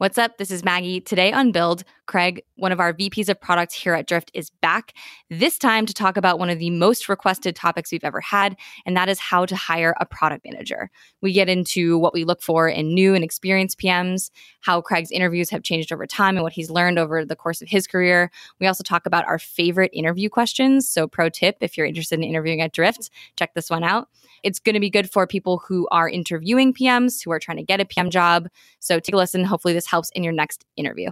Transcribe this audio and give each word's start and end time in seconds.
What's 0.00 0.16
up? 0.16 0.38
This 0.38 0.50
is 0.50 0.64
Maggie. 0.64 1.02
Today 1.02 1.30
on 1.30 1.52
Build, 1.52 1.84
Craig, 2.06 2.42
one 2.56 2.72
of 2.72 2.80
our 2.80 2.94
VPs 2.94 3.28
of 3.28 3.38
product 3.38 3.74
here 3.74 3.92
at 3.92 4.08
Drift, 4.08 4.30
is 4.32 4.48
back, 4.48 4.94
this 5.28 5.58
time 5.58 5.84
to 5.84 5.92
talk 5.92 6.16
about 6.16 6.38
one 6.38 6.48
of 6.48 6.58
the 6.58 6.70
most 6.70 7.06
requested 7.06 7.54
topics 7.54 7.92
we've 7.92 8.02
ever 8.02 8.22
had, 8.22 8.56
and 8.86 8.96
that 8.96 9.10
is 9.10 9.20
how 9.20 9.44
to 9.44 9.54
hire 9.54 9.94
a 10.00 10.06
product 10.06 10.46
manager. 10.46 10.90
We 11.20 11.34
get 11.34 11.50
into 11.50 11.98
what 11.98 12.14
we 12.14 12.24
look 12.24 12.40
for 12.42 12.66
in 12.66 12.94
new 12.94 13.14
and 13.14 13.22
experienced 13.22 13.78
PMs, 13.78 14.30
how 14.62 14.80
Craig's 14.80 15.10
interviews 15.10 15.50
have 15.50 15.62
changed 15.62 15.92
over 15.92 16.06
time, 16.06 16.36
and 16.36 16.42
what 16.42 16.54
he's 16.54 16.70
learned 16.70 16.98
over 16.98 17.22
the 17.24 17.36
course 17.36 17.60
of 17.60 17.68
his 17.68 17.86
career. 17.86 18.30
We 18.58 18.66
also 18.66 18.82
talk 18.82 19.04
about 19.04 19.26
our 19.26 19.38
favorite 19.38 19.90
interview 19.92 20.30
questions. 20.30 20.88
So, 20.88 21.06
pro 21.08 21.28
tip 21.28 21.58
if 21.60 21.76
you're 21.76 21.86
interested 21.86 22.18
in 22.18 22.24
interviewing 22.24 22.62
at 22.62 22.72
Drift, 22.72 23.10
check 23.36 23.52
this 23.52 23.68
one 23.68 23.84
out. 23.84 24.08
It's 24.42 24.58
going 24.58 24.74
to 24.74 24.80
be 24.80 24.88
good 24.88 25.10
for 25.10 25.26
people 25.26 25.58
who 25.58 25.86
are 25.90 26.08
interviewing 26.08 26.72
PMs, 26.72 27.22
who 27.22 27.30
are 27.30 27.38
trying 27.38 27.58
to 27.58 27.64
get 27.64 27.80
a 27.80 27.84
PM 27.84 28.08
job. 28.08 28.48
So, 28.78 28.98
take 28.98 29.14
a 29.14 29.18
listen. 29.18 29.44
Hopefully, 29.44 29.74
this 29.74 29.89
helps 29.90 30.10
in 30.14 30.22
your 30.24 30.32
next 30.32 30.64
interview. 30.76 31.10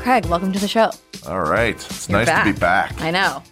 Craig, 0.00 0.26
welcome 0.26 0.52
to 0.52 0.60
the 0.60 0.68
show. 0.68 0.90
All 1.26 1.42
right. 1.42 1.74
It's 1.74 2.08
You're 2.08 2.18
nice 2.18 2.28
back. 2.28 2.46
to 2.46 2.52
be 2.52 2.58
back. 2.58 3.00
I 3.02 3.10
know. 3.10 3.42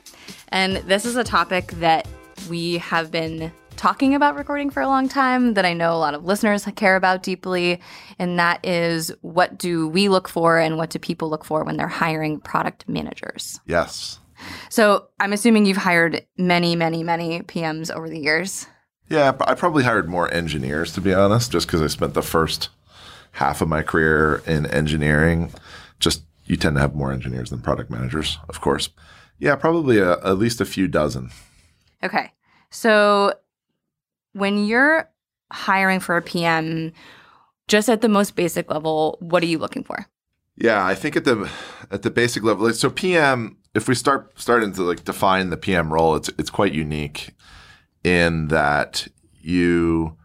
And 0.50 0.77
this 0.77 1.05
is 1.05 1.16
a 1.16 1.24
topic 1.24 1.72
that 1.72 2.06
we 2.48 2.78
have 2.78 3.11
been 3.11 3.50
talking 3.77 4.14
about 4.14 4.36
recording 4.36 4.70
for 4.70 4.80
a 4.80 4.86
long 4.86 5.08
time 5.08 5.55
that 5.55 5.64
I 5.64 5.72
know 5.72 5.92
a 5.92 5.98
lot 5.98 6.14
of 6.14 6.24
listeners 6.24 6.64
care 6.77 6.95
about 6.95 7.24
deeply. 7.24 7.80
And 8.20 8.38
that 8.38 8.64
is 8.64 9.11
what 9.22 9.58
do 9.58 9.88
we 9.88 10.08
look 10.08 10.28
for 10.28 10.58
and 10.58 10.77
what 10.77 10.91
do 10.91 11.00
people 11.00 11.28
look 11.28 11.45
for 11.45 11.64
when 11.64 11.77
they're 11.77 11.88
hiring 11.88 12.38
product 12.38 12.88
managers? 12.88 13.61
Yes. 13.66 14.20
So 14.69 15.09
I'm 15.21 15.33
assuming 15.33 15.66
you've 15.66 15.77
hired 15.77 16.27
many, 16.37 16.77
many, 16.77 17.03
many 17.03 17.41
PMs 17.43 17.91
over 17.91 18.09
the 18.09 18.19
years. 18.19 18.67
Yeah, 19.09 19.33
I 19.41 19.55
probably 19.55 19.84
hired 19.84 20.09
more 20.09 20.33
engineers 20.33 20.92
to 20.95 21.01
be 21.01 21.12
honest, 21.12 21.53
just 21.53 21.67
because 21.67 21.83
I 21.83 21.89
spent 21.89 22.14
the 22.14 22.23
first 22.23 22.69
half 23.33 23.61
of 23.61 23.69
my 23.69 23.83
career 23.83 24.42
in 24.47 24.67
engineering. 24.67 25.53
Just 26.01 26.23
you 26.47 26.56
tend 26.56 26.77
to 26.77 26.81
have 26.81 26.95
more 26.95 27.12
engineers 27.12 27.51
than 27.51 27.61
product 27.61 27.91
managers, 27.91 28.39
of 28.48 28.61
course. 28.61 28.91
Yeah, 29.39 29.56
probably 29.56 29.98
a, 29.98 30.12
at 30.25 30.39
least 30.39 30.61
a 30.61 30.64
few 30.64 30.89
dozen. 30.89 31.31
Okay. 32.03 32.33
So 32.70 33.34
when 34.33 34.64
you're 34.64 35.08
hiring 35.51 36.01
for 36.01 36.17
a 36.17 36.23
PM, 36.23 36.92
just 37.69 37.89
at 37.89 38.01
the 38.01 38.08
most 38.08 38.36
basic 38.36 38.70
level, 38.70 39.17
what 39.20 39.42
are 39.42 39.47
you 39.47 39.58
looking 39.58 39.84
for? 39.84 40.06
Yeah, 40.56 40.84
I 40.84 40.95
think 40.95 41.17
at 41.17 41.25
the 41.25 41.51
at 41.91 42.03
the 42.03 42.11
basic 42.11 42.42
level, 42.42 42.73
so 42.73 42.91
PM. 42.91 43.58
If 43.75 43.89
we 43.89 43.94
start 43.94 44.33
starting 44.36 44.72
to 44.72 44.83
like 44.83 45.05
define 45.05 45.50
the 45.50 45.56
PM 45.56 45.92
role, 45.92 46.14
it's 46.14 46.30
it's 46.39 46.50
quite 46.50 46.72
unique 46.72 47.34
in 48.03 48.48
that 48.48 49.08
you 49.41 50.17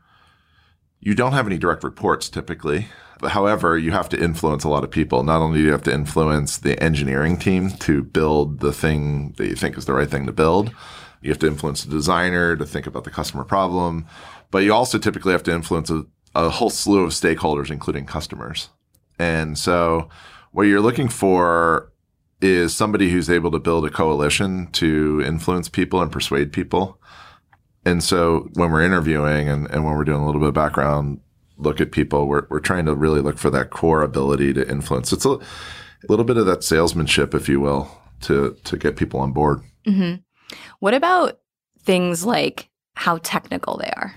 you 0.99 1.15
don't 1.15 1.33
have 1.33 1.47
any 1.47 1.57
direct 1.57 1.83
reports 1.83 2.29
typically. 2.29 2.87
However, 3.21 3.77
you 3.77 3.91
have 3.91 4.07
to 4.09 4.21
influence 4.21 4.63
a 4.63 4.69
lot 4.69 4.83
of 4.83 4.91
people. 4.91 5.23
Not 5.23 5.41
only 5.41 5.59
do 5.59 5.65
you 5.65 5.71
have 5.71 5.83
to 5.83 5.93
influence 5.93 6.57
the 6.57 6.81
engineering 6.81 7.37
team 7.37 7.71
to 7.71 8.01
build 8.01 8.59
the 8.59 8.71
thing 8.71 9.33
that 9.37 9.47
you 9.47 9.55
think 9.55 9.77
is 9.77 9.85
the 9.85 9.93
right 9.93 10.09
thing 10.09 10.25
to 10.25 10.31
build, 10.31 10.71
you 11.21 11.29
have 11.29 11.39
to 11.39 11.47
influence 11.47 11.83
the 11.83 11.91
designer 11.91 12.55
to 12.55 12.65
think 12.65 12.87
about 12.87 13.03
the 13.03 13.11
customer 13.11 13.43
problem, 13.43 14.05
but 14.51 14.59
you 14.59 14.73
also 14.73 14.97
typically 14.97 15.33
have 15.33 15.43
to 15.43 15.51
influence 15.51 15.89
a, 15.89 16.05
a 16.33 16.49
whole 16.49 16.69
slew 16.69 17.03
of 17.03 17.11
stakeholders, 17.11 17.69
including 17.69 18.05
customers. 18.05 18.69
And 19.17 19.57
so, 19.57 20.07
what 20.51 20.63
you're 20.63 20.81
looking 20.81 21.09
for 21.09 21.91
is 22.41 22.75
somebody 22.75 23.09
who's 23.09 23.29
able 23.29 23.51
to 23.51 23.59
build 23.59 23.85
a 23.85 23.89
coalition 23.89 24.67
to 24.71 25.21
influence 25.25 25.69
people 25.69 26.01
and 26.01 26.11
persuade 26.11 26.53
people. 26.53 26.99
And 27.85 28.03
so, 28.03 28.49
when 28.53 28.71
we're 28.71 28.83
interviewing 28.83 29.49
and, 29.49 29.69
and 29.71 29.83
when 29.85 29.95
we're 29.95 30.03
doing 30.03 30.21
a 30.21 30.25
little 30.25 30.41
bit 30.41 30.49
of 30.49 30.53
background 30.53 31.21
look 31.59 31.81
at 31.81 31.91
people, 31.91 32.27
we're, 32.27 32.47
we're 32.49 32.59
trying 32.59 32.85
to 32.85 32.95
really 32.95 33.21
look 33.21 33.37
for 33.37 33.49
that 33.49 33.69
core 33.69 34.01
ability 34.01 34.53
to 34.53 34.69
influence. 34.69 35.11
It's 35.11 35.25
a, 35.25 35.31
a 35.31 35.39
little 36.07 36.25
bit 36.25 36.37
of 36.37 36.45
that 36.45 36.63
salesmanship, 36.63 37.33
if 37.33 37.49
you 37.49 37.59
will, 37.59 37.91
to, 38.21 38.57
to 38.63 38.77
get 38.77 38.95
people 38.95 39.19
on 39.19 39.33
board. 39.33 39.61
Mm-hmm. 39.85 40.21
What 40.79 40.93
about 40.93 41.39
things 41.81 42.25
like 42.25 42.69
how 42.95 43.19
technical 43.21 43.77
they 43.77 43.91
are? 43.95 44.15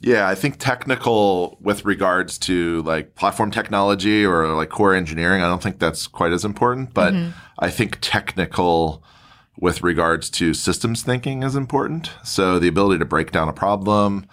Yeah, 0.00 0.28
I 0.28 0.34
think 0.34 0.56
technical 0.58 1.56
with 1.60 1.84
regards 1.84 2.36
to 2.38 2.82
like 2.82 3.14
platform 3.14 3.50
technology 3.50 4.24
or 4.26 4.46
like 4.54 4.68
core 4.68 4.94
engineering, 4.94 5.42
I 5.42 5.48
don't 5.48 5.62
think 5.62 5.78
that's 5.78 6.06
quite 6.06 6.32
as 6.32 6.44
important. 6.44 6.92
But 6.92 7.14
Mhm. 7.14 7.32
I 7.58 7.70
think 7.70 7.98
technical 8.02 9.02
with 9.58 9.82
regards 9.82 10.28
to 10.30 10.52
systems 10.52 11.02
thinking 11.02 11.42
is 11.42 11.56
important. 11.56 12.10
So 12.22 12.58
the 12.58 12.68
ability 12.68 12.98
to 12.98 13.06
break 13.06 13.32
down 13.32 13.48
a 13.48 13.54
problem, 13.54 14.26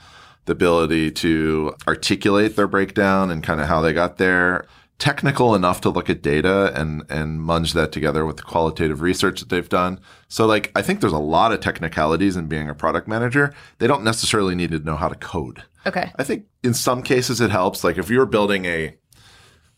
the 0.46 0.52
ability 0.52 1.12
to 1.12 1.74
articulate 1.88 2.58
their 2.58 2.68
breakdown 2.68 3.32
and 3.32 3.42
kind 3.42 3.62
of 3.62 3.68
how 3.68 3.80
they 3.80 3.94
got 3.94 4.18
there. 4.18 4.66
Technical 5.00 5.54
enough 5.56 5.82
to 5.82 5.90
look 5.90 6.10
at 6.10 6.22
data 6.22 6.72
and 6.80 7.04
and 7.10 7.42
munge 7.42 7.74
that 7.74 7.92
together 7.92 8.26
with 8.26 8.38
the 8.38 8.44
qualitative 8.44 9.02
research 9.02 9.40
that 9.42 9.50
they've 9.50 9.68
done. 9.68 10.00
So 10.30 10.46
like 10.46 10.72
I 10.76 10.82
think 10.82 11.02
there's 11.02 11.12
a 11.12 11.18
lot 11.18 11.52
of 11.52 11.60
technicalities 11.60 12.38
in 12.38 12.48
being 12.48 12.70
a 12.70 12.74
product 12.76 13.08
manager. 13.08 13.54
They 13.80 13.88
don't 13.88 14.04
necessarily 14.04 14.56
need 14.56 14.72
to 14.72 14.80
know 14.80 14.96
how 14.96 15.10
to 15.10 15.16
code. 15.16 15.64
Okay. 15.86 16.12
I 16.16 16.24
think 16.24 16.46
in 16.64 16.74
some 16.74 17.04
cases 17.04 17.42
it 17.42 17.52
helps. 17.52 17.84
Like 17.84 17.98
if 17.98 18.10
you're 18.10 18.26
building 18.26 18.66
a 18.66 18.96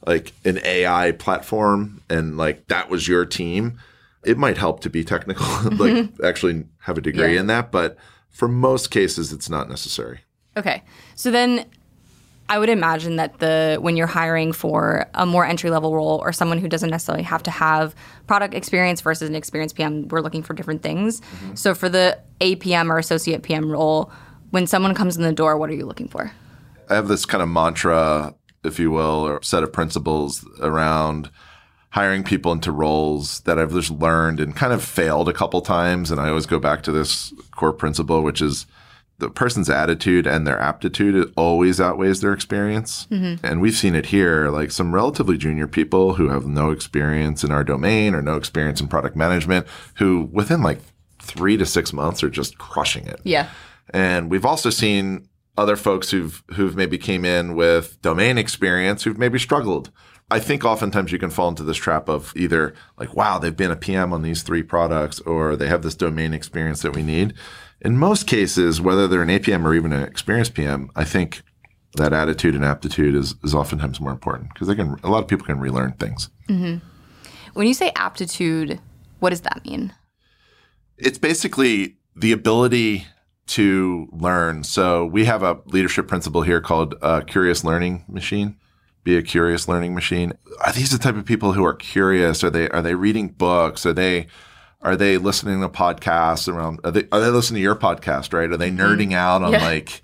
like 0.06 0.34
an 0.44 0.60
AI 0.64 1.14
platform 1.14 2.02
and 2.10 2.38
like 2.38 2.68
that 2.68 2.90
was 2.90 3.08
your 3.08 3.26
team, 3.26 3.80
it 4.24 4.38
might 4.38 4.58
help 4.58 4.82
to 4.82 4.90
be 4.90 5.04
technical, 5.04 5.46
like 5.64 5.92
mm-hmm. 5.94 6.26
actually 6.26 6.66
have 6.80 6.98
a 6.98 7.02
degree 7.02 7.34
Yeah. 7.34 7.40
in 7.40 7.48
that. 7.48 7.72
But 7.72 7.98
for 8.30 8.48
most 8.48 8.92
cases, 8.92 9.32
it's 9.34 9.50
not 9.50 9.70
necessary. 9.70 10.20
Okay. 10.58 10.84
So 11.16 11.32
then 11.32 11.66
I 12.48 12.60
would 12.60 12.70
imagine 12.70 13.16
that 13.16 13.40
the 13.40 13.78
when 13.82 13.98
you're 13.98 14.06
hiring 14.06 14.52
for 14.52 15.08
a 15.16 15.26
more 15.26 15.46
entry 15.46 15.72
level 15.72 15.96
role 15.96 16.20
or 16.24 16.32
someone 16.32 16.60
who 16.60 16.68
doesn't 16.68 16.90
necessarily 16.92 17.24
have 17.24 17.42
to 17.44 17.52
have 17.52 17.96
product 18.28 18.54
experience 18.54 19.02
versus 19.02 19.28
an 19.28 19.36
experienced 19.36 19.76
PM, 19.76 20.08
we're 20.10 20.22
looking 20.22 20.44
for 20.44 20.54
different 20.54 20.84
things. 20.84 21.22
Mm-hmm. 21.22 21.56
So 21.56 21.74
for 21.74 21.90
the 21.90 22.20
APM 22.42 22.90
or 22.90 23.00
associate 23.00 23.42
PM 23.42 23.72
role, 23.72 24.12
when 24.52 24.68
someone 24.68 24.94
comes 24.94 25.18
in 25.18 25.24
the 25.24 25.34
door, 25.34 25.58
what 25.58 25.70
are 25.70 25.74
you 25.74 25.86
looking 25.86 26.08
for? 26.08 26.32
I 26.90 26.96
have 26.96 27.08
this 27.08 27.26
kind 27.26 27.42
of 27.42 27.50
mantra, 27.50 28.36
if 28.64 28.78
you 28.78 28.92
will, 28.92 29.28
or 29.28 29.42
set 29.42 29.64
of 29.64 29.74
principles 29.74 30.48
around 30.62 31.32
hiring 31.90 32.24
people 32.24 32.52
into 32.52 32.72
roles 32.72 33.40
that 33.42 33.58
I've 33.58 33.72
just 33.72 33.90
learned 33.90 34.40
and 34.40 34.56
kind 34.56 34.72
of 34.74 34.84
failed 34.84 35.30
a 35.30 35.34
couple 35.34 35.62
times. 35.62 36.12
And 36.12 36.22
I 36.22 36.30
always 36.30 36.46
go 36.46 36.60
back 36.60 36.84
to 36.84 36.92
this 36.92 37.34
core 37.52 37.74
principle, 37.74 38.22
which 38.22 38.42
is 38.42 38.68
the 39.18 39.30
person's 39.30 39.70
attitude 39.70 40.28
and 40.28 40.46
their 40.46 40.60
aptitude 40.60 41.32
always 41.38 41.80
outweighs 41.80 42.22
their 42.22 42.34
experience. 42.34 43.08
Mm-hmm. 43.10 43.46
And 43.46 43.62
we've 43.62 43.76
seen 43.76 43.96
it 43.96 44.08
here, 44.08 44.50
like 44.50 44.72
some 44.72 44.94
relatively 44.94 45.38
junior 45.38 45.68
people 45.68 46.16
who 46.16 46.30
have 46.30 46.46
no 46.46 46.72
experience 46.72 47.44
in 47.44 47.52
our 47.52 47.64
domain 47.64 48.14
or 48.14 48.22
no 48.22 48.36
experience 48.36 48.82
in 48.82 48.88
product 48.88 49.16
management, 49.16 49.68
who 49.96 50.30
within 50.34 50.62
like 50.62 50.80
three 51.20 51.56
to 51.58 51.66
six 51.66 51.94
months 51.94 52.24
are 52.24 52.30
just 52.30 52.58
crushing 52.58 53.08
it. 53.08 53.22
Yeah. 53.24 53.50
And 53.92 54.30
we've 54.30 54.46
also 54.46 54.70
seen 54.70 55.28
other 55.58 55.78
folks 55.78 56.12
who've 56.12 56.44
who've 56.54 56.76
maybe 56.76 56.98
came 56.98 57.24
in 57.24 57.56
with 57.56 58.02
domain 58.02 58.38
experience 58.38 59.04
who've 59.04 59.18
maybe 59.18 59.40
struggled. 59.40 59.92
I 60.32 60.40
think 60.40 60.66
oftentimes 60.66 61.12
you 61.12 61.20
can 61.20 61.30
fall 61.30 61.50
into 61.50 61.64
this 61.64 61.78
trap 61.78 62.10
of 62.10 62.34
either 62.36 62.74
like, 62.98 63.16
wow, 63.16 63.38
they've 63.38 63.56
been 63.56 63.70
a 63.72 63.76
PM 63.76 64.12
on 64.12 64.24
these 64.24 64.42
three 64.42 64.64
products, 64.64 65.20
or 65.22 65.56
they 65.56 65.68
have 65.68 65.84
this 65.84 65.94
domain 65.94 66.34
experience 66.34 66.82
that 66.82 66.96
we 66.96 67.04
need. 67.04 67.36
In 67.86 67.98
most 67.98 68.28
cases, 68.28 68.82
whether 68.82 69.08
they're 69.08 69.22
an 69.22 69.30
APM 69.30 69.64
or 69.64 69.74
even 69.74 69.94
an 69.94 70.04
experienced 70.04 70.56
PM, 70.56 70.90
I 70.96 71.04
think 71.04 71.44
that 71.96 72.12
attitude 72.12 72.56
and 72.56 72.66
aptitude 72.66 73.16
is, 73.16 73.36
is 73.44 73.54
oftentimes 73.54 74.02
more 74.02 74.12
important 74.12 74.54
because 74.54 74.68
they 74.68 74.76
can 74.76 74.98
a 75.04 75.10
lot 75.10 75.24
of 75.24 75.30
people 75.30 75.46
can 75.46 75.60
relearn 75.60 75.94
things. 75.94 76.30
When 77.54 77.68
you 77.68 77.74
say 77.74 77.92
aptitude, 77.96 78.82
what 79.20 79.30
does 79.30 79.42
that 79.42 79.64
mean? 79.66 79.94
it's 80.98 81.18
basically 81.18 81.98
the 82.16 82.32
ability 82.32 83.06
to 83.48 84.08
learn. 84.12 84.64
So 84.64 85.06
we 85.06 85.26
have 85.26 85.44
a 85.44 85.60
leadership 85.66 86.08
principle 86.08 86.42
here 86.42 86.62
called 86.62 86.96
uh, 87.02 87.22
curious 87.22 87.64
learning 87.64 88.06
machine. 88.08 88.58
Be 89.04 89.18
a 89.18 89.22
curious 89.22 89.68
learning 89.68 89.94
machine. 89.94 90.34
Are 90.66 90.72
these 90.74 90.92
the 90.92 90.98
type 90.98 91.16
of 91.16 91.26
people 91.26 91.54
who 91.54 91.64
are 91.64 91.76
curious? 91.76 92.44
Are 92.44 92.50
they 92.50 92.70
are 92.70 92.82
they 92.82 92.96
reading 92.96 93.30
books? 93.30 93.86
Are 93.86 93.94
they 93.94 94.28
are 94.86 94.96
they 94.96 95.18
listening 95.18 95.62
to 95.62 95.70
podcasts 95.70 96.48
around? 96.48 96.80
Are 96.84 96.92
they 96.92 97.08
are 97.12 97.20
they 97.20 97.30
listening 97.30 97.60
to 97.60 97.64
your 97.64 97.76
podcast? 97.76 98.34
Right? 98.34 98.50
Are 98.50 98.58
they 98.58 98.72
mm-hmm. 98.72 98.80
nerding 98.80 99.14
out 99.14 99.42
on 99.42 99.52
Yeah. 99.52 99.64
like 99.64 100.02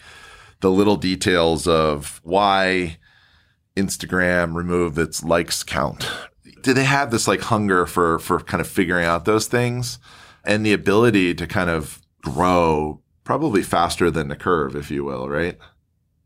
the 0.60 0.72
little 0.72 0.98
details 0.98 1.68
of 1.68 2.20
why 2.24 2.98
Instagram 3.78 4.56
remove 4.56 4.98
its 4.98 5.24
likes 5.24 5.64
count? 5.64 6.12
Do 6.62 6.74
they 6.74 6.84
have 6.84 7.12
this 7.12 7.28
like 7.28 7.42
hunger 7.42 7.86
for 7.86 8.20
for 8.20 8.40
kind 8.42 8.60
of 8.60 8.68
figuring 8.68 9.06
out 9.06 9.26
those 9.26 9.48
things? 9.48 9.98
and 10.44 10.66
the 10.66 10.74
ability 10.74 11.34
to 11.36 11.48
kind 11.48 11.70
of 11.70 12.02
grow 12.22 13.02
probably 13.24 13.62
faster 13.62 14.10
than 14.10 14.28
the 14.28 14.36
curve, 14.36 14.76
if 14.76 14.90
you 14.92 15.04
will, 15.04 15.30
right? 15.30 15.58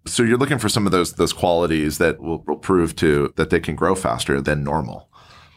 So 0.07 0.23
you're 0.23 0.37
looking 0.37 0.59
for 0.59 0.69
some 0.69 0.85
of 0.85 0.91
those 0.91 1.13
those 1.13 1.33
qualities 1.33 1.97
that 1.97 2.19
will, 2.19 2.43
will 2.45 2.57
prove 2.57 2.95
to 2.97 3.33
that 3.37 3.49
they 3.49 3.59
can 3.59 3.75
grow 3.75 3.95
faster 3.95 4.39
than 4.39 4.63
normal. 4.63 5.09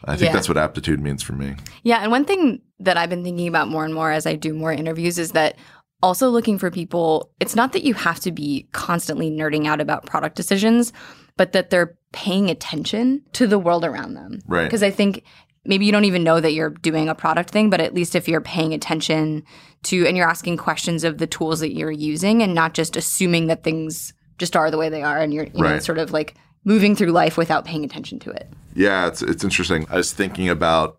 I 0.05 0.17
think 0.17 0.29
Yeah. 0.29 0.33
that's 0.33 0.49
what 0.49 0.57
aptitude 0.59 1.01
means 1.01 1.23
for 1.23 1.33
me. 1.33 1.57
Yeah, 1.83 1.99
and 1.99 2.11
one 2.11 2.25
thing 2.25 2.61
that 2.81 2.97
I've 2.97 3.11
been 3.11 3.25
thinking 3.25 3.49
about 3.49 3.69
more 3.69 3.85
and 3.85 3.93
more 3.95 4.11
as 4.13 4.27
I 4.27 4.37
do 4.37 4.55
more 4.55 4.73
interviews 4.73 5.19
is 5.19 5.33
that 5.33 5.57
also 6.03 6.29
looking 6.29 6.59
for 6.59 6.71
people, 6.71 7.31
it's 7.41 7.57
not 7.57 7.73
that 7.73 7.83
you 7.85 7.95
have 7.95 8.21
to 8.21 8.31
be 8.31 8.69
constantly 8.73 9.31
nerding 9.31 9.67
out 9.67 9.81
about 9.81 10.07
product 10.07 10.37
decisions, 10.37 10.93
but 11.37 11.53
that 11.53 11.71
they're 11.71 11.97
paying 12.13 12.49
attention 12.51 13.23
to 13.33 13.47
the 13.47 13.59
world 13.59 13.85
around 13.85 14.15
them. 14.15 14.39
Right. 14.47 14.65
Because 14.65 14.83
I 14.85 14.91
think 14.91 15.25
maybe 15.65 15.85
you 15.85 15.93
don't 15.93 16.05
even 16.05 16.23
know 16.23 16.41
that 16.41 16.53
you're 16.53 16.71
doing 16.71 17.09
a 17.09 17.15
product 17.15 17.51
thing, 17.51 17.69
but 17.69 17.81
at 17.81 17.95
least 17.95 18.15
if 18.15 18.29
you're 18.29 18.41
paying 18.41 18.73
attention 18.73 19.43
to 19.85 20.07
and 20.07 20.17
you're 20.17 20.29
asking 20.29 20.57
questions 20.57 21.03
of 21.05 21.19
the 21.19 21.27
tools 21.27 21.61
that 21.61 21.75
you're 21.75 21.91
using 21.91 22.43
and 22.43 22.55
not 22.55 22.75
just 22.75 22.97
assuming 22.97 23.49
that 23.49 23.65
things 23.65 24.15
just 24.39 24.55
are 24.55 24.71
the 24.71 24.79
way 24.79 24.89
they 24.89 25.03
are 25.03 25.19
and 25.19 25.35
you're 25.35 25.47
you 25.47 25.63
know, 25.63 25.79
sort 25.81 25.99
of 25.99 26.13
like 26.13 26.37
moving 26.65 26.95
through 26.95 27.13
life 27.13 27.37
without 27.37 27.65
paying 27.65 27.85
attention 27.85 28.19
to 28.21 28.31
it. 28.31 28.49
Yeah, 28.75 29.07
it's 29.09 29.23
it's 29.23 29.45
interesting. 29.45 29.87
I 29.91 29.97
was 29.97 30.13
thinking 30.13 30.49
about 30.49 30.99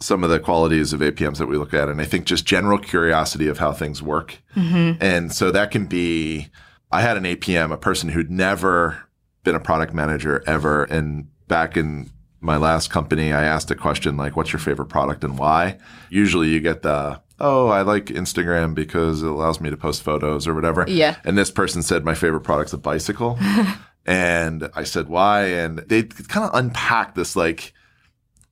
some 0.00 0.24
of 0.24 0.30
the 0.30 0.40
qualities 0.40 0.92
of 0.92 1.00
APMs 1.00 1.38
that 1.38 1.46
we 1.46 1.56
look 1.56 1.74
at, 1.74 1.88
and 1.88 2.00
I 2.00 2.04
think 2.04 2.24
just 2.24 2.44
general 2.44 2.78
curiosity 2.78 3.48
of 3.48 3.58
how 3.58 3.72
things 3.72 4.02
work. 4.02 4.38
Mm-hmm. 4.56 5.02
And 5.02 5.32
so 5.32 5.50
that 5.50 5.70
can 5.70 5.86
be. 5.86 6.48
I 6.90 7.00
had 7.00 7.16
an 7.16 7.24
APM, 7.24 7.72
a 7.72 7.78
person 7.78 8.10
who'd 8.10 8.30
never 8.30 9.08
been 9.44 9.54
a 9.54 9.60
product 9.60 9.94
manager 9.94 10.42
ever, 10.46 10.84
and 10.84 11.28
back 11.48 11.76
in 11.76 12.10
my 12.40 12.56
last 12.56 12.90
company, 12.90 13.32
I 13.32 13.44
asked 13.44 13.70
a 13.70 13.74
question 13.74 14.16
like, 14.16 14.36
"What's 14.36 14.52
your 14.52 14.60
favorite 14.60 14.88
product 14.88 15.24
and 15.24 15.38
why?" 15.38 15.78
Usually, 16.10 16.48
you 16.48 16.60
get 16.60 16.82
the 16.82 17.20
"Oh, 17.38 17.68
I 17.68 17.82
like 17.82 18.06
Instagram 18.06 18.74
because 18.74 19.22
it 19.22 19.28
allows 19.28 19.60
me 19.60 19.70
to 19.70 19.76
post 19.76 20.02
photos 20.02 20.46
or 20.46 20.54
whatever." 20.54 20.84
Yeah. 20.88 21.16
And 21.24 21.38
this 21.38 21.50
person 21.50 21.82
said, 21.82 22.04
"My 22.04 22.14
favorite 22.14 22.42
product's 22.42 22.72
a 22.72 22.78
bicycle." 22.78 23.38
And 24.06 24.68
I 24.74 24.84
said, 24.84 25.08
why? 25.08 25.44
And 25.44 25.78
they 25.78 26.02
kind 26.02 26.48
of 26.48 26.54
unpacked 26.54 27.14
this 27.14 27.36
like, 27.36 27.72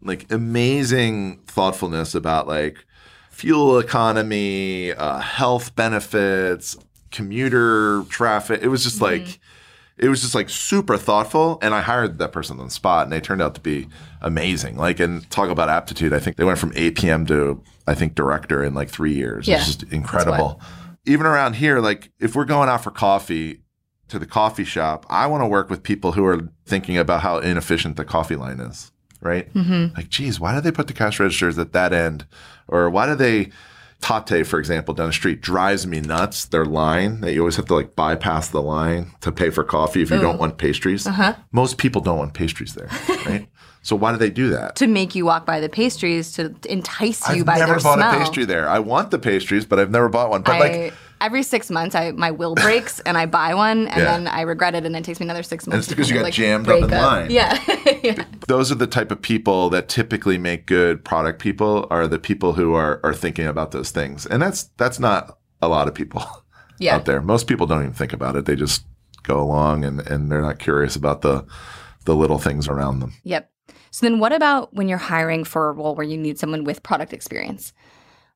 like 0.02 0.30
amazing 0.30 1.40
thoughtfulness 1.46 2.14
about 2.14 2.46
like 2.46 2.84
fuel 3.30 3.78
economy, 3.78 4.92
uh, 4.92 5.18
health 5.18 5.74
benefits, 5.74 6.76
commuter 7.10 8.04
traffic. 8.08 8.60
It 8.62 8.68
was 8.68 8.84
just 8.84 9.00
like, 9.00 9.40
it 9.98 10.08
was 10.08 10.22
just 10.22 10.34
like 10.34 10.48
super 10.48 10.96
thoughtful. 10.96 11.58
And 11.60 11.74
I 11.74 11.80
hired 11.80 12.18
that 12.18 12.32
person 12.32 12.58
on 12.60 12.66
the 12.66 12.70
spot 12.70 13.04
and 13.04 13.12
they 13.12 13.20
turned 13.20 13.42
out 13.42 13.54
to 13.56 13.60
be 13.60 13.88
amazing. 14.22 14.76
Like, 14.76 15.00
and 15.00 15.28
talk 15.30 15.50
about 15.50 15.68
aptitude. 15.68 16.12
I 16.12 16.20
think 16.20 16.36
they 16.36 16.44
went 16.44 16.58
from 16.58 16.72
APM 16.72 17.26
to, 17.28 17.62
I 17.86 17.94
think, 17.94 18.14
director 18.14 18.62
in 18.62 18.72
like 18.72 18.88
three 18.88 19.14
years. 19.14 19.48
Yeah. 19.48 19.56
It's 19.56 19.66
just 19.66 19.82
incredible. 19.92 20.60
Even 21.06 21.26
around 21.26 21.54
here, 21.54 21.80
like 21.80 22.12
if 22.20 22.36
we're 22.36 22.44
going 22.44 22.68
out 22.68 22.84
for 22.84 22.90
coffee, 22.90 23.62
to 24.10 24.18
the 24.18 24.26
coffee 24.26 24.64
shop, 24.64 25.06
I 25.08 25.26
want 25.26 25.42
to 25.42 25.46
work 25.46 25.70
with 25.70 25.82
people 25.82 26.12
who 26.12 26.24
are 26.26 26.48
thinking 26.66 26.98
about 26.98 27.22
how 27.22 27.38
inefficient 27.38 27.96
the 27.96 28.04
coffee 28.04 28.36
line 28.36 28.60
is, 28.60 28.92
right? 29.20 29.52
Mm-hmm. 29.54 29.96
Like, 29.96 30.08
geez, 30.08 30.38
why 30.38 30.54
do 30.54 30.60
they 30.60 30.72
put 30.72 30.86
the 30.86 30.92
cash 30.92 31.18
registers 31.18 31.58
at 31.58 31.72
that 31.72 31.92
end? 31.92 32.26
Or 32.68 32.90
why 32.90 33.06
do 33.06 33.14
they, 33.14 33.50
Tate, 34.00 34.46
for 34.46 34.58
example, 34.58 34.94
down 34.94 35.08
the 35.08 35.12
street 35.12 35.40
drives 35.40 35.86
me 35.86 36.00
nuts. 36.00 36.46
Their 36.46 36.64
line 36.64 37.20
that 37.20 37.32
you 37.32 37.40
always 37.40 37.56
have 37.56 37.66
to 37.66 37.74
like 37.74 37.94
bypass 37.94 38.48
the 38.48 38.62
line 38.62 39.12
to 39.20 39.30
pay 39.30 39.50
for 39.50 39.62
coffee 39.62 40.02
if 40.02 40.10
you 40.10 40.20
don't 40.20 40.38
want 40.38 40.58
pastries. 40.58 41.06
Most 41.52 41.78
people 41.78 42.00
don't 42.00 42.18
want 42.18 42.34
pastries 42.34 42.74
there, 42.74 42.88
right? 43.26 43.46
so 43.82 43.96
why 43.96 44.12
do 44.12 44.18
they 44.18 44.30
do 44.30 44.50
that? 44.50 44.76
To 44.76 44.86
make 44.86 45.14
you 45.14 45.24
walk 45.24 45.46
by 45.46 45.60
the 45.60 45.68
pastries 45.68 46.32
to 46.32 46.54
entice 46.68 47.28
you 47.28 47.40
I've 47.40 47.46
by 47.46 47.58
never 47.58 47.78
bought 47.78 47.98
a 47.98 48.18
pastry 48.18 48.44
there. 48.44 48.68
I 48.68 48.78
want 48.78 49.10
the 49.10 49.18
pastries, 49.18 49.64
but 49.64 49.78
I've 49.78 49.90
never 49.90 50.08
bought 50.08 50.30
one. 50.30 50.42
But 50.42 50.54
I, 50.54 50.58
like, 50.58 50.94
every 51.20 51.42
six 51.42 51.70
months, 51.70 51.94
I 51.94 52.12
my 52.12 52.30
will 52.30 52.54
breaks 52.54 53.00
and 53.00 53.16
I 53.18 53.26
buy 53.26 53.54
one, 53.54 53.88
and 53.88 53.98
Yeah. 54.00 54.04
then 54.04 54.26
I 54.28 54.42
regret 54.42 54.74
it, 54.74 54.84
and 54.84 54.94
then 54.94 55.02
it 55.02 55.04
takes 55.04 55.20
me 55.20 55.26
another 55.26 55.42
six 55.42 55.66
months. 55.66 55.74
And 55.74 55.80
it's 55.80 55.88
because 55.88 56.08
you 56.10 56.16
got 56.16 56.24
like, 56.24 56.34
jammed 56.34 56.68
up 56.68 56.76
in 56.82 56.88
break 56.88 57.00
line. 57.00 57.30
Yeah, 57.30 57.58
yeah. 58.02 58.24
those 58.48 58.70
are 58.72 58.74
the 58.76 58.86
type 58.86 59.10
of 59.10 59.20
people 59.22 59.70
that 59.70 59.88
typically 59.88 60.38
make 60.38 60.66
good 60.66 61.04
product 61.04 61.40
people 61.40 61.86
are 61.90 62.06
the 62.08 62.18
people 62.18 62.52
who 62.54 62.74
are 62.74 63.00
are 63.04 63.14
thinking 63.14 63.46
about 63.46 63.70
those 63.70 63.90
things 63.90 64.26
and 64.26 64.40
that's 64.42 64.64
that's 64.76 64.98
not 64.98 65.38
a 65.62 65.68
lot 65.68 65.86
of 65.88 65.94
people 65.94 66.22
Yeah. 66.78 66.96
out 66.96 67.04
there 67.04 67.20
most 67.20 67.46
people 67.46 67.66
don't 67.66 67.82
even 67.82 67.92
think 67.92 68.12
about 68.12 68.36
it 68.36 68.46
they 68.46 68.56
just 68.56 68.84
go 69.22 69.38
along 69.40 69.84
and 69.84 70.00
and 70.00 70.30
they're 70.32 70.40
not 70.40 70.58
curious 70.58 70.96
about 70.96 71.20
the 71.22 71.44
the 72.06 72.14
little 72.16 72.38
things 72.38 72.66
around 72.68 73.00
them 73.00 73.12
Yep. 73.24 73.50
So 73.92 74.06
then, 74.06 74.20
what 74.20 74.32
about 74.32 74.72
when 74.72 74.88
you're 74.88 74.98
hiring 74.98 75.42
for 75.44 75.68
a 75.68 75.72
role 75.72 75.94
where 75.96 76.06
you 76.06 76.16
need 76.16 76.38
someone 76.38 76.62
with 76.62 76.80
product 76.84 77.12
experience? 77.12 77.72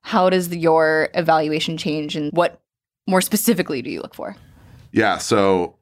How 0.01 0.29
does 0.29 0.53
your 0.53 1.07
evaluation 1.13 1.77
change, 1.77 2.15
and 2.17 2.29
what 2.33 2.61
more 3.07 3.21
specifically 3.21 3.81
do 3.81 3.89
you 3.89 4.01
look 4.01 4.15
for? 4.15 4.35
yeah 4.91 5.17
so 5.17 5.75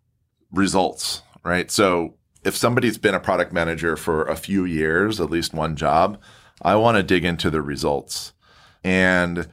results 0.52 1.22
right 1.44 1.70
so 1.70 2.16
if 2.44 2.56
somebody's 2.56 2.98
been 2.98 3.16
a 3.16 3.20
product 3.20 3.54
manager 3.54 3.96
for 3.96 4.24
a 4.24 4.36
few 4.36 4.66
years 4.66 5.20
at 5.20 5.30
least 5.30 5.54
one 5.54 5.76
job 5.76 6.20
i 6.62 6.76
want 6.76 6.98
to 6.98 7.04
dig 7.04 7.24
into 7.24 7.50
the 7.50 7.62
results 7.62 8.34
and 8.84 9.48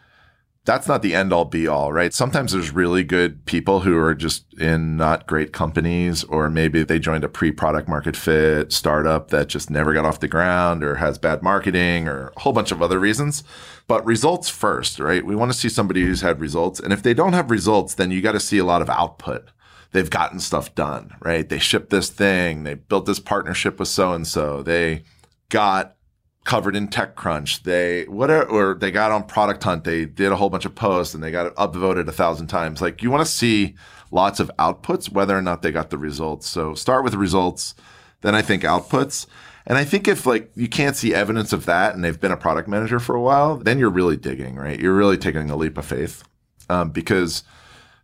that's 0.64 0.87
not 0.87 1.02
the 1.02 1.14
end 1.14 1.32
all 1.32 1.46
be 1.46 1.67
all, 1.67 1.93
right? 1.93 2.12
Sometimes 2.12 2.52
there's 2.52 2.70
really 2.70 3.02
good 3.02 3.44
people 3.46 3.81
who 3.81 3.96
are 3.99 4.14
just 4.14 4.52
in 4.55 4.96
not 4.96 5.26
great 5.26 5.52
companies, 5.52 6.23
or 6.25 6.50
maybe 6.50 6.82
they 6.82 6.99
joined 6.99 7.25
a 7.25 7.28
pre 7.28 7.50
product 7.50 7.88
market 7.88 8.14
fit 8.14 8.70
startup 8.73 9.28
that 9.28 9.49
just 9.49 9.70
never 9.70 9.94
got 9.94 10.05
off 10.05 10.20
the 10.20 10.28
ground 10.28 10.84
or 10.84 10.96
has 10.96 11.19
bad 11.19 11.43
marketing 11.43 12.06
or 12.06 12.32
a 12.37 12.40
whole 12.40 12.52
bunch 12.52 12.70
of 12.73 12.82
other 12.82 13.00
reasons. 13.00 13.43
But 13.90 14.06
results 14.06 14.48
first, 14.48 15.00
right? 15.00 15.26
We 15.26 15.34
want 15.34 15.50
to 15.50 15.58
see 15.58 15.69
somebody 15.69 16.04
who's 16.04 16.20
had 16.20 16.40
results. 16.40 16.78
And 16.78 16.92
if 16.92 17.02
they 17.02 17.12
don't 17.12 17.32
have 17.32 17.50
results, 17.50 17.94
then 17.94 18.12
you 18.12 18.22
got 18.22 18.32
to 18.32 18.38
see 18.38 18.58
a 18.58 18.64
lot 18.64 18.82
of 18.82 18.88
output. 18.88 19.48
They've 19.90 20.08
gotten 20.08 20.38
stuff 20.38 20.72
done, 20.76 21.16
right? 21.20 21.48
They 21.48 21.58
shipped 21.58 21.90
this 21.90 22.08
thing, 22.08 22.62
they 22.62 22.75
built 22.75 23.06
this 23.06 23.19
partnership 23.19 23.81
with 23.81 23.88
so 23.88 24.12
and 24.12 24.25
so, 24.25 24.62
they 24.62 25.02
got 25.48 25.96
covered 26.44 26.76
in 26.76 26.87
TechCrunch. 26.87 27.64
They 27.64 28.04
whatever, 28.04 28.44
or 28.44 28.75
they 28.76 28.92
got 28.92 29.10
on 29.10 29.25
Product 29.25 29.64
Hunt. 29.64 29.82
They 29.82 30.04
did 30.04 30.31
a 30.31 30.37
whole 30.37 30.50
bunch 30.50 30.66
of 30.66 30.76
posts 30.76 31.12
and 31.12 31.25
they 31.25 31.32
got 31.32 31.52
upvoted 31.56 32.06
a 32.06 32.12
thousand 32.12 32.46
times. 32.46 32.81
Like 32.81 33.02
you 33.02 33.10
want 33.10 33.26
to 33.26 33.32
see 33.32 33.75
lots 34.12 34.38
of 34.38 34.52
outputs, 34.56 35.10
whether 35.10 35.37
or 35.37 35.42
not 35.42 35.62
they 35.62 35.72
got 35.72 35.90
the 35.90 35.98
results. 35.98 36.48
So 36.48 36.75
start 36.75 37.02
with 37.02 37.14
results, 37.14 37.75
then 38.20 38.37
I 38.37 38.42
think 38.42 38.62
outputs. 38.62 39.26
And 39.66 39.78
I 39.78 39.84
think 39.84 40.08
if 40.08 40.26
like 40.26 40.50
you 40.54 40.68
can't 40.68 40.96
see 40.96 41.14
evidence 41.14 41.52
of 41.52 41.66
that 41.66 41.94
and 41.94 42.02
they've 42.02 42.20
been 42.20 42.32
a 42.32 42.36
product 42.36 42.68
manager 42.68 42.98
for 42.98 43.14
a 43.14 43.20
while, 43.20 43.56
then 43.56 43.78
you're 43.78 43.90
really 43.90 44.16
digging, 44.16 44.56
right? 44.56 44.80
You're 44.80 44.94
really 44.94 45.18
taking 45.18 45.50
a 45.50 45.56
leap 45.56 45.78
of 45.78 45.84
faith 45.84 46.24
um, 46.68 46.90
because 46.90 47.44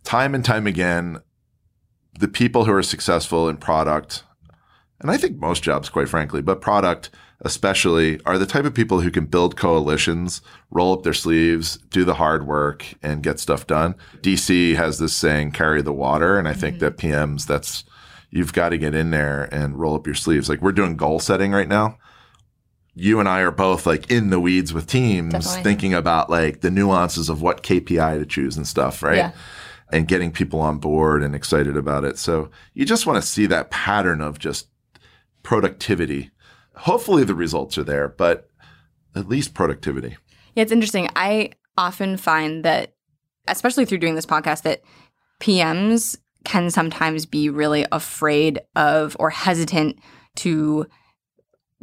time 0.05 0.35
and 0.35 0.44
time 0.44 0.67
again, 0.67 1.20
the 2.19 2.29
people 2.29 2.64
who 2.64 2.73
are 2.73 2.82
successful 2.82 3.49
in 3.49 3.56
product, 3.56 4.25
and 5.00 5.11
I 5.11 5.17
think 5.17 5.38
most 5.38 5.62
jobs, 5.62 5.88
quite 5.88 6.08
frankly, 6.08 6.43
but 6.43 6.61
product 6.61 7.11
especially, 7.43 8.20
are 8.25 8.38
the 8.38 8.47
type 8.47 8.64
of 8.64 8.75
people 8.75 9.00
who 9.00 9.11
can 9.11 9.26
build 9.26 9.56
coalitions, 9.56 10.41
roll 10.70 10.93
up 10.93 11.02
their 11.02 11.12
sleeves, 11.12 11.76
do 11.91 12.05
the 12.05 12.14
hard 12.14 12.47
work, 12.47 12.94
and 13.02 13.23
get 13.23 13.38
stuff 13.38 13.67
done. 13.67 13.94
DC 14.23 14.75
has 14.75 14.99
this 14.99 15.14
saying, 15.14 15.52
carry 15.52 15.82
the 15.82 15.92
water. 15.92 16.38
And 16.38 16.49
I 16.49 16.54
think 16.54 16.78
that 16.78 16.97
PMs, 16.97 17.47
that's, 17.47 17.85
you've 18.37 18.52
got 18.52 18.69
to 18.71 18.78
get 18.78 18.95
in 18.95 19.11
there 19.11 19.49
and 19.52 19.78
roll 19.78 19.95
up 19.95 20.07
your 20.07 20.14
sleeves. 20.14 20.49
Like 20.49 20.61
we're 20.62 20.73
doing 20.73 20.97
goal 20.97 21.19
setting 21.21 21.52
right 21.52 21.69
now. 21.69 21.99
You 22.95 23.21
and 23.21 23.28
I 23.28 23.40
are 23.40 23.50
both 23.50 23.87
like 23.87 24.11
in 24.11 24.31
the 24.31 24.40
weeds 24.40 24.73
with 24.73 24.87
teams, 24.87 25.33
Definitely. 25.33 25.62
thinking 25.62 25.95
about 25.95 26.31
like 26.31 26.61
the 26.62 26.71
nuances 26.71 27.28
of 27.28 27.43
what 27.43 27.62
KPI 27.62 28.19
to 28.19 28.26
choose 28.26 28.57
and 28.57 28.66
stuff, 28.66 29.02
right? 29.02 29.16
Yeah. 29.16 29.33
and 29.93 30.09
getting 30.09 30.33
people 30.33 30.61
on 30.61 30.78
board 30.78 31.23
and 31.23 31.35
excited 31.35 31.76
about 31.76 32.05
it. 32.05 32.19
So 32.19 32.50
you 32.75 32.85
just 32.85 33.07
want 33.07 33.23
to 33.23 33.28
see 33.28 33.47
that 33.47 33.71
pattern 33.71 34.21
of 34.21 34.38
just 34.38 34.69
productivity. 35.43 36.31
Hopefully 36.75 37.25
the 37.25 37.35
results 37.35 37.78
are 37.78 37.85
there, 37.85 38.09
but 38.09 38.49
at 39.14 39.28
least 39.28 39.55
productivity. 39.55 40.16
Yeah, 40.55 40.62
it's 40.62 40.73
interesting. 40.73 41.09
I 41.14 41.52
often 41.78 42.16
find 42.16 42.64
that, 42.64 42.95
especially 43.47 43.85
through 43.85 43.99
doing 43.99 44.14
this 44.14 44.26
podcast, 44.26 44.62
that 44.62 44.83
PMs 45.40 46.16
can 46.47 46.71
sometimes 46.71 47.26
be 47.26 47.50
really 47.50 47.85
afraid 47.93 48.61
of 48.76 49.17
or 49.19 49.29
hesitant 49.31 49.99
to 50.37 50.87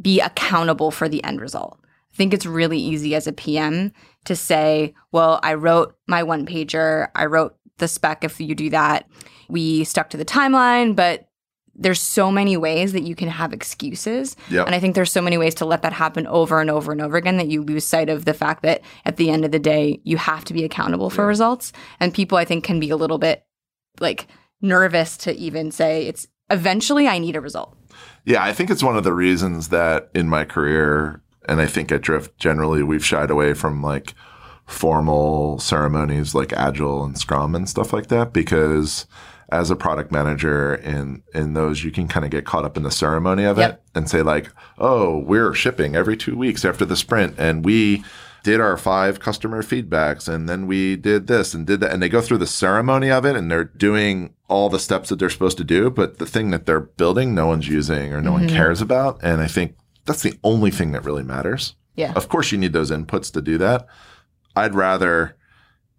be 0.00 0.20
accountable 0.20 0.90
for 0.90 1.08
the 1.08 1.22
end 1.22 1.40
result. 1.40 1.78
I 1.84 2.16
think 2.16 2.32
it's 2.32 2.46
really 2.46 2.78
easy 2.78 3.14
as 3.14 3.26
a 3.26 3.32
PM 3.32 3.92
to 4.24 4.34
say, 4.34 4.94
well, 5.12 5.38
I 5.42 5.54
wrote 5.54 5.96
my 6.08 6.22
one 6.22 6.46
pager, 6.46 7.08
I 7.14 7.26
wrote 7.26 7.56
the 7.78 7.88
spec 7.88 8.24
if 8.24 8.40
you 8.40 8.54
do 8.54 8.70
that. 8.70 9.06
We 9.48 9.84
stuck 9.84 10.10
to 10.10 10.16
the 10.16 10.24
timeline, 10.24 10.96
but 10.96 11.28
there's 11.74 12.00
so 12.00 12.30
many 12.30 12.56
ways 12.56 12.92
that 12.92 13.02
you 13.02 13.14
can 13.14 13.28
have 13.28 13.52
excuses. 13.52 14.36
Yep. 14.48 14.66
And 14.66 14.74
I 14.74 14.80
think 14.80 14.94
there's 14.94 15.12
so 15.12 15.20
many 15.20 15.36
ways 15.36 15.56
to 15.56 15.64
let 15.64 15.82
that 15.82 15.92
happen 15.92 16.26
over 16.26 16.60
and 16.60 16.70
over 16.70 16.92
and 16.92 17.02
over 17.02 17.16
again 17.16 17.36
that 17.36 17.48
you 17.48 17.62
lose 17.62 17.84
sight 17.84 18.08
of 18.08 18.24
the 18.24 18.34
fact 18.34 18.62
that 18.62 18.80
at 19.04 19.16
the 19.16 19.28
end 19.28 19.44
of 19.44 19.50
the 19.50 19.58
day, 19.58 20.00
you 20.04 20.16
have 20.16 20.44
to 20.44 20.54
be 20.54 20.64
accountable 20.64 21.10
for 21.10 21.26
results. 21.26 21.72
And 22.00 22.14
people, 22.14 22.38
I 22.38 22.44
think, 22.44 22.64
can 22.64 22.80
be 22.80 22.90
a 22.90 22.96
little 22.96 23.18
bit 23.18 23.44
like 24.00 24.28
nervous 24.60 25.16
to 25.18 25.34
even 25.34 25.70
say 25.70 26.06
it's 26.06 26.26
eventually 26.50 27.06
I 27.08 27.18
need 27.18 27.36
a 27.36 27.40
result. 27.40 27.76
Yeah, 28.24 28.42
I 28.42 28.52
think 28.52 28.70
it's 28.70 28.82
one 28.82 28.96
of 28.96 29.04
the 29.04 29.12
reasons 29.12 29.68
that 29.68 30.10
in 30.14 30.28
my 30.28 30.44
career, 30.44 31.20
and 31.48 31.60
I 31.60 31.66
think 31.66 31.92
at 31.92 32.00
Drift 32.02 32.38
generally, 32.38 32.82
we've 32.82 33.04
shied 33.04 33.30
away 33.30 33.54
from 33.54 33.82
like 33.82 34.14
formal 34.66 35.58
ceremonies 35.58 36.34
like 36.34 36.52
Agile 36.54 37.04
and 37.04 37.18
Scrum 37.18 37.54
and 37.54 37.68
stuff 37.68 37.92
like 37.92 38.06
that 38.08 38.32
because 38.32 39.06
as 39.50 39.70
a 39.70 39.76
product 39.76 40.10
manager 40.10 40.74
in 40.74 41.22
in 41.34 41.52
those 41.52 41.84
you 41.84 41.90
can 41.90 42.08
kind 42.08 42.24
of 42.24 42.30
get 42.30 42.46
caught 42.46 42.64
up 42.64 42.78
in 42.78 42.82
the 42.82 42.90
ceremony 42.90 43.44
of 43.44 43.58
Yep. 43.58 43.70
it 43.72 43.82
and 43.94 44.08
say 44.08 44.22
like, 44.22 44.50
"Oh, 44.78 45.18
we're 45.18 45.52
shipping 45.52 45.94
every 45.94 46.16
2 46.16 46.34
weeks 46.36 46.64
after 46.64 46.86
the 46.86 46.96
sprint 46.96 47.34
and 47.38 47.62
we 47.62 48.02
did 48.44 48.60
our 48.60 48.76
five 48.76 49.18
customer 49.20 49.62
feedbacks 49.62 50.28
and 50.28 50.48
then 50.48 50.66
we 50.66 50.96
did 50.96 51.26
this 51.26 51.54
and 51.54 51.66
did 51.66 51.80
that. 51.80 51.90
And 51.90 52.02
they 52.02 52.10
go 52.10 52.20
through 52.20 52.38
the 52.38 52.46
ceremony 52.46 53.10
of 53.10 53.24
it 53.24 53.34
and 53.34 53.50
they're 53.50 53.64
doing 53.64 54.34
all 54.48 54.68
the 54.68 54.78
steps 54.78 55.08
that 55.08 55.18
they're 55.18 55.30
supposed 55.30 55.56
to 55.56 55.64
do. 55.64 55.90
But 55.90 56.18
the 56.18 56.26
thing 56.26 56.50
that 56.50 56.66
they're 56.66 56.80
building, 56.80 57.34
no 57.34 57.46
one's 57.46 57.66
using 57.66 58.12
or 58.12 58.20
no 58.20 58.32
mm-hmm. 58.32 58.46
one 58.46 58.48
cares 58.48 58.82
about. 58.82 59.18
And 59.22 59.40
I 59.40 59.46
think 59.46 59.76
that's 60.04 60.22
the 60.22 60.38
only 60.44 60.70
thing 60.70 60.92
that 60.92 61.04
really 61.04 61.22
matters. 61.22 61.74
Yeah. 61.96 62.12
Of 62.14 62.28
course, 62.28 62.52
you 62.52 62.58
need 62.58 62.74
those 62.74 62.90
inputs 62.90 63.32
to 63.32 63.40
do 63.40 63.56
that. 63.58 63.86
I'd 64.54 64.74
rather, 64.74 65.36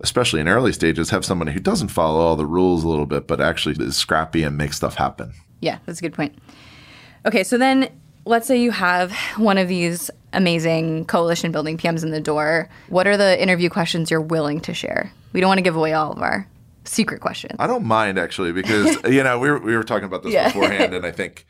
especially 0.02 0.40
in 0.40 0.48
early 0.48 0.72
stages, 0.72 1.10
have 1.10 1.26
somebody 1.26 1.52
who 1.52 1.60
doesn't 1.60 1.88
follow 1.88 2.20
all 2.20 2.36
the 2.36 2.46
rules 2.46 2.84
a 2.84 2.88
little 2.88 3.08
bit, 3.08 3.28
but 3.28 3.42
actually 3.42 3.84
is 3.84 3.98
scrappy 3.98 4.44
and 4.44 4.56
makes 4.56 4.78
stuff 4.78 4.96
happen. 4.96 5.34
Yeah, 5.62 5.80
that's 5.86 5.98
a 5.98 6.04
good 6.04 6.14
point. 6.14 6.38
Okay, 7.26 7.44
so 7.44 7.58
then 7.58 7.90
let's 8.26 8.48
say 8.48 8.62
you 8.62 8.72
have 8.72 9.16
one 9.38 9.58
of 9.58 9.68
these 9.68 10.12
amazing 10.34 11.06
coalition 11.06 11.52
building 11.52 11.78
PMs 11.78 12.04
in 12.04 12.12
the 12.12 12.20
door. 12.20 12.70
What 12.90 13.08
are 13.08 13.18
the 13.18 13.42
interview 13.42 13.70
questions 13.70 14.12
you're 14.12 14.22
willing 14.22 14.60
to 14.62 14.74
share? 14.74 15.12
We 15.34 15.40
don't 15.40 15.48
want 15.48 15.60
to 15.60 15.64
give 15.64 15.76
away 15.76 15.94
all 15.94 16.12
of 16.12 16.22
our 16.22 16.48
secret 16.84 17.22
questions. 17.22 17.56
I 17.60 17.68
don't 17.68 17.86
mind 17.86 18.18
actually 18.18 18.52
because 18.52 18.98
you 19.06 19.24
know 19.24 19.40
we 19.40 19.50
were, 19.50 19.60
we 19.60 19.76
were 19.76 19.84
talking 19.84 20.06
about 20.06 20.24
this 20.24 20.34
yeah. 20.34 20.48
beforehand, 20.48 20.94
and 20.94 21.06
I 21.06 21.12
think 21.20 21.46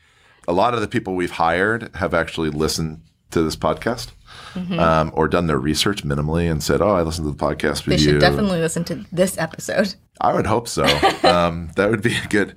a 0.48 0.52
lot 0.52 0.74
of 0.74 0.80
the 0.80 0.88
people 0.88 1.14
we've 1.14 1.32
hired 1.32 1.94
have 1.96 2.14
actually 2.14 2.50
listened 2.50 3.02
to 3.30 3.42
this 3.42 3.56
podcast. 3.56 4.12
Mm-hmm. 4.54 4.78
Um, 4.78 5.12
or 5.14 5.28
done 5.28 5.46
their 5.46 5.58
research 5.58 6.02
minimally 6.02 6.50
and 6.50 6.62
said, 6.62 6.80
"Oh, 6.80 6.94
I 6.94 7.02
listened 7.02 7.26
to 7.26 7.32
the 7.32 7.44
podcast 7.44 7.86
with 7.86 7.96
they 7.96 7.96
you." 7.96 7.98
They 7.98 8.12
should 8.12 8.20
definitely 8.20 8.60
listen 8.60 8.84
to 8.84 9.04
this 9.12 9.36
episode. 9.38 9.94
I 10.20 10.34
would 10.34 10.46
hope 10.46 10.66
so. 10.66 10.84
um, 11.22 11.70
that 11.76 11.90
would 11.90 12.02
be 12.02 12.16
a 12.16 12.26
good. 12.28 12.54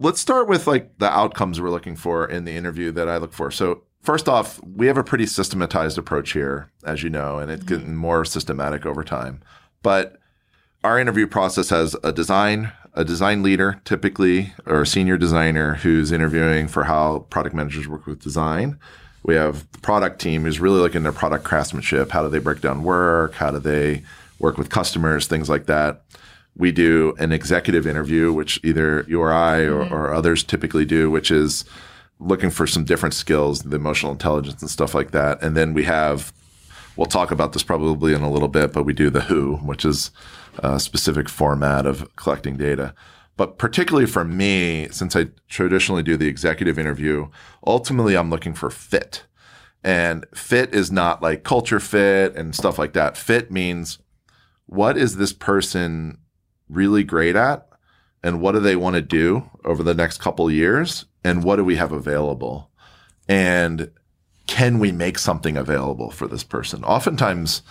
Let's 0.00 0.20
start 0.20 0.48
with 0.48 0.66
like 0.66 0.98
the 0.98 1.10
outcomes 1.10 1.60
we're 1.60 1.70
looking 1.70 1.96
for 1.96 2.28
in 2.28 2.44
the 2.44 2.56
interview 2.56 2.92
that 2.92 3.08
I 3.08 3.16
look 3.16 3.32
for. 3.32 3.50
So 3.50 3.82
first 4.02 4.28
off, 4.28 4.60
we 4.62 4.86
have 4.86 4.96
a 4.96 5.04
pretty 5.04 5.26
systematized 5.26 5.98
approach 5.98 6.32
here, 6.32 6.70
as 6.84 7.02
you 7.02 7.10
know, 7.10 7.38
and 7.38 7.50
it's 7.50 7.64
mm-hmm. 7.64 7.74
getting 7.74 7.96
more 7.96 8.24
systematic 8.24 8.86
over 8.86 9.02
time. 9.02 9.42
But 9.82 10.18
our 10.84 10.98
interview 10.98 11.26
process 11.26 11.70
has 11.70 11.96
a 12.04 12.12
design, 12.12 12.72
a 12.94 13.04
design 13.04 13.42
leader, 13.42 13.80
typically, 13.84 14.52
or 14.66 14.82
a 14.82 14.86
senior 14.86 15.18
designer 15.18 15.74
who's 15.74 16.12
interviewing 16.12 16.68
for 16.68 16.84
how 16.84 17.26
product 17.30 17.54
managers 17.54 17.88
work 17.88 18.06
with 18.06 18.22
design. 18.22 18.78
We 19.24 19.34
have 19.34 19.70
the 19.72 19.80
product 19.80 20.20
team 20.20 20.44
who's 20.44 20.60
really 20.60 20.78
looking 20.78 21.04
at 21.06 21.14
product 21.14 21.44
craftsmanship. 21.44 22.12
How 22.12 22.22
do 22.22 22.28
they 22.28 22.38
break 22.38 22.60
down 22.60 22.84
work? 22.84 23.34
How 23.34 23.50
do 23.50 23.58
they 23.58 24.04
work 24.38 24.56
with 24.56 24.70
customers? 24.70 25.26
Things 25.26 25.48
like 25.48 25.66
that. 25.66 26.02
We 26.58 26.72
do 26.72 27.14
an 27.18 27.32
executive 27.32 27.86
interview, 27.86 28.32
which 28.32 28.60
either 28.62 29.06
you 29.08 29.22
or 29.22 29.32
I 29.32 29.60
or, 29.60 29.84
mm-hmm. 29.84 29.94
or 29.94 30.12
others 30.12 30.42
typically 30.44 30.84
do, 30.84 31.10
which 31.10 31.30
is 31.30 31.64
looking 32.18 32.50
for 32.50 32.66
some 32.66 32.84
different 32.84 33.14
skills, 33.14 33.62
the 33.62 33.76
emotional 33.76 34.12
intelligence 34.12 34.60
and 34.60 34.70
stuff 34.70 34.94
like 34.94 35.12
that. 35.12 35.40
And 35.40 35.56
then 35.56 35.72
we 35.72 35.84
have, 35.84 36.32
we'll 36.96 37.06
talk 37.06 37.30
about 37.30 37.52
this 37.52 37.62
probably 37.62 38.12
in 38.12 38.22
a 38.22 38.30
little 38.30 38.48
bit, 38.48 38.72
but 38.72 38.82
we 38.82 38.92
do 38.92 39.08
the 39.08 39.22
who, 39.22 39.56
which 39.58 39.84
is 39.84 40.10
a 40.58 40.80
specific 40.80 41.28
format 41.28 41.86
of 41.86 42.14
collecting 42.16 42.56
data. 42.56 42.92
But 43.36 43.56
particularly 43.56 44.06
for 44.06 44.24
me, 44.24 44.88
since 44.90 45.14
I 45.14 45.28
traditionally 45.48 46.02
do 46.02 46.16
the 46.16 46.26
executive 46.26 46.76
interview, 46.76 47.28
ultimately 47.64 48.16
I'm 48.16 48.30
looking 48.30 48.52
for 48.52 48.68
fit. 48.68 49.22
And 49.84 50.26
fit 50.34 50.74
is 50.74 50.90
not 50.90 51.22
like 51.22 51.44
culture 51.44 51.78
fit 51.78 52.34
and 52.34 52.52
stuff 52.52 52.80
like 52.80 52.94
that. 52.94 53.16
Fit 53.16 53.52
means 53.52 54.00
what 54.66 54.98
is 54.98 55.16
this 55.16 55.32
person 55.32 56.18
really 56.68 57.04
great 57.04 57.36
at? 57.36 57.68
And 58.22 58.40
what 58.40 58.52
do 58.52 58.60
they 58.60 58.76
want 58.76 58.94
to 58.96 59.02
do 59.02 59.48
over 59.64 59.82
the 59.82 59.94
next 59.94 60.20
couple 60.20 60.50
years? 60.50 61.04
And 61.24 61.44
what 61.44 61.56
do 61.56 61.64
we 61.64 61.76
have 61.76 61.92
available? 61.92 62.70
And 63.28 63.90
can 64.46 64.78
we 64.78 64.90
make 64.90 65.18
something 65.18 65.56
available 65.56 66.10
for 66.10 66.26
this 66.26 66.42
person? 66.42 66.82
Oftentimes, 66.82 67.62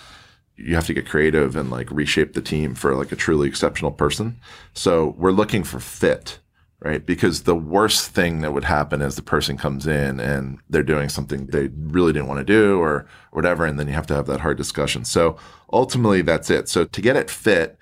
you 0.56 0.76
have 0.76 0.88
to 0.88 0.94
get 0.94 1.08
creative 1.08 1.56
and 1.56 1.70
like 1.70 1.90
reshape 1.92 2.34
the 2.34 2.42
team 2.42 2.76
for 2.76 2.96
like 2.96 3.12
a 3.12 3.16
truly 3.16 3.48
exceptional 3.48 3.92
person. 3.92 4.40
So 4.74 5.16
we're 5.18 5.32
looking 5.32 5.64
for 5.64 5.80
fit, 5.80 6.40
right? 6.80 7.06
Because 7.06 7.44
the 7.44 7.56
worst 7.56 8.12
thing 8.12 8.42
that 8.42 8.54
would 8.54 8.64
happen 8.64 9.02
is 9.02 9.16
the 9.16 9.22
person 9.22 9.58
comes 9.58 9.86
in 9.86 10.20
and 10.20 10.60
they're 10.70 10.84
doing 10.84 11.10
something 11.10 11.48
they 11.48 11.70
really 11.76 12.14
didn't 12.14 12.28
want 12.28 12.40
to 12.40 12.44
do 12.44 12.80
or 12.80 13.08
whatever. 13.32 13.66
And 13.66 13.80
then 13.80 13.88
you 13.88 13.94
have 13.94 14.08
to 14.08 14.16
have 14.16 14.28
that 14.28 14.42
hard 14.42 14.58
discussion. 14.58 15.06
So 15.06 15.38
ultimately 15.72 16.22
that's 16.22 16.50
it. 16.50 16.70
So 16.70 16.86
to 16.86 17.02
get 17.02 17.16
it 17.16 17.30
fit, 17.30 17.78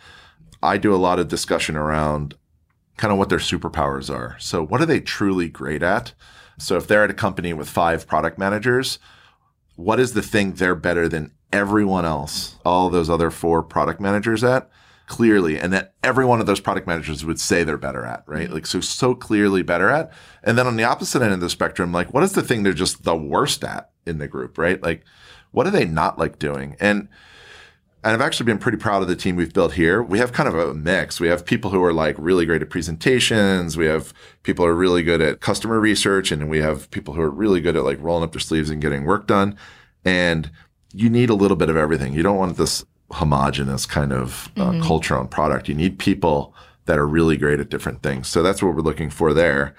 I 0.66 0.78
do 0.78 0.94
a 0.94 0.98
lot 0.98 1.20
of 1.20 1.28
discussion 1.28 1.76
around 1.76 2.36
kind 2.98 3.12
of 3.12 3.18
what 3.18 3.30
their 3.30 3.40
superpowers 3.40 4.14
are. 4.14 4.38
So 4.40 4.66
what 4.66 4.82
are 4.82 4.86
they 4.86 5.00
truly 5.00 5.50
great 5.50 5.84
at? 5.84 6.14
So 6.58 6.78
if 6.78 6.88
they're 6.88 7.04
at 7.04 7.10
a 7.10 7.16
company 7.16 7.54
with 7.54 7.70
five 7.70 8.08
product 8.08 8.38
managers, 8.38 9.00
what 9.76 10.00
is 10.00 10.14
the 10.14 10.22
thing 10.22 10.54
they're 10.54 10.76
better 10.76 11.10
than 11.10 11.32
everyone 11.52 12.06
else, 12.06 12.56
all 12.66 12.90
those 12.90 13.10
other 13.10 13.32
four 13.32 13.64
product 13.64 14.00
managers 14.00 14.44
at 14.44 14.70
clearly, 15.08 15.60
and 15.60 15.72
that 15.72 15.94
every 16.04 16.26
one 16.26 16.40
of 16.40 16.46
those 16.46 16.60
product 16.60 16.88
managers 16.88 17.24
would 17.24 17.40
say 17.40 17.64
they're 17.64 17.78
better 17.78 18.06
at, 18.06 18.24
right? 18.26 18.50
Like, 18.50 18.66
so, 18.66 18.80
so 18.80 19.14
clearly 19.14 19.62
better 19.62 19.90
at. 19.90 20.12
And 20.44 20.58
then 20.58 20.66
on 20.66 20.78
the 20.78 20.84
opposite 20.84 21.22
end 21.22 21.34
of 21.34 21.42
the 21.42 21.50
spectrum, 21.50 21.92
like, 21.92 22.14
what 22.14 22.24
is 22.24 22.34
the 22.34 22.42
thing 22.42 22.64
they're 22.64 22.74
just 22.74 23.04
the 23.04 23.16
worst 23.16 23.64
at 23.64 23.92
in 24.06 24.18
the 24.18 24.28
group, 24.28 24.58
right? 24.58 24.82
Like, 24.82 25.04
what 25.52 25.66
do 25.66 25.70
they 25.70 25.86
not 25.86 26.18
like 26.18 26.40
doing? 26.40 26.76
And, 26.80 27.08
and 28.06 28.14
I've 28.14 28.22
actually 28.22 28.46
been 28.46 28.60
pretty 28.60 28.78
proud 28.78 29.02
of 29.02 29.08
the 29.08 29.16
team 29.16 29.36
we've 29.36 29.52
built 29.52 29.74
here. 29.74 30.04
We 30.04 30.20
have 30.20 30.32
kind 30.32 30.48
of 30.48 30.54
a 30.54 30.76
mix. 30.76 31.20
We 31.20 31.28
have 31.28 31.44
people 31.44 31.72
who 31.72 31.84
are 31.84 31.92
like 31.92 32.16
really 32.20 32.46
great 32.46 32.62
at 32.62 32.70
presentations. 32.70 33.78
We 33.78 33.88
have 33.88 34.14
people 34.44 34.64
who 34.64 34.70
are 34.70 34.76
really 34.76 35.02
good 35.02 35.22
at 35.22 35.42
customer 35.42 35.80
research 35.80 36.32
and 36.32 36.48
we 36.48 36.60
have 36.60 36.90
people 36.92 37.16
who 37.16 37.22
are 37.22 37.32
really 37.32 37.62
good 37.62 37.76
at 37.76 37.84
like 37.84 38.00
rolling 38.00 38.24
up 38.24 38.32
their 38.32 38.40
sleeves 38.40 38.70
and 38.70 38.80
getting 38.80 39.06
work 39.06 39.26
done. 39.26 39.58
And 40.06 40.52
you 40.94 41.10
need 41.10 41.32
a 41.32 41.34
little 41.34 41.58
bit 41.58 41.68
of 41.68 41.78
everything. 41.78 42.14
You 42.14 42.22
don't 42.22 42.38
want 42.38 42.58
this 42.58 42.86
homogenous 43.10 43.88
kind 43.88 44.14
of 44.14 44.52
uh, 44.56 44.70
mm-hmm. 44.70 44.84
culture 44.84 45.18
on 45.18 45.28
product. 45.28 45.68
You 45.68 45.74
need 45.74 45.98
people 45.98 46.54
that 46.86 47.00
are 47.00 47.08
really 47.08 47.38
great 47.38 47.60
at 47.60 47.70
different 47.70 48.04
things. 48.04 48.28
So 48.28 48.44
that's 48.44 48.62
what 48.62 48.76
we're 48.76 48.82
looking 48.82 49.10
for 49.10 49.34
there. 49.34 49.76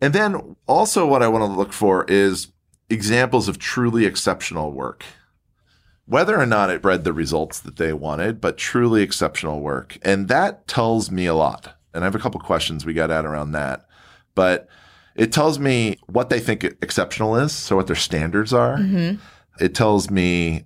And 0.00 0.12
then 0.12 0.56
also 0.66 1.06
what 1.06 1.22
I 1.22 1.28
want 1.28 1.42
to 1.42 1.46
look 1.46 1.72
for 1.72 2.06
is 2.08 2.48
examples 2.90 3.46
of 3.46 3.60
truly 3.60 4.04
exceptional 4.04 4.72
work. 4.72 5.04
Whether 6.06 6.38
or 6.38 6.46
not 6.46 6.70
it 6.70 6.82
bred 6.82 7.04
the 7.04 7.12
results 7.12 7.60
that 7.60 7.76
they 7.76 7.92
wanted, 7.92 8.40
but 8.40 8.58
truly 8.58 9.02
exceptional 9.02 9.60
work. 9.60 9.98
And 10.02 10.28
that 10.28 10.66
tells 10.66 11.10
me 11.10 11.26
a 11.26 11.34
lot. 11.34 11.78
And 11.94 12.02
I 12.02 12.06
have 12.06 12.14
a 12.14 12.18
couple 12.18 12.40
questions 12.40 12.84
we 12.84 12.92
got 12.92 13.10
at 13.10 13.24
around 13.24 13.52
that. 13.52 13.86
But 14.34 14.68
it 15.14 15.32
tells 15.32 15.58
me 15.58 15.98
what 16.06 16.30
they 16.30 16.40
think 16.40 16.64
exceptional 16.64 17.36
is, 17.36 17.52
so 17.52 17.76
what 17.76 17.86
their 17.86 17.96
standards 17.96 18.52
are. 18.52 18.78
Mm-hmm. 18.78 19.20
It 19.62 19.74
tells 19.74 20.10
me 20.10 20.64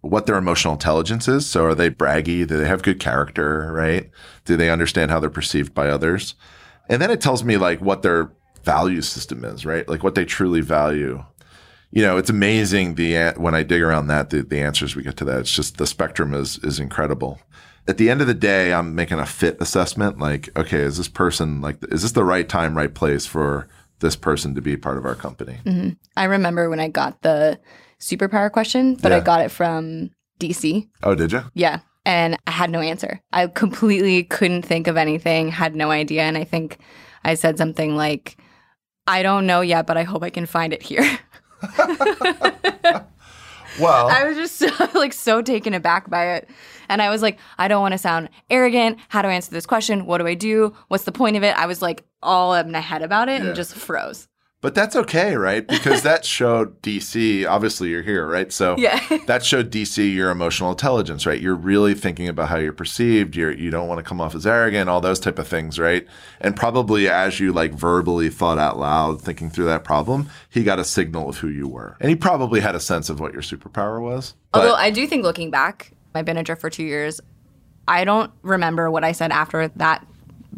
what 0.00 0.26
their 0.26 0.36
emotional 0.36 0.74
intelligence 0.74 1.26
is. 1.28 1.46
So 1.46 1.64
are 1.64 1.74
they 1.74 1.90
braggy? 1.90 2.46
Do 2.46 2.56
they 2.56 2.68
have 2.68 2.82
good 2.82 3.00
character, 3.00 3.70
right? 3.72 4.10
Do 4.44 4.56
they 4.56 4.70
understand 4.70 5.10
how 5.10 5.20
they're 5.20 5.30
perceived 5.30 5.74
by 5.74 5.88
others? 5.88 6.34
And 6.88 7.02
then 7.02 7.10
it 7.10 7.20
tells 7.20 7.44
me 7.44 7.56
like 7.56 7.80
what 7.80 8.02
their 8.02 8.30
value 8.62 9.02
system 9.02 9.44
is, 9.44 9.66
right? 9.66 9.88
Like 9.88 10.02
what 10.02 10.14
they 10.14 10.24
truly 10.24 10.60
value. 10.60 11.24
You 11.90 12.02
know, 12.02 12.18
it's 12.18 12.30
amazing 12.30 12.94
the 12.94 13.32
when 13.36 13.54
I 13.54 13.62
dig 13.62 13.82
around 13.82 14.08
that 14.08 14.30
the, 14.30 14.42
the 14.42 14.60
answers 14.60 14.94
we 14.94 15.02
get 15.02 15.16
to 15.18 15.24
that. 15.26 15.40
It's 15.40 15.52
just 15.52 15.78
the 15.78 15.86
spectrum 15.86 16.34
is 16.34 16.58
is 16.58 16.78
incredible. 16.78 17.40
At 17.86 17.96
the 17.96 18.10
end 18.10 18.20
of 18.20 18.26
the 18.26 18.34
day, 18.34 18.74
I'm 18.74 18.94
making 18.94 19.18
a 19.18 19.24
fit 19.24 19.56
assessment. 19.60 20.18
Like, 20.18 20.50
okay, 20.58 20.80
is 20.80 20.98
this 20.98 21.08
person 21.08 21.60
like 21.60 21.78
is 21.90 22.02
this 22.02 22.12
the 22.12 22.24
right 22.24 22.48
time, 22.48 22.76
right 22.76 22.94
place 22.94 23.24
for 23.24 23.68
this 24.00 24.16
person 24.16 24.54
to 24.54 24.60
be 24.60 24.76
part 24.76 24.98
of 24.98 25.06
our 25.06 25.14
company? 25.14 25.58
Mm-hmm. 25.64 25.90
I 26.16 26.24
remember 26.24 26.68
when 26.68 26.80
I 26.80 26.88
got 26.88 27.22
the 27.22 27.58
superpower 28.00 28.50
question, 28.50 28.94
but 28.96 29.10
yeah. 29.10 29.18
I 29.18 29.20
got 29.20 29.40
it 29.40 29.50
from 29.50 30.10
DC. 30.40 30.88
Oh, 31.02 31.14
did 31.14 31.32
you? 31.32 31.42
Yeah. 31.54 31.80
And 32.04 32.38
I 32.46 32.52
had 32.52 32.70
no 32.70 32.80
answer. 32.80 33.20
I 33.32 33.48
completely 33.48 34.24
couldn't 34.24 34.62
think 34.62 34.86
of 34.86 34.96
anything, 34.96 35.48
had 35.48 35.74
no 35.74 35.90
idea. 35.90 36.22
And 36.22 36.38
I 36.38 36.44
think 36.44 36.78
I 37.24 37.34
said 37.34 37.58
something 37.58 37.96
like, 37.96 38.38
I 39.06 39.22
don't 39.22 39.46
know 39.46 39.60
yet, 39.60 39.86
but 39.86 39.96
I 39.96 40.04
hope 40.04 40.22
I 40.22 40.30
can 40.30 40.46
find 40.46 40.72
it 40.72 40.82
here. 40.82 41.18
well, 43.80 44.08
I 44.08 44.24
was 44.24 44.36
just 44.36 44.62
like 44.94 45.12
so 45.12 45.42
taken 45.42 45.74
aback 45.74 46.08
by 46.08 46.36
it. 46.36 46.48
And 46.88 47.02
I 47.02 47.10
was 47.10 47.20
like, 47.22 47.38
I 47.58 47.68
don't 47.68 47.82
want 47.82 47.92
to 47.92 47.98
sound 47.98 48.30
arrogant. 48.48 48.98
How 49.08 49.22
do 49.22 49.28
I 49.28 49.32
answer 49.32 49.50
this 49.50 49.66
question? 49.66 50.06
What 50.06 50.18
do 50.18 50.26
I 50.26 50.34
do? 50.34 50.74
What's 50.88 51.04
the 51.04 51.12
point 51.12 51.36
of 51.36 51.42
it? 51.42 51.56
I 51.56 51.66
was 51.66 51.82
like 51.82 52.04
all 52.22 52.54
in 52.54 52.72
my 52.72 52.80
head 52.80 53.02
about 53.02 53.28
it 53.28 53.40
yeah. 53.40 53.48
and 53.48 53.56
just 53.56 53.74
froze. 53.74 54.28
But 54.60 54.74
that's 54.74 54.96
okay, 54.96 55.36
right? 55.36 55.66
Because 55.66 56.02
that 56.02 56.24
showed 56.24 56.82
DC, 56.82 57.48
obviously 57.48 57.90
you're 57.90 58.02
here, 58.02 58.26
right? 58.26 58.52
So 58.52 58.76
yeah. 58.76 59.00
that 59.26 59.44
showed 59.44 59.70
DC 59.70 60.12
your 60.12 60.30
emotional 60.30 60.70
intelligence, 60.70 61.26
right? 61.26 61.40
You're 61.40 61.54
really 61.54 61.94
thinking 61.94 62.26
about 62.26 62.48
how 62.48 62.56
you're 62.56 62.72
perceived. 62.72 63.36
You're 63.36 63.52
you 63.52 63.70
don't 63.70 63.86
want 63.86 63.98
to 63.98 64.02
come 64.02 64.20
off 64.20 64.34
as 64.34 64.46
arrogant, 64.46 64.90
all 64.90 65.00
those 65.00 65.20
type 65.20 65.38
of 65.38 65.46
things, 65.46 65.78
right? 65.78 66.06
And 66.40 66.56
probably 66.56 67.08
as 67.08 67.38
you 67.38 67.52
like 67.52 67.72
verbally 67.72 68.30
thought 68.30 68.58
out 68.58 68.78
loud, 68.78 69.22
thinking 69.22 69.48
through 69.48 69.66
that 69.66 69.84
problem, 69.84 70.28
he 70.50 70.64
got 70.64 70.80
a 70.80 70.84
signal 70.84 71.28
of 71.28 71.38
who 71.38 71.48
you 71.48 71.68
were. 71.68 71.96
And 72.00 72.10
he 72.10 72.16
probably 72.16 72.58
had 72.58 72.74
a 72.74 72.80
sense 72.80 73.08
of 73.08 73.20
what 73.20 73.32
your 73.32 73.42
superpower 73.42 74.02
was. 74.02 74.34
Although 74.54 74.74
I 74.74 74.90
do 74.90 75.06
think 75.06 75.22
looking 75.22 75.52
back, 75.52 75.92
I've 76.16 76.24
been 76.24 76.36
a 76.36 76.56
for 76.56 76.68
two 76.68 76.82
years. 76.82 77.20
I 77.86 78.04
don't 78.04 78.32
remember 78.42 78.90
what 78.90 79.04
I 79.04 79.12
said 79.12 79.30
after 79.30 79.68
that 79.68 80.04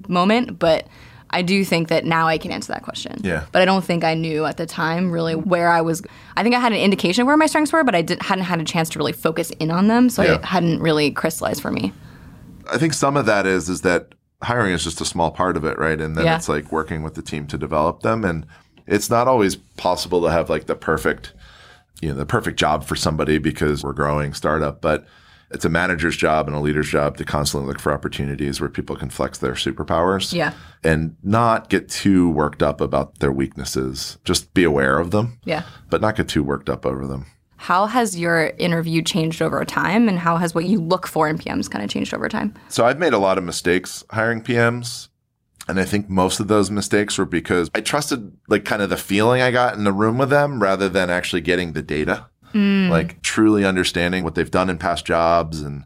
moment, 0.08 0.58
but 0.58 0.86
I 1.30 1.42
do 1.42 1.64
think 1.64 1.88
that 1.88 2.04
now 2.04 2.26
I 2.26 2.38
can 2.38 2.50
answer 2.50 2.72
that 2.72 2.82
question. 2.82 3.20
Yeah. 3.22 3.44
But 3.52 3.62
I 3.62 3.64
don't 3.64 3.84
think 3.84 4.02
I 4.04 4.14
knew 4.14 4.44
at 4.44 4.56
the 4.56 4.66
time 4.66 5.10
really 5.12 5.34
where 5.36 5.68
I 5.70 5.80
was. 5.80 6.02
I 6.36 6.42
think 6.42 6.54
I 6.54 6.58
had 6.60 6.72
an 6.72 6.78
indication 6.80 7.22
of 7.22 7.26
where 7.26 7.36
my 7.36 7.46
strengths 7.46 7.72
were, 7.72 7.84
but 7.84 7.94
I 7.94 8.02
didn't, 8.02 8.22
hadn't 8.22 8.44
had 8.44 8.60
a 8.60 8.64
chance 8.64 8.88
to 8.90 8.98
really 8.98 9.12
focus 9.12 9.50
in 9.60 9.70
on 9.70 9.86
them. 9.88 10.10
So 10.10 10.22
Yeah. 10.22 10.34
it 10.34 10.44
hadn't 10.44 10.80
really 10.80 11.10
crystallized 11.12 11.62
for 11.62 11.70
me. 11.70 11.92
I 12.70 12.78
think 12.78 12.92
some 12.94 13.16
of 13.16 13.26
that 13.26 13.46
is 13.46 13.68
is 13.68 13.80
that 13.82 14.14
hiring 14.42 14.72
is 14.72 14.82
just 14.84 15.00
a 15.00 15.04
small 15.04 15.30
part 15.30 15.56
of 15.56 15.64
it, 15.64 15.78
right? 15.78 16.00
And 16.00 16.16
then 16.16 16.24
Yeah. 16.24 16.36
it's 16.36 16.48
like 16.48 16.72
working 16.72 17.02
with 17.02 17.14
the 17.14 17.22
team 17.22 17.46
to 17.48 17.58
develop 17.58 18.00
them, 18.02 18.24
and 18.24 18.46
it's 18.86 19.08
not 19.10 19.28
always 19.28 19.56
possible 19.56 20.22
to 20.22 20.30
have 20.30 20.50
like 20.50 20.66
the 20.66 20.74
perfect, 20.74 21.32
you 22.00 22.08
know, 22.08 22.14
the 22.16 22.26
perfect 22.26 22.58
job 22.58 22.84
for 22.84 22.96
somebody 22.96 23.38
because 23.38 23.84
we're 23.84 23.92
growing 23.92 24.32
startup, 24.34 24.80
but 24.80 25.06
it's 25.50 25.64
a 25.64 25.68
manager's 25.68 26.16
job 26.16 26.46
and 26.46 26.56
a 26.56 26.60
leader's 26.60 26.88
job 26.88 27.16
to 27.16 27.24
constantly 27.24 27.66
look 27.68 27.80
for 27.80 27.92
opportunities 27.92 28.60
where 28.60 28.70
people 28.70 28.96
can 28.96 29.10
flex 29.10 29.38
their 29.38 29.52
superpowers. 29.54 30.32
Yeah. 30.32 30.52
And 30.84 31.16
not 31.22 31.68
get 31.68 31.88
too 31.88 32.30
worked 32.30 32.62
up 32.62 32.80
about 32.80 33.18
their 33.18 33.32
weaknesses. 33.32 34.18
Just 34.24 34.54
be 34.54 34.64
aware 34.64 34.98
of 34.98 35.10
them, 35.10 35.38
Yeah. 35.44 35.62
but 35.90 36.00
not 36.00 36.16
get 36.16 36.28
too 36.28 36.42
worked 36.44 36.68
up 36.70 36.86
over 36.86 37.06
them. 37.06 37.26
How 37.56 37.86
has 37.86 38.18
your 38.18 38.52
interview 38.58 39.02
changed 39.02 39.42
over 39.42 39.62
time, 39.66 40.08
and 40.08 40.18
how 40.18 40.38
has 40.38 40.54
what 40.54 40.64
you 40.64 40.80
look 40.80 41.06
for 41.06 41.28
in 41.28 41.36
PMs 41.36 41.70
kind 41.70 41.84
of 41.84 41.90
changed 41.90 42.14
over 42.14 42.26
time? 42.28 42.54
So 42.68 42.86
I've 42.86 42.98
made 42.98 43.12
a 43.12 43.18
lot 43.18 43.36
of 43.36 43.44
mistakes 43.44 44.02
hiring 44.10 44.40
PMs. 44.42 45.08
And 45.68 45.78
I 45.78 45.84
think 45.84 46.08
most 46.08 46.40
of 46.40 46.48
those 46.48 46.70
mistakes 46.70 47.16
were 47.18 47.26
because 47.26 47.70
I 47.74 47.80
trusted 47.80 48.32
like 48.48 48.64
kind 48.64 48.82
of 48.82 48.88
the 48.90 48.96
feeling 48.96 49.40
I 49.42 49.50
got 49.52 49.74
in 49.76 49.84
the 49.84 49.92
room 49.92 50.16
with 50.18 50.30
them 50.30 50.60
rather 50.60 50.88
than 50.88 51.10
actually 51.10 51.42
getting 51.42 51.74
the 51.74 51.82
data. 51.82 52.26
Mm. 52.52 52.88
Like 52.88 53.22
truly 53.22 53.64
understanding 53.64 54.24
what 54.24 54.34
they've 54.34 54.50
done 54.50 54.70
in 54.70 54.78
past 54.78 55.04
jobs 55.04 55.60
and 55.62 55.84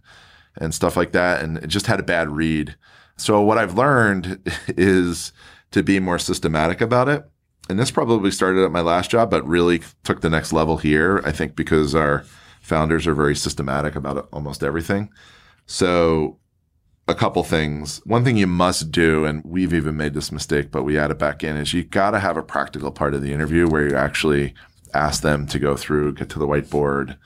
and 0.56 0.74
stuff 0.74 0.96
like 0.96 1.12
that. 1.12 1.42
And 1.42 1.58
it 1.58 1.66
just 1.66 1.86
had 1.86 2.00
a 2.00 2.04
bad 2.04 2.30
read. 2.30 2.76
So 3.16 3.40
what 3.40 3.58
I've 3.58 3.76
learned 3.76 4.40
is 4.68 5.32
to 5.72 5.82
be 5.82 5.98
more 6.00 6.18
systematic 6.18 6.80
about 6.80 7.08
it. 7.08 7.24
And 7.68 7.78
this 7.78 7.90
probably 7.90 8.30
started 8.30 8.64
at 8.64 8.72
my 8.72 8.82
last 8.82 9.10
job, 9.10 9.30
but 9.30 9.46
really 9.46 9.80
took 10.04 10.20
the 10.20 10.30
next 10.30 10.52
level 10.52 10.76
here. 10.76 11.22
I 11.24 11.32
think 11.32 11.56
because 11.56 11.94
our 11.94 12.24
founders 12.60 13.06
are 13.06 13.14
very 13.14 13.34
systematic 13.34 13.96
about 13.96 14.28
almost 14.32 14.62
everything. 14.62 15.10
So 15.66 16.38
a 17.08 17.14
couple 17.14 17.42
things. 17.42 18.00
One 18.04 18.24
thing 18.24 18.36
you 18.36 18.46
must 18.46 18.90
do, 18.90 19.24
and 19.24 19.42
we've 19.44 19.74
even 19.74 19.96
made 19.96 20.14
this 20.14 20.32
mistake, 20.32 20.70
but 20.70 20.84
we 20.84 20.98
add 20.98 21.10
it 21.10 21.18
back 21.18 21.44
in, 21.44 21.56
is 21.56 21.74
you 21.74 21.84
got 21.84 22.12
to 22.12 22.18
have 22.18 22.36
a 22.36 22.42
practical 22.42 22.90
part 22.90 23.14
of 23.14 23.22
the 23.22 23.32
interview 23.32 23.68
where 23.68 23.88
you 23.88 23.96
actually 23.96 24.54
ask 24.94 25.22
them 25.22 25.46
to 25.48 25.58
go 25.58 25.76
through, 25.76 26.14
get 26.14 26.28
to 26.30 26.38
the 26.38 26.46
whiteboard, 26.46 27.16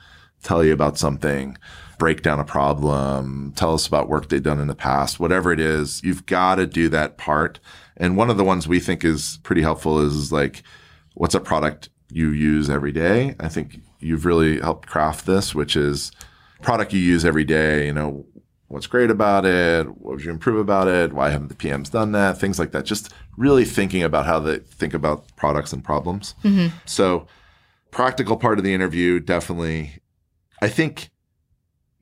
tell 0.43 0.63
you 0.63 0.73
about 0.73 0.97
something, 0.97 1.57
break 1.97 2.21
down 2.21 2.39
a 2.39 2.45
problem, 2.45 3.53
tell 3.55 3.73
us 3.73 3.87
about 3.87 4.09
work 4.09 4.29
they've 4.29 4.41
done 4.41 4.59
in 4.59 4.67
the 4.67 4.75
past, 4.75 5.19
whatever 5.19 5.51
it 5.51 5.59
is. 5.59 6.01
You've 6.03 6.25
got 6.25 6.55
to 6.55 6.65
do 6.65 6.89
that 6.89 7.17
part. 7.17 7.59
And 7.97 8.15
one 8.15 8.29
of 8.29 8.37
the 8.37 8.43
ones 8.43 8.67
we 8.67 8.79
think 8.79 9.03
is 9.03 9.39
pretty 9.43 9.61
helpful 9.61 9.99
is 9.99 10.31
like, 10.31 10.63
what's 11.13 11.35
a 11.35 11.39
product 11.39 11.89
you 12.11 12.29
use 12.29 12.69
every 12.69 12.91
day? 12.91 13.35
I 13.39 13.49
think 13.49 13.81
you've 13.99 14.25
really 14.25 14.59
helped 14.59 14.87
craft 14.87 15.25
this, 15.25 15.53
which 15.53 15.75
is 15.75 16.11
product 16.61 16.93
you 16.93 16.99
use 16.99 17.25
every 17.25 17.43
day, 17.43 17.85
you 17.85 17.93
know, 17.93 18.25
what's 18.69 18.87
great 18.87 19.09
about 19.09 19.45
it, 19.45 19.87
what 19.87 20.15
would 20.15 20.23
you 20.23 20.31
improve 20.31 20.59
about 20.59 20.87
it, 20.87 21.11
why 21.11 21.29
haven't 21.29 21.47
the 21.49 21.55
PMs 21.55 21.91
done 21.91 22.11
that, 22.13 22.37
things 22.37 22.59
like 22.59 22.71
that. 22.71 22.85
Just 22.85 23.11
really 23.35 23.65
thinking 23.65 24.03
about 24.03 24.25
how 24.25 24.39
they 24.39 24.59
think 24.59 24.93
about 24.93 25.25
products 25.35 25.73
and 25.73 25.83
problems. 25.83 26.35
Mm-hmm. 26.43 26.75
So, 26.85 27.27
practical 27.91 28.37
part 28.37 28.57
of 28.57 28.63
the 28.63 28.73
interview, 28.73 29.19
definitely. 29.19 30.01
I 30.61 30.67
think 30.69 31.09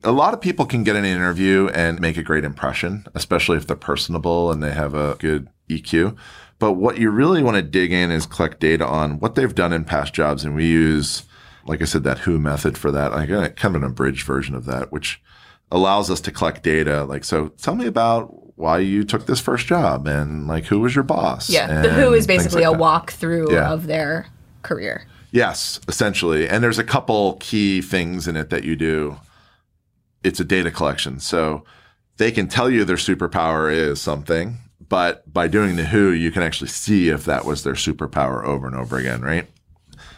a 0.04 0.12
lot 0.12 0.34
of 0.34 0.40
people 0.40 0.66
can 0.66 0.84
get 0.84 0.96
an 0.96 1.04
interview 1.04 1.68
and 1.74 2.00
make 2.00 2.16
a 2.16 2.22
great 2.22 2.44
impression, 2.44 3.06
especially 3.14 3.56
if 3.56 3.66
they're 3.66 3.76
personable 3.76 4.50
and 4.52 4.62
they 4.62 4.72
have 4.72 4.94
a 4.94 5.16
good 5.18 5.48
EQ. 5.68 6.16
But 6.58 6.72
what 6.72 6.98
you 6.98 7.10
really 7.10 7.42
want 7.42 7.56
to 7.56 7.62
dig 7.62 7.92
in 7.92 8.10
is 8.10 8.26
collect 8.26 8.60
data 8.60 8.86
on 8.86 9.20
what 9.20 9.34
they've 9.34 9.54
done 9.54 9.72
in 9.72 9.84
past 9.84 10.12
jobs. 10.12 10.44
And 10.44 10.54
we 10.54 10.66
use, 10.66 11.22
like 11.66 11.80
I 11.82 11.84
said, 11.84 12.04
that 12.04 12.18
Who 12.20 12.38
method 12.38 12.76
for 12.76 12.90
that, 12.90 13.12
like 13.12 13.30
uh, 13.30 13.48
kind 13.50 13.76
of 13.76 13.82
an 13.82 13.90
abridged 13.90 14.24
version 14.26 14.54
of 14.54 14.64
that, 14.66 14.90
which 14.92 15.20
allows 15.70 16.10
us 16.10 16.20
to 16.22 16.32
collect 16.32 16.62
data. 16.62 17.04
Like, 17.04 17.24
so 17.24 17.48
tell 17.48 17.74
me 17.76 17.86
about 17.86 18.56
why 18.58 18.78
you 18.78 19.04
took 19.04 19.26
this 19.26 19.38
first 19.40 19.66
job 19.68 20.08
and 20.08 20.48
like 20.48 20.64
who 20.66 20.80
was 20.80 20.94
your 20.94 21.04
boss? 21.04 21.48
Yeah, 21.48 21.82
the 21.82 21.90
who 21.92 22.12
is 22.12 22.26
basically 22.26 22.64
like 22.64 22.74
a 22.74 22.76
that. 22.78 22.82
walkthrough 22.82 23.52
Yeah. 23.52 23.70
of 23.72 23.86
their 23.86 24.26
career. 24.62 25.06
Yes, 25.30 25.80
essentially. 25.88 26.48
And 26.48 26.64
there's 26.64 26.78
a 26.78 26.84
couple 26.84 27.34
key 27.34 27.82
things 27.82 28.26
in 28.26 28.36
it 28.36 28.50
that 28.50 28.64
you 28.64 28.76
do. 28.76 29.18
It's 30.24 30.40
a 30.40 30.44
data 30.44 30.70
collection. 30.70 31.20
So 31.20 31.64
they 32.16 32.32
can 32.32 32.48
tell 32.48 32.70
you 32.70 32.84
their 32.84 32.96
superpower 32.96 33.72
is 33.72 34.00
something, 34.00 34.58
but 34.88 35.32
by 35.32 35.48
doing 35.48 35.76
the 35.76 35.84
who, 35.84 36.10
you 36.10 36.30
can 36.30 36.42
actually 36.42 36.68
see 36.68 37.08
if 37.08 37.24
that 37.26 37.44
was 37.44 37.62
their 37.62 37.74
superpower 37.74 38.44
over 38.44 38.66
and 38.66 38.74
over 38.74 38.96
again, 38.96 39.20
right? 39.20 39.46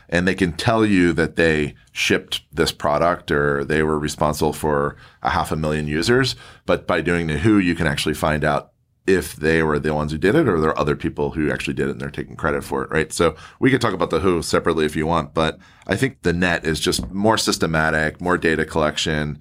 And 0.08 0.26
they 0.26 0.34
can 0.34 0.52
tell 0.52 0.84
you 0.84 1.12
that 1.12 1.36
they 1.36 1.74
shipped 1.92 2.42
this 2.52 2.72
product 2.72 3.30
or 3.30 3.64
they 3.64 3.82
were 3.82 3.98
responsible 3.98 4.52
for 4.52 4.96
a 5.22 5.30
half 5.30 5.52
a 5.52 5.56
million 5.56 5.86
users. 5.86 6.34
But 6.66 6.86
by 6.86 7.00
doing 7.00 7.26
the 7.26 7.38
who, 7.38 7.58
you 7.58 7.74
can 7.74 7.86
actually 7.86 8.14
find 8.14 8.44
out 8.44 8.69
if 9.14 9.36
they 9.36 9.62
were 9.62 9.78
the 9.78 9.94
ones 9.94 10.12
who 10.12 10.18
did 10.18 10.34
it 10.34 10.48
or 10.48 10.60
there 10.60 10.70
are 10.70 10.78
other 10.78 10.96
people 10.96 11.32
who 11.32 11.50
actually 11.50 11.74
did 11.74 11.88
it 11.88 11.92
and 11.92 12.00
they're 12.00 12.10
taking 12.10 12.36
credit 12.36 12.64
for 12.64 12.82
it, 12.84 12.90
right? 12.90 13.12
So 13.12 13.36
we 13.58 13.70
could 13.70 13.80
talk 13.80 13.94
about 13.94 14.10
the 14.10 14.20
who 14.20 14.42
separately 14.42 14.84
if 14.84 14.96
you 14.96 15.06
want, 15.06 15.34
but 15.34 15.58
I 15.86 15.96
think 15.96 16.22
the 16.22 16.32
net 16.32 16.64
is 16.64 16.80
just 16.80 17.10
more 17.10 17.38
systematic, 17.38 18.20
more 18.20 18.38
data 18.38 18.64
collection. 18.64 19.38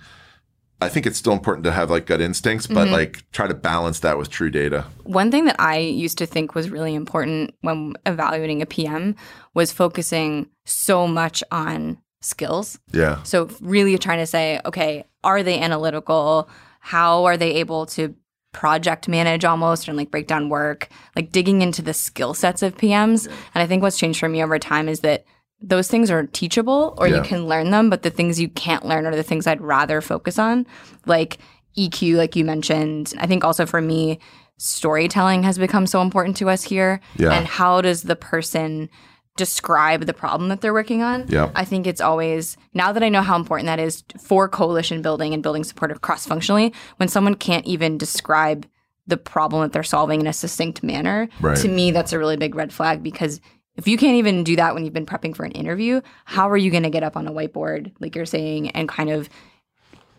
I 0.81 0.89
think 0.89 1.05
it's 1.05 1.17
still 1.17 1.33
important 1.33 1.65
to 1.65 1.71
have 1.71 1.89
like 1.89 2.05
gut 2.05 2.21
instincts, 2.21 2.65
but 2.67 2.85
mm-hmm. 2.85 2.93
like 2.93 3.29
try 3.31 3.47
to 3.47 3.53
balance 3.53 3.99
that 3.99 4.17
with 4.17 4.29
true 4.29 4.49
data. 4.49 4.85
One 5.03 5.29
thing 5.29 5.45
that 5.45 5.59
I 5.59 5.77
used 5.77 6.17
to 6.19 6.25
think 6.25 6.55
was 6.55 6.69
really 6.69 6.95
important 6.95 7.53
when 7.61 7.95
evaluating 8.05 8.61
a 8.61 8.65
PM 8.65 9.15
was 9.53 9.71
focusing 9.71 10.49
so 10.65 11.05
much 11.05 11.43
on 11.51 11.97
skills. 12.21 12.79
Yeah. 12.93 13.21
So 13.23 13.49
really 13.59 13.97
trying 13.97 14.19
to 14.19 14.27
say, 14.27 14.59
okay, 14.65 15.05
are 15.23 15.43
they 15.43 15.59
analytical? 15.59 16.49
How 16.79 17.25
are 17.25 17.37
they 17.37 17.55
able 17.55 17.85
to 17.87 18.15
project 18.51 19.07
manage 19.07 19.45
almost 19.45 19.87
and 19.87 19.95
like 19.97 20.11
break 20.11 20.27
down 20.27 20.49
work? 20.49 20.89
Like 21.15 21.31
digging 21.31 21.61
into 21.61 21.81
the 21.81 21.93
skill 21.93 22.33
sets 22.33 22.61
of 22.61 22.77
PMs. 22.77 23.27
And 23.27 23.61
I 23.63 23.67
think 23.67 23.81
what's 23.83 23.97
changed 23.97 24.19
for 24.19 24.29
me 24.29 24.43
over 24.43 24.57
time 24.59 24.89
is 24.89 25.01
that 25.01 25.25
those 25.61 25.87
things 25.89 26.09
are 26.09 26.25
teachable 26.27 26.95
or 26.97 27.07
Yeah. 27.07 27.17
you 27.17 27.21
can 27.23 27.45
learn 27.47 27.69
them, 27.71 27.89
but 27.89 28.03
the 28.03 28.09
things 28.09 28.39
you 28.39 28.49
can't 28.49 28.85
learn 28.85 29.05
are 29.05 29.15
the 29.15 29.23
things 29.23 29.45
I'd 29.45 29.61
rather 29.61 29.99
focus 30.01 30.39
on. 30.39 30.65
Like 31.05 31.37
EQ, 31.77 32.15
like 32.15 32.35
you 32.35 32.45
mentioned. 32.45 33.13
I 33.19 33.27
think 33.27 33.43
also 33.43 33.65
for 33.65 33.81
me, 33.81 34.19
storytelling 34.57 35.43
has 35.43 35.57
become 35.57 35.87
so 35.87 36.01
important 36.01 36.37
to 36.37 36.49
us 36.49 36.63
here. 36.63 36.99
Yeah. 37.17 37.31
And 37.33 37.45
how 37.47 37.81
does 37.81 38.03
the 38.03 38.15
person 38.15 38.89
describe 39.39 40.05
the 40.05 40.13
problem 40.13 40.49
that 40.49 40.61
they're 40.61 40.73
working 40.73 41.01
on? 41.01 41.25
Yeah. 41.29 41.49
I 41.55 41.65
think 41.65 41.87
it's 41.87 42.01
always 42.01 42.55
now 42.75 42.91
that 42.91 43.01
I 43.01 43.09
know 43.09 43.23
how 43.23 43.35
important 43.35 43.65
that 43.65 43.79
is 43.79 44.03
for 44.19 44.47
coalition 44.47 45.01
building 45.01 45.33
and 45.33 45.41
building 45.41 45.63
support 45.63 45.99
cross 46.01 46.27
functionally, 46.27 46.73
when 46.97 47.09
someone 47.09 47.33
can't 47.33 47.65
even 47.65 47.97
describe 47.97 48.67
the 49.07 49.17
problem 49.17 49.63
that 49.63 49.71
they're 49.71 49.81
solving 49.81 50.19
in 50.21 50.27
a 50.27 50.33
succinct 50.33 50.83
manner, 50.83 51.27
Right. 51.41 51.57
to 51.57 51.67
me 51.67 51.89
that's 51.89 52.13
a 52.13 52.19
really 52.19 52.37
big 52.37 52.53
red 52.53 52.71
flag 52.71 53.01
because 53.01 53.41
if 53.75 53.87
you 53.87 53.97
can't 53.97 54.17
even 54.17 54.43
do 54.43 54.55
that 54.57 54.73
when 54.75 54.83
you've 54.83 54.93
been 54.93 55.05
prepping 55.05 55.35
for 55.35 55.45
an 55.45 55.53
interview, 55.53 56.01
how 56.25 56.49
are 56.49 56.57
you 56.57 56.69
going 56.69 56.83
to 56.83 56.89
get 56.89 57.01
up 57.01 57.15
on 57.15 57.25
a 57.27 57.31
whiteboard 57.31 57.91
like 57.99 58.13
you're 58.15 58.25
saying 58.27 58.69
and 58.71 58.87
kind 58.89 59.09
of 59.09 59.29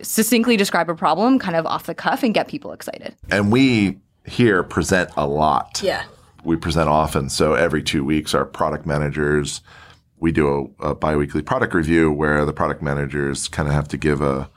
succinctly 0.02 0.56
describe 0.56 0.88
a 0.88 0.94
problem 0.94 1.38
kind 1.38 1.56
of 1.56 1.66
off 1.66 1.85
the 1.87 1.94
cuff 1.94 2.22
and 2.22 2.33
get 2.35 2.48
people 2.48 2.72
excited? 2.72 3.14
And 3.30 3.52
we 3.52 3.98
here 4.24 4.62
present 4.62 5.11
a 5.16 5.26
lot. 5.26 5.80
Yeah. 5.85 6.04
We 6.44 6.57
present 6.57 6.88
often. 6.88 7.29
So 7.29 7.55
every 7.55 7.83
two 7.83 8.05
weeks, 8.05 8.35
our 8.35 8.44
product 8.44 8.87
managers, 8.87 9.61
we 10.18 10.33
do 10.33 10.74
a, 10.81 10.90
a 10.90 10.94
biweekly 10.94 11.42
product 11.42 11.74
review 11.74 12.12
where 12.12 12.44
the 12.44 12.53
product 12.53 12.83
managers 12.83 13.48
kind 13.48 13.68
of 13.68 13.74
have 13.74 13.88
to 13.88 13.96
give 13.96 14.20
a 14.20 14.50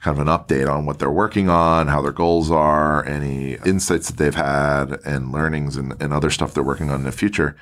kind 0.00 0.18
of 0.18 0.26
an 0.26 0.32
update 0.32 0.70
on 0.70 0.84
what 0.84 0.98
they're 0.98 1.10
working 1.10 1.48
on, 1.48 1.88
how 1.88 2.02
their 2.02 2.12
goals 2.12 2.50
are, 2.50 3.04
any 3.06 3.54
insights 3.64 4.08
that 4.08 4.18
they've 4.18 4.34
had, 4.34 4.98
and 5.04 5.32
learnings 5.32 5.76
and, 5.76 6.00
and 6.00 6.12
other 6.12 6.30
stuff 6.30 6.52
they're 6.52 6.62
working 6.62 6.90
on 6.90 6.96
in 6.96 7.04
the 7.04 7.12
future. 7.12 7.56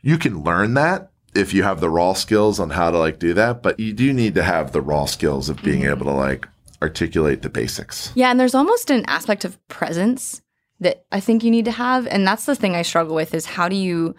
You 0.00 0.16
can 0.16 0.42
learn 0.42 0.74
that 0.74 1.10
if 1.34 1.54
you 1.54 1.62
have 1.62 1.80
the 1.80 1.90
raw 1.90 2.12
skills 2.12 2.60
on 2.60 2.70
how 2.70 2.90
to 2.90 2.98
like 2.98 3.18
do 3.18 3.34
that, 3.34 3.62
but 3.62 3.78
you 3.78 3.92
do 3.92 4.12
need 4.12 4.34
to 4.34 4.42
have 4.42 4.72
the 4.72 4.80
raw 4.80 5.04
skills 5.06 5.48
of 5.48 5.62
being 5.62 5.82
mm-hmm. 5.82 5.90
able 5.90 6.06
to 6.06 6.12
like 6.12 6.46
articulate 6.82 7.42
the 7.42 7.48
basics. 7.48 8.12
Yeah, 8.14 8.30
and 8.30 8.38
there's 8.38 8.54
almost 8.54 8.90
an 8.90 9.04
aspect 9.06 9.44
of 9.44 9.56
presence 9.68 10.41
that 10.82 11.04
I 11.12 11.20
think 11.20 11.42
you 11.44 11.50
need 11.50 11.64
to 11.66 11.70
have, 11.72 12.06
and 12.06 12.26
that's 12.26 12.46
the 12.46 12.54
thing 12.54 12.74
I 12.76 12.82
struggle 12.82 13.14
with 13.14 13.34
is 13.34 13.46
how 13.46 13.68
do 13.68 13.76
you 13.76 14.14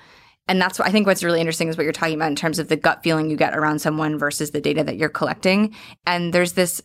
and 0.50 0.62
that's 0.62 0.78
what 0.78 0.88
I 0.88 0.92
think 0.92 1.08
what's 1.08 1.24
really 1.24 1.40
interesting 1.40 1.70
is 1.70 1.78
what 1.78 1.84
you're 1.84 1.94
talking 1.94 2.16
about 2.16 2.28
in 2.28 2.36
terms 2.36 2.60
of 2.60 2.68
the 2.68 2.76
gut 2.76 3.02
feeling 3.02 3.30
you 3.30 3.38
get 3.38 3.56
around 3.58 3.80
someone 3.80 4.18
versus 4.20 4.52
the 4.52 4.60
data 4.60 4.84
that 4.84 4.98
you're 4.98 5.08
collecting. 5.08 5.74
And 6.06 6.34
there's 6.34 6.54
this 6.54 6.82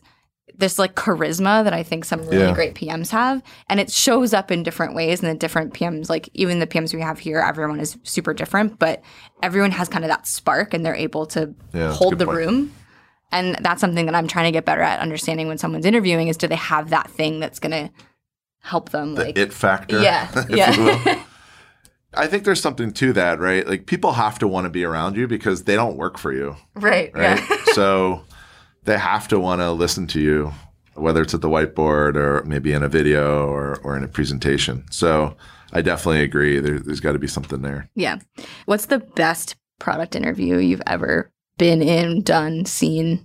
this 0.57 0.79
like 0.79 0.95
charisma 0.95 1.63
that 1.63 1.73
I 1.73 1.83
think 1.83 2.05
some 2.05 2.21
really 2.21 2.47
Yeah. 2.47 2.53
great 2.53 2.73
PMs 2.75 3.11
have, 3.11 3.41
and 3.69 3.79
it 3.79 3.91
shows 3.91 4.33
up 4.33 4.49
in 4.51 4.63
different 4.63 4.95
ways. 4.95 5.21
And 5.21 5.29
the 5.29 5.37
different 5.37 5.73
PMs, 5.73 6.09
like 6.09 6.29
even 6.33 6.59
the 6.59 6.67
PMs 6.67 6.93
we 6.93 7.01
have 7.01 7.19
here, 7.19 7.39
everyone 7.39 7.79
is 7.79 7.97
super 8.03 8.33
different, 8.33 8.79
but 8.79 9.01
everyone 9.43 9.71
has 9.71 9.87
kind 9.89 10.03
of 10.05 10.09
that 10.09 10.25
spark, 10.25 10.73
and 10.73 10.85
they're 10.85 10.95
able 10.95 11.25
to 11.27 11.53
Yeah, 11.73 11.93
hold 11.93 12.17
the 12.17 12.25
point. 12.25 12.37
room. 12.37 12.73
And 13.31 13.55
that's 13.61 13.79
something 13.79 14.05
that 14.07 14.15
I'm 14.15 14.27
trying 14.27 14.45
to 14.45 14.51
get 14.51 14.65
better 14.65 14.81
at 14.81 14.99
understanding 15.01 15.47
when 15.47 15.57
someone's 15.59 15.85
interviewing 15.85 16.29
is 16.29 16.37
do 16.37 16.47
they 16.47 16.55
have 16.55 16.89
that 16.89 17.11
thing 17.11 17.39
that's 17.39 17.59
going 17.59 17.71
to 17.71 17.91
help 18.59 18.89
them 18.89 19.15
like 19.15 19.37
It 19.37 19.53
factor. 19.53 20.01
yeah 20.01 20.29
if 20.49 20.77
you 20.77 20.83
will. 20.83 21.01
yeah 21.05 21.23
I 22.13 22.25
think 22.25 22.43
there's 22.43 22.59
something 22.61 22.91
to 22.93 23.13
that, 23.13 23.39
right? 23.39 23.67
Like 23.67 23.85
people 23.85 24.13
have 24.13 24.39
to 24.39 24.47
want 24.47 24.65
to 24.65 24.69
be 24.71 24.83
around 24.83 25.15
you 25.15 25.27
because 25.27 25.65
they 25.65 25.75
don't 25.75 25.95
work 25.95 26.17
for 26.17 26.33
you, 26.33 26.55
Right. 26.73 27.11
right? 27.13 27.39
Yeah. 27.39 27.57
so 27.73 28.23
they 28.83 28.97
have 28.97 29.27
to 29.27 29.39
want 29.39 29.61
to 29.61 29.71
listen 29.71 30.07
to 30.07 30.19
you, 30.19 30.51
whether 30.95 31.21
it's 31.21 31.35
at 31.35 31.41
the 31.41 31.49
whiteboard 31.49 32.15
or 32.15 32.43
maybe 32.45 32.73
in 32.73 32.81
a 32.81 32.89
video 32.89 33.47
or, 33.47 33.77
or 33.83 33.95
in 33.95 34.03
a 34.03 34.07
presentation. 34.07 34.85
So 34.89 35.37
I 35.71 35.81
definitely 35.83 36.23
agree. 36.23 36.59
There, 36.59 36.79
there's 36.79 36.99
got 36.99 37.11
to 37.11 37.19
be 37.19 37.27
something 37.27 37.61
there. 37.61 37.87
yeah. 37.93 38.17
What's 38.65 38.87
the 38.87 38.97
best 38.99 39.55
product 39.77 40.15
interview 40.15 40.57
you've 40.57 40.81
ever 40.87 41.31
been 41.59 41.83
in, 41.83 42.23
done, 42.23 42.65
seen? 42.65 43.23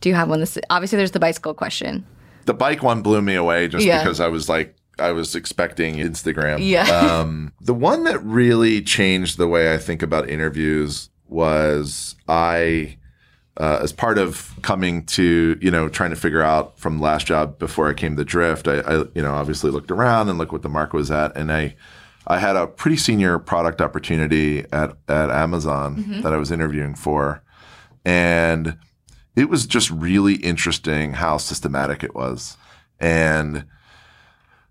Do 0.00 0.08
you 0.08 0.14
have 0.14 0.28
one? 0.28 0.38
This 0.38 0.56
obviously 0.70 0.98
there's 0.98 1.10
the 1.10 1.18
bicycle 1.18 1.52
question. 1.52 2.06
The 2.48 2.54
bike 2.54 2.82
one 2.82 3.02
blew 3.02 3.20
me 3.20 3.34
away 3.34 3.68
just 3.68 3.84
Yeah. 3.84 3.98
because 4.02 4.20
I 4.20 4.28
was 4.28 4.48
like, 4.48 4.74
I 4.98 5.12
was 5.12 5.34
expecting 5.34 5.96
Instagram. 5.96 6.66
Yeah. 6.66 6.88
um, 7.20 7.52
the 7.60 7.74
one 7.74 8.04
that 8.04 8.24
really 8.24 8.80
changed 8.80 9.36
the 9.36 9.46
way 9.46 9.74
I 9.74 9.76
think 9.76 10.02
about 10.02 10.30
interviews 10.30 11.10
was 11.26 12.16
I, 12.26 12.96
uh, 13.58 13.80
as 13.82 13.92
part 13.92 14.16
of 14.16 14.54
coming 14.62 15.04
to, 15.06 15.58
you 15.60 15.70
know, 15.70 15.90
trying 15.90 16.08
to 16.08 16.16
figure 16.16 16.40
out 16.40 16.80
from 16.80 16.96
the 16.96 17.04
last 17.04 17.26
job 17.26 17.58
before 17.58 17.86
I 17.90 17.92
came 17.92 18.16
to 18.16 18.24
Drift, 18.24 18.66
I, 18.66 18.78
I, 18.80 18.94
you 19.14 19.20
know, 19.20 19.34
obviously 19.34 19.70
looked 19.70 19.90
around 19.90 20.30
and 20.30 20.38
looked 20.38 20.52
what 20.52 20.62
the 20.62 20.70
mark 20.70 20.94
was 20.94 21.10
at. 21.10 21.36
And 21.36 21.52
I, 21.52 21.76
I 22.26 22.38
had 22.38 22.56
a 22.56 22.66
pretty 22.66 22.96
senior 22.96 23.38
product 23.38 23.82
opportunity 23.82 24.64
at, 24.72 24.96
at 25.06 25.28
Amazon 25.30 26.22
that 26.22 26.32
I 26.32 26.38
was 26.38 26.50
interviewing 26.50 26.94
for. 26.94 27.42
And 28.06 28.78
it 29.36 29.48
was 29.48 29.66
just 29.66 29.90
really 29.90 30.34
interesting 30.34 31.14
how 31.14 31.36
systematic 31.36 32.02
it 32.02 32.14
was. 32.14 32.56
And 33.00 33.66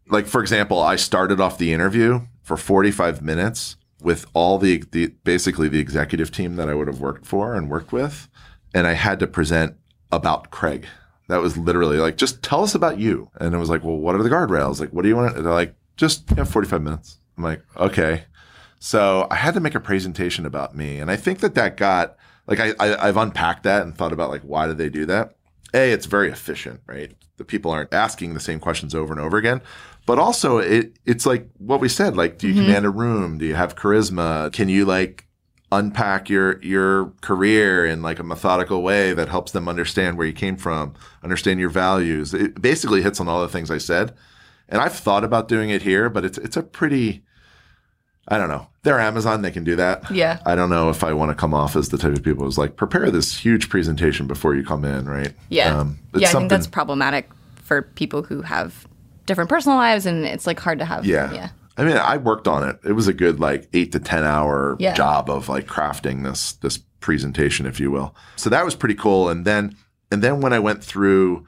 like, 0.10 0.28
for 0.28 0.42
example, 0.42 0.82
I 0.82 0.96
started 0.96 1.40
off 1.40 1.58
the 1.58 1.74
interview 1.74 2.22
for 2.42 2.58
45 2.58 3.22
minutes 3.22 3.78
with 4.02 4.26
all 4.34 4.58
the, 4.58 4.84
the 4.92 5.08
basically 5.24 5.70
the 5.70 5.80
executive 5.80 6.32
team 6.32 6.56
that 6.56 6.70
I 6.70 6.74
would 6.74 6.88
have 6.88 7.02
worked 7.02 7.26
for 7.26 7.56
and 7.56 7.70
worked 7.70 7.92
with. 7.92 8.30
And 8.74 8.86
I 8.86 8.94
had 8.94 9.20
to 9.20 9.28
present 9.28 9.76
about 10.12 10.52
Craig. 10.52 10.88
That 11.30 11.42
was 11.42 11.58
literally 11.58 11.98
like, 11.98 12.16
just 12.16 12.42
tell 12.42 12.64
us 12.64 12.76
about 12.76 13.00
you. 13.00 13.30
And 13.40 13.54
it 13.54 13.58
was 13.58 13.70
like, 13.70 13.84
well, 13.84 13.98
what 13.98 14.16
are 14.16 14.24
the 14.24 14.30
guardrails? 14.30 14.80
Like, 14.80 14.92
what 14.92 15.02
do 15.02 15.10
you 15.10 15.16
want? 15.16 15.36
to 15.36 15.42
They're 15.42 15.52
like, 15.52 15.76
just 15.98 16.30
you 16.30 16.38
know, 16.38 16.46
45 16.46 16.82
minutes. 16.82 17.18
I'm 17.38 17.44
like, 17.44 17.62
okay. 17.76 18.26
So 18.80 19.28
I 19.32 19.36
had 19.36 19.56
to 19.56 19.60
make 19.60 19.76
a 19.76 19.80
presentation 19.80 20.46
about 20.46 20.76
me. 20.76 21.00
And 21.00 21.10
I 21.10 21.16
think 21.16 21.40
that 21.40 21.56
that 21.56 21.76
got, 21.76 22.16
like, 22.48 22.60
I, 22.60 22.74
I, 22.80 23.08
I've 23.08 23.18
unpacked 23.18 23.64
that 23.64 23.84
and 23.84 23.96
thought 23.96 24.14
about, 24.14 24.30
like, 24.30 24.42
why 24.42 24.68
do 24.68 24.74
they 24.74 24.90
do 24.90 25.06
that? 25.06 25.36
A, 25.74 25.92
it's 25.92 26.06
very 26.06 26.30
efficient, 26.30 26.82
right? 26.88 27.16
The 27.38 27.44
people 27.44 27.72
aren't 27.72 27.94
asking 27.94 28.34
the 28.34 28.40
same 28.40 28.60
questions 28.60 28.96
over 28.96 29.14
and 29.14 29.22
over 29.22 29.38
again. 29.38 29.62
But 30.06 30.20
also, 30.20 30.58
it 30.58 30.98
it's 31.06 31.26
like 31.26 31.50
what 31.58 31.82
we 31.82 31.90
said. 31.90 32.16
Like, 32.16 32.38
do 32.38 32.48
you 32.48 32.54
mm-hmm. 32.54 32.64
command 32.64 32.86
a 32.86 32.90
room? 32.90 33.38
Do 33.38 33.46
you 33.46 33.56
have 33.56 33.76
charisma? 33.76 34.52
Can 34.54 34.70
you 34.70 34.86
like 34.86 35.28
unpack 35.70 36.30
your 36.30 36.64
your 36.64 37.08
career 37.20 37.86
in 37.86 38.02
like 38.02 38.18
a 38.18 38.24
methodical 38.24 38.82
way 38.82 39.12
that 39.14 39.28
helps 39.28 39.52
them 39.52 39.68
understand 39.68 40.18
where 40.18 40.26
you 40.26 40.32
came 40.32 40.56
from, 40.56 40.94
understand 41.24 41.60
your 41.60 41.70
values? 41.70 42.34
It 42.34 42.62
basically 42.62 43.02
hits 43.02 43.20
on 43.20 43.28
all 43.28 43.42
the 43.42 43.50
things 43.50 43.70
I 43.70 43.80
said. 43.80 44.16
And 44.70 44.82
I've 44.82 44.96
thought 44.96 45.26
about 45.26 45.50
doing 45.50 45.70
it 45.70 45.82
here, 45.82 46.10
but 46.10 46.24
it's 46.24 46.38
it's 46.38 46.56
a 46.56 46.64
pretty 46.64 47.26
I 48.28 48.38
don't 48.38 48.50
know. 48.50 48.68
They're 48.84 49.00
Amazon, 49.00 49.42
they 49.42 49.52
can 49.52 49.64
do 49.64 49.76
that. 49.78 50.10
Yeah. 50.12 50.40
I 50.46 50.56
don't 50.56 50.70
know 50.70 50.90
if 50.90 51.04
I 51.04 51.14
want 51.14 51.30
to 51.32 51.36
come 51.36 51.54
off 51.54 51.76
as 51.76 51.90
the 51.90 51.98
type 51.98 52.14
of 52.14 52.24
people 52.24 52.46
who's 52.46 52.58
like, 52.58 52.76
prepare 52.76 53.10
this 53.12 53.38
huge 53.38 53.70
presentation 53.70 54.28
before 54.28 54.56
you 54.56 54.64
come 54.64 54.84
in, 54.86 55.08
right? 55.08 55.34
Yeah. 55.50 55.78
Um, 55.80 56.00
yeah, 56.16 56.30
I 56.30 56.32
think 56.34 56.50
that's 56.50 56.68
problematic 56.68 57.30
for 57.64 57.82
people 57.82 58.24
who 58.24 58.42
have 58.42 58.88
different 59.26 59.50
personal 59.50 59.78
lives 59.78 60.06
and 60.06 60.26
it's 60.26 60.48
like 60.48 60.60
hard 60.60 60.80
to 60.80 60.86
have. 60.86 61.06
Yeah. 61.06 61.34
Yeah. 61.34 61.50
I 61.78 61.84
mean, 61.84 61.98
I 61.98 62.18
worked 62.18 62.48
on 62.48 62.68
it. 62.68 62.80
It 62.84 62.94
was 62.94 63.08
a 63.08 63.14
good 63.14 63.40
like 63.40 63.68
eight 63.74 63.92
to 63.92 64.00
ten 64.00 64.24
hour 64.24 64.76
Yeah. 64.80 64.94
job 64.94 65.30
of 65.30 65.48
like 65.48 65.68
crafting 65.68 66.24
this 66.24 66.54
this 66.54 66.78
presentation, 67.00 67.66
if 67.66 67.80
you 67.80 67.92
will. 67.92 68.16
So 68.36 68.50
that 68.50 68.66
was 68.66 68.74
pretty 68.76 68.96
cool. 68.96 69.30
And 69.30 69.46
then 69.46 69.76
and 70.12 70.22
then 70.24 70.42
when 70.42 70.54
I 70.54 70.60
went 70.60 70.84
through 70.84 71.46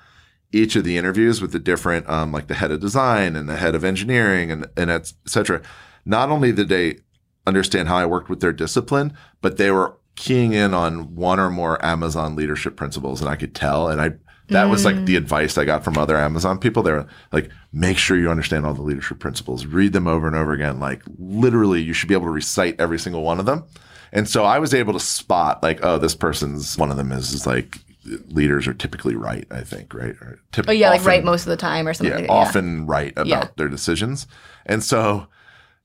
each 0.52 0.76
of 0.76 0.84
the 0.84 0.98
interviews 0.98 1.42
with 1.42 1.52
the 1.52 1.60
different 1.60 2.08
um, 2.10 2.32
like 2.32 2.48
the 2.48 2.54
head 2.56 2.70
of 2.72 2.80
design 2.80 3.36
and 3.36 3.48
the 3.50 3.56
head 3.58 3.76
of 3.76 3.84
engineering 3.84 4.52
and 4.52 4.68
and 4.78 4.92
et 4.92 5.12
cetera, 5.26 5.62
not 6.10 6.30
only 6.30 6.52
did 6.52 6.70
they 6.70 6.98
understand 7.46 7.88
how 7.88 7.98
I 7.98 8.06
worked 8.06 8.30
with 8.30 8.40
their 8.40 8.52
discipline, 8.52 9.14
but 9.42 9.58
they 9.58 9.70
were 9.70 9.96
keying 10.16 10.54
in 10.54 10.74
on 10.74 11.16
one 11.16 11.40
or 11.40 11.52
more 11.52 11.84
Amazon 11.86 12.36
leadership 12.36 12.76
principles, 12.76 13.22
and 13.22 13.30
I 13.30 13.36
could 13.36 13.54
tell. 13.54 13.88
And 13.88 14.02
I 14.02 14.14
that 14.50 14.66
was 14.66 14.84
like 14.84 15.06
the 15.06 15.14
mm. 15.14 15.20
advice 15.20 15.60
I 15.60 15.66
got 15.66 15.84
from 15.84 16.00
other 16.00 16.18
Amazon 16.18 16.58
people. 16.58 16.82
They 16.82 16.92
were 16.92 17.08
like, 17.32 17.52
make 17.72 18.00
sure 18.00 18.18
you 18.18 18.32
understand 18.32 18.66
all 18.66 18.74
the 18.74 18.82
leadership 18.82 19.20
principles, 19.20 19.68
read 19.68 19.94
them 19.94 20.08
over 20.08 20.26
and 20.26 20.36
over 20.36 20.54
again. 20.54 20.80
Like 20.80 21.04
literally, 21.20 21.82
you 21.82 21.94
should 21.94 22.10
be 22.10 22.16
able 22.16 22.26
to 22.26 22.32
recite 22.32 22.80
every 22.80 22.98
single 22.98 23.22
one 23.22 23.40
of 23.40 23.46
them. 23.46 23.66
And 24.12 24.28
so 24.28 24.46
I 24.46 24.58
was 24.58 24.74
able 24.74 24.94
to 24.94 25.00
spot 25.00 25.62
like, 25.62 25.86
oh, 25.86 26.00
this 26.00 26.16
person's 26.16 26.76
one 26.80 26.90
of 26.90 26.98
them 26.98 27.12
is, 27.12 27.32
is 27.32 27.46
like 27.46 27.78
leaders 28.30 28.68
are 28.68 28.74
typically 28.74 29.16
right. 29.16 29.46
I 29.52 29.62
think 29.62 29.94
right. 29.94 30.16
Or 30.22 30.40
typ- 30.52 30.66
Oh 30.68 30.72
yeah, 30.72 30.90
like 30.90 31.06
right 31.06 31.24
most 31.24 31.44
of 31.44 31.52
the 31.52 31.58
time 31.58 31.88
or 31.88 31.94
something. 31.94 32.12
yeah, 32.12 32.18
like 32.18 32.28
that. 32.28 32.34
often 32.34 32.88
right 32.88 33.12
about 33.12 33.28
Yeah. 33.28 33.48
their 33.58 33.70
decisions. 33.70 34.26
And 34.66 34.84
so, 34.84 35.28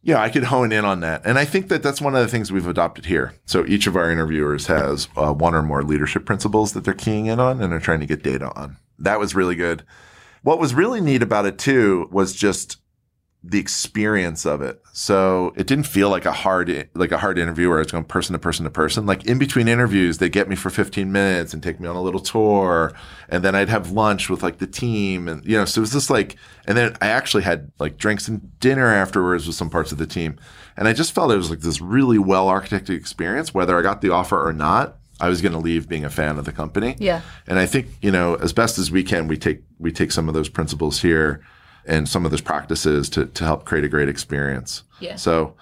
yeah, 0.04 0.20
I 0.20 0.28
could 0.28 0.44
hone 0.44 0.70
in 0.70 0.84
on 0.84 1.00
that. 1.00 1.22
And 1.24 1.38
I 1.38 1.46
think 1.46 1.68
that 1.68 1.82
that's 1.82 2.00
one 2.00 2.14
of 2.14 2.20
the 2.22 2.30
things 2.30 2.52
we've 2.52 2.66
adopted 2.66 3.06
here. 3.06 3.32
So 3.46 3.64
each 3.64 3.86
of 3.86 3.96
our 3.96 4.10
interviewers 4.10 4.66
has 4.66 5.08
uh, 5.16 5.32
one 5.32 5.54
or 5.54 5.62
more 5.62 5.82
leadership 5.82 6.26
principles 6.26 6.74
that 6.74 6.84
they're 6.84 6.92
keying 6.92 7.26
in 7.26 7.40
on 7.40 7.62
and 7.62 7.72
are 7.72 7.80
trying 7.80 8.00
to 8.00 8.06
get 8.06 8.22
data 8.22 8.52
on. 8.54 8.76
That 8.98 9.18
was 9.18 9.34
really 9.34 9.54
good. 9.54 9.82
What 10.42 10.58
was 10.58 10.74
really 10.74 11.00
neat 11.00 11.22
about 11.22 11.46
it 11.46 11.58
too 11.58 12.06
was 12.12 12.34
just 12.34 12.76
the 13.46 13.59
experience 13.59 14.46
of 14.46 14.62
it. 14.62 14.80
So 14.94 15.52
it 15.54 15.66
didn't 15.66 15.87
feel 15.87 16.09
like 16.09 16.24
a 16.24 16.33
hard 16.33 16.88
like 16.94 17.12
a 17.12 17.18
hard 17.18 17.38
interview 17.38 17.68
where 17.68 17.80
it's 17.83 17.92
going 17.92 18.04
person 18.04 18.33
to 18.33 18.38
person 18.38 18.64
to 18.64 18.70
person. 18.70 19.04
Like 19.04 19.26
in 19.26 19.38
between 19.38 19.68
interviews, 19.68 20.16
they 20.16 20.30
get 20.30 20.48
me 20.48 20.57
for 20.57 20.70
15 20.70 21.12
minutes 21.12 21.52
and 21.52 21.62
take 21.62 21.78
me 21.78 21.87
on 21.87 21.94
a 21.94 22.00
little 22.00 22.20
tour, 22.20 22.94
and 23.28 23.44
then 23.44 23.54
I'd 23.54 23.68
have 23.68 23.90
lunch 23.90 24.30
with 24.30 24.42
like 24.42 24.59
the 24.59 24.66
team, 24.66 25.28
and 25.28 25.44
you 25.44 25.59
know, 25.59 25.66
so 25.66 25.80
it 25.80 25.83
was 25.83 25.92
just 25.92 26.09
like, 26.09 26.37
and 26.66 26.76
then 26.76 26.96
I 27.02 27.09
actually 27.09 27.42
had 27.42 27.70
like 27.78 27.98
drinks 27.98 28.28
and 28.28 28.59
dinner 28.61 28.87
afterwards 28.87 29.46
with 29.46 29.57
some 29.57 29.68
parts 29.68 29.92
of 29.92 29.98
the 29.98 30.07
team, 30.07 30.38
and 30.74 30.88
I 30.88 30.94
just 30.94 31.14
felt 31.14 31.30
it 31.30 31.37
was 31.37 31.50
like 31.50 31.61
this 31.61 31.83
really 31.83 32.18
well 32.18 32.46
architected 32.46 32.96
experience. 32.96 33.52
Whether 33.52 33.78
I 33.78 33.83
got 33.83 34.00
the 34.00 34.11
offer 34.11 34.42
or 34.42 34.54
not, 34.54 34.96
I 35.20 35.28
was 35.28 35.42
going 35.42 35.52
to 35.52 35.59
leave 35.59 35.87
being 35.87 36.07
a 36.07 36.11
fan 36.11 36.38
of 36.38 36.46
the 36.46 36.52
company. 36.52 36.96
Yeah. 36.98 37.20
And 37.46 37.59
I 37.59 37.66
think, 37.66 37.88
you 38.00 38.11
know, 38.11 38.37
as 38.37 38.54
best 38.54 38.78
as 38.78 38.90
we 38.90 39.02
can, 39.02 39.28
we 39.28 39.37
take 39.37 39.62
we 39.78 39.92
take 39.92 40.12
some 40.12 40.28
of 40.28 40.35
those 40.35 40.48
principles 40.48 41.02
here 41.02 41.44
and 41.87 42.09
some 42.09 42.25
of 42.25 42.31
those 42.31 42.40
practices 42.40 43.09
to 43.11 43.27
to 43.27 43.44
help 43.44 43.64
create 43.64 43.85
a 43.85 43.88
great 43.88 44.09
experience. 44.09 44.83
Yeah. 45.01 45.16
So 45.16 45.55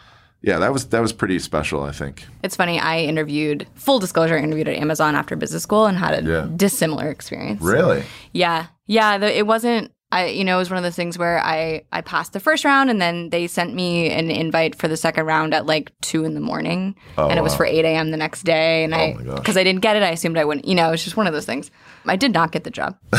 yeah, 0.42 0.58
that 0.58 0.72
was 0.72 0.86
that 0.86 1.00
was 1.00 1.12
pretty 1.12 1.38
special, 1.38 1.82
I 1.82 1.92
think. 1.92 2.26
It's 2.42 2.56
funny. 2.56 2.80
I 2.80 3.00
interviewed, 3.00 3.66
full 3.74 3.98
disclosure, 4.00 4.36
I 4.36 4.42
interviewed 4.42 4.68
at 4.68 4.76
Amazon 4.76 5.14
after 5.14 5.36
business 5.36 5.62
school 5.62 5.86
and 5.86 5.96
had 5.96 6.24
a 6.24 6.28
Yeah. 6.28 6.48
dissimilar 6.56 7.08
experience. 7.10 7.62
Really? 7.62 8.02
Yeah. 8.32 8.66
Yeah. 8.86 9.18
The, 9.18 9.36
it 9.38 9.46
wasn't, 9.46 9.92
I, 10.12 10.26
you 10.26 10.44
know, 10.44 10.56
it 10.56 10.58
was 10.58 10.68
one 10.68 10.76
of 10.76 10.82
those 10.84 10.94
things 10.94 11.16
where 11.16 11.42
I, 11.42 11.84
I 11.90 12.02
passed 12.02 12.34
the 12.34 12.40
first 12.40 12.66
round 12.66 12.90
and 12.90 13.00
then 13.00 13.30
they 13.30 13.46
sent 13.46 13.72
me 13.72 14.10
an 14.10 14.30
invite 14.30 14.74
for 14.74 14.86
the 14.86 14.96
second 14.96 15.24
round 15.24 15.54
at 15.54 15.64
like 15.64 15.90
two 16.02 16.24
in 16.24 16.34
the 16.34 16.40
morning. 16.40 16.94
Oh, 17.16 17.30
and 17.30 17.38
it 17.38 17.42
was 17.42 17.52
wow. 17.52 17.58
for 17.58 17.66
8 17.66 17.82
a.m. 17.86 18.10
the 18.10 18.18
next 18.18 18.42
day. 18.42 18.84
And 18.84 18.94
I, 18.94 19.14
because 19.14 19.56
I 19.56 19.64
didn't 19.64 19.80
get 19.80 19.96
it, 19.96 20.02
I 20.02 20.10
assumed 20.10 20.36
I 20.36 20.44
wouldn't, 20.44 20.66
you 20.66 20.74
know, 20.74 20.92
it's 20.92 21.02
just 21.02 21.16
one 21.16 21.26
of 21.26 21.32
those 21.32 21.46
things. 21.46 21.70
I 22.04 22.16
did 22.16 22.34
not 22.34 22.52
get 22.52 22.64
the 22.64 22.70
job. 22.70 22.98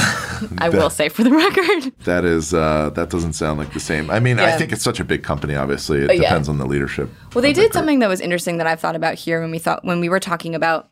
I 0.60 0.69
will 0.69 0.91
say 0.91 1.10
for 1.10 1.23
the 1.23 1.32
record. 1.32 1.91
That 2.03 2.25
is 2.25 2.53
uh 2.53 2.89
that 2.91 3.10
doesn't 3.10 3.34
sound 3.34 3.58
like 3.58 3.73
the 3.73 3.79
same. 3.79 4.12
I 4.12 4.19
mean, 4.19 4.39
I 4.39 4.58
think 4.58 4.71
it's 4.71 4.84
such 4.84 4.99
a 4.99 5.03
big 5.06 5.23
company 5.23 5.56
obviously. 5.56 6.03
It 6.03 6.15
yeah. 6.15 6.21
depends 6.21 6.49
on 6.49 6.58
the 6.58 6.65
leadership. 6.65 7.10
Well, 7.34 7.41
they 7.41 7.51
of 7.51 7.56
the 7.56 7.62
did 7.62 7.73
something 7.73 7.99
that 7.99 8.10
was 8.10 8.19
interesting 8.19 8.58
that 8.58 8.67
I've 8.67 8.79
thought 8.79 8.95
about 8.95 9.15
here 9.15 9.41
when 9.41 9.51
we 9.51 9.58
thought 9.58 9.86
when 9.86 9.99
we 9.99 10.10
were 10.10 10.19
talking 10.19 10.53
about 10.53 10.91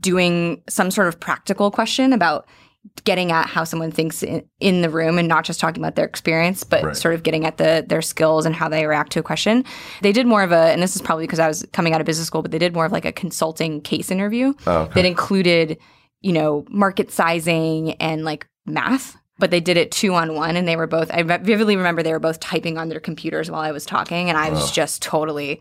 doing 0.00 0.62
some 0.68 0.90
sort 0.90 1.08
of 1.08 1.20
practical 1.20 1.70
question 1.70 2.12
about 2.12 2.46
getting 3.04 3.32
at 3.32 3.46
how 3.46 3.64
someone 3.64 3.90
thinks 3.90 4.22
in, 4.22 4.44
in 4.60 4.82
the 4.82 4.90
room 4.90 5.18
and 5.18 5.28
not 5.28 5.44
just 5.44 5.60
talking 5.60 5.82
about 5.82 5.94
their 5.94 6.04
experience 6.06 6.64
but 6.64 6.82
Right. 6.84 6.96
sort 6.96 7.14
of 7.14 7.22
getting 7.22 7.46
at 7.46 7.56
the 7.58 7.84
their 7.88 8.02
skills 8.02 8.46
and 8.46 8.54
how 8.54 8.68
they 8.68 8.86
react 8.86 9.12
to 9.12 9.20
a 9.20 9.22
question 9.22 9.64
they 10.02 10.12
did 10.12 10.26
more 10.26 10.42
of 10.42 10.52
a 10.52 10.56
and 10.72 10.82
this 10.82 10.94
is 10.96 11.02
probably 11.02 11.24
because 11.24 11.38
i 11.38 11.48
was 11.48 11.66
coming 11.72 11.92
out 11.94 12.00
of 12.00 12.06
business 12.06 12.26
school 12.26 12.42
but 12.42 12.50
they 12.50 12.58
did 12.58 12.74
more 12.74 12.84
of 12.86 12.92
like 12.92 13.04
a 13.04 13.12
consulting 13.12 13.80
case 13.80 14.10
interview 14.10 14.52
Oh, 14.66 14.82
okay. 14.82 14.94
that 14.94 15.04
included 15.06 15.78
you 16.20 16.32
know 16.32 16.64
market 16.68 17.10
sizing 17.10 17.92
and 17.94 18.24
like 18.24 18.46
math 18.66 19.16
but 19.38 19.50
they 19.50 19.60
did 19.60 19.76
it 19.76 19.90
two 19.92 20.14
on 20.14 20.34
one 20.34 20.56
and 20.56 20.66
they 20.66 20.76
were 20.76 20.86
both 20.86 21.10
i 21.12 21.22
vividly 21.22 21.76
remember 21.76 22.02
they 22.02 22.12
were 22.12 22.18
both 22.18 22.40
typing 22.40 22.76
on 22.78 22.88
their 22.88 23.00
computers 23.00 23.50
while 23.50 23.60
i 23.60 23.70
was 23.72 23.86
talking 23.86 24.28
and 24.28 24.36
i 24.36 24.50
was 24.50 24.70
just 24.72 25.00
totally 25.02 25.60